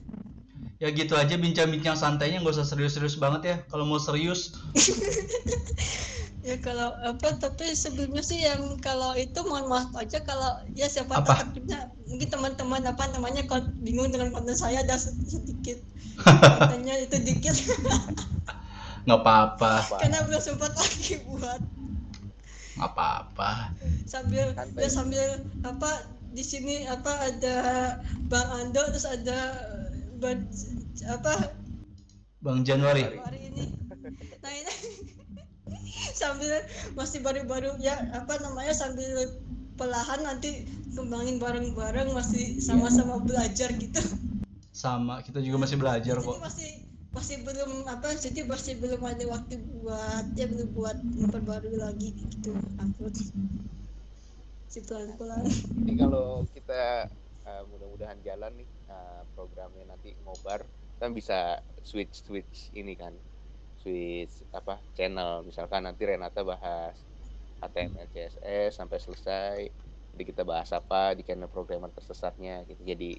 Ya 0.81 0.89
gitu 0.97 1.13
aja 1.13 1.37
bincang-bincang 1.37 1.93
santainya 1.93 2.41
nggak 2.41 2.57
usah 2.57 2.65
serius-serius 2.65 3.21
banget 3.21 3.43
ya. 3.45 3.57
Kalau 3.69 3.85
mau 3.85 4.01
serius, 4.01 4.57
Ya 6.39 6.55
kalau 6.63 6.95
apa 7.03 7.35
tapi 7.43 7.75
sebelumnya 7.75 8.23
sih 8.23 8.39
yang 8.47 8.79
kalau 8.79 9.11
itu 9.19 9.43
mohon 9.43 9.67
maaf 9.67 9.91
aja 9.99 10.23
kalau 10.23 10.63
ya 10.79 10.87
siapa 10.87 11.19
tahu 11.19 11.35
Apa? 11.35 11.35
takdirnya 11.35 11.91
mungkin 12.07 12.29
teman-teman 12.31 12.83
apa 12.87 13.05
namanya 13.11 13.43
kalau 13.51 13.67
bingung 13.83 14.09
dengan 14.15 14.31
konten 14.31 14.55
saya 14.55 14.87
ada 14.87 14.95
se- 14.97 15.19
sedikit. 15.27 15.83
Kontennya 16.47 16.95
itu 17.03 17.17
dikit. 17.27 17.55
Nggak 19.07 19.21
apa-apa, 19.25 19.73
karena 19.99 20.19
belum 20.27 20.41
sempat 20.43 20.73
lagi 20.77 21.17
buat. 21.27 21.61
Nggak 22.79 22.91
apa-apa. 22.95 23.51
sambil 24.07 24.47
ya 24.79 24.89
sambil 24.91 25.27
apa 25.67 25.91
di 26.33 26.45
sini 26.45 26.85
apa 26.89 27.13
ada 27.29 27.57
Bang 28.31 28.49
Ando 28.63 28.83
terus 28.93 29.07
ada 29.09 29.39
Bang 30.21 30.45
apa 31.09 31.33
Bang 32.43 32.63
Januari. 32.65 33.03
hari 33.19 33.41
ini. 33.51 33.65
Nah 34.43 34.53
ini 34.55 34.73
sambil 36.21 36.63
masih 36.95 37.23
baru-baru 37.23 37.77
ya 37.83 37.97
apa 38.15 38.41
namanya 38.43 38.75
sambil 38.75 39.09
pelahan 39.79 40.21
nanti 40.27 40.67
kembangin 40.95 41.39
bareng-bareng 41.39 42.11
masih 42.11 42.59
sama-sama 42.59 43.23
belajar 43.23 43.71
gitu 43.79 44.03
Sama, 44.75 45.23
kita 45.27 45.43
juga 45.43 45.67
masih 45.67 45.75
belajar 45.79 46.19
jadi 46.19 46.27
kok. 46.27 46.39
masih 46.39 46.71
masih 47.11 47.43
belum 47.43 47.83
apa 47.89 48.15
jadi 48.15 48.47
masih 48.47 48.79
belum 48.79 49.01
ada 49.03 49.25
waktu 49.27 49.59
buat 49.83 50.25
ya 50.39 50.47
belum 50.47 50.71
buat 50.77 50.99
memperbarui 51.03 51.79
lagi 51.81 52.15
gitu 52.15 52.55
upload 52.79 53.15
si 54.69 54.85
pelan-pelan 54.85 55.49
Jadi 55.49 55.93
kalau 55.97 56.45
kita 56.53 57.09
uh, 57.49 57.63
mudah-mudahan 57.73 58.21
jalan 58.21 58.53
nih 58.61 58.69
uh, 58.93 59.25
programnya 59.33 59.89
nanti 59.89 60.13
ngobar, 60.23 60.61
kan 61.01 61.17
bisa 61.17 61.65
switch 61.83 62.29
switch 62.29 62.69
ini 62.77 62.93
kan, 62.93 63.17
switch 63.81 64.45
apa 64.51 64.83
channel. 64.95 65.47
Misalkan 65.47 65.87
nanti 65.87 66.03
Renata 66.05 66.43
bahas 66.43 66.99
HTML 67.59 68.07
CSS 68.11 68.79
sampai 68.79 68.99
selesai, 69.03 69.57
jadi 70.15 70.25
kita 70.27 70.43
bahas 70.47 70.71
apa 70.71 71.15
di 71.15 71.23
channel 71.27 71.51
programmer 71.51 71.91
tersesatnya 71.91 72.63
gitu. 72.67 72.83
Jadi 72.83 73.19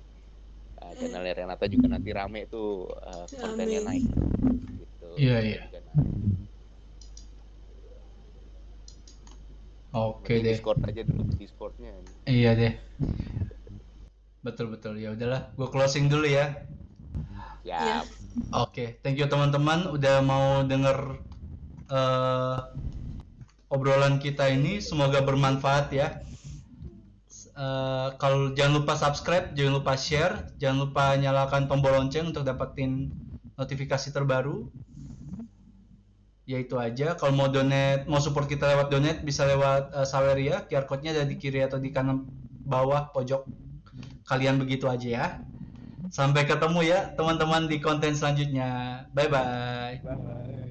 uh, 0.84 0.94
channelnya 0.96 1.34
Renata 1.44 1.66
juga 1.68 1.88
nanti 1.92 2.10
rame 2.12 2.48
tuh 2.48 2.88
uh, 2.88 3.28
kontennya 3.40 3.84
naik 3.84 4.04
gitu. 4.80 5.10
Iya, 5.20 5.38
iya. 5.44 5.62
Juga 5.68 5.80
naik. 5.92 6.20
Oke 9.90 10.38
Mending 10.38 10.46
deh. 10.46 10.54
Discord 10.54 10.80
aja 10.86 11.02
dulu 11.02 11.22
Discordnya. 11.34 11.92
Iya 12.30 12.52
deh. 12.54 12.74
Betul 14.40 14.72
betul 14.72 14.96
ya 15.02 15.12
udahlah, 15.12 15.52
gue 15.58 15.68
closing 15.68 16.08
dulu 16.08 16.30
ya. 16.30 16.64
Ya, 17.70 18.02
Oke, 18.50 18.98
thank 19.06 19.22
you 19.22 19.30
teman-teman 19.30 19.94
udah 19.94 20.26
mau 20.26 20.66
denger 20.66 21.22
eh, 21.86 22.58
obrolan 23.70 24.18
kita 24.18 24.50
ini. 24.50 24.82
Semoga 24.82 25.22
bermanfaat 25.22 25.94
ya. 25.94 26.18
Eh, 27.30 28.10
kalau 28.18 28.58
jangan 28.58 28.82
lupa 28.82 28.98
subscribe, 28.98 29.54
jangan 29.54 29.86
lupa 29.86 29.94
share, 29.94 30.50
jangan 30.58 30.90
lupa 30.90 31.14
nyalakan 31.14 31.70
tombol 31.70 31.94
lonceng 31.94 32.34
untuk 32.34 32.42
dapetin 32.42 33.14
notifikasi 33.54 34.10
terbaru. 34.10 34.66
Ya 36.50 36.58
itu 36.58 36.74
aja. 36.82 37.14
Kalau 37.14 37.38
mau 37.38 37.54
donate, 37.54 38.10
mau 38.10 38.18
support 38.18 38.50
kita 38.50 38.66
lewat 38.66 38.90
donate 38.90 39.22
bisa 39.22 39.46
lewat 39.46 39.94
eh, 39.94 40.08
Saweria, 40.10 40.66
QR 40.66 40.90
code-nya 40.90 41.14
ada 41.14 41.30
di 41.30 41.38
kiri 41.38 41.62
atau 41.62 41.78
di 41.78 41.94
kanan 41.94 42.26
bawah 42.66 43.14
pojok 43.14 43.46
kalian 44.26 44.58
begitu 44.58 44.90
aja 44.90 45.06
ya. 45.06 45.28
Sampai 46.18 46.42
ketemu 46.50 46.80
ya 46.92 46.98
teman-teman 47.18 47.64
di 47.72 47.78
konten 47.86 48.14
selanjutnya. 48.18 48.66
Bye 49.16 49.28
bye. 49.34 49.94
Bye. 50.04 50.69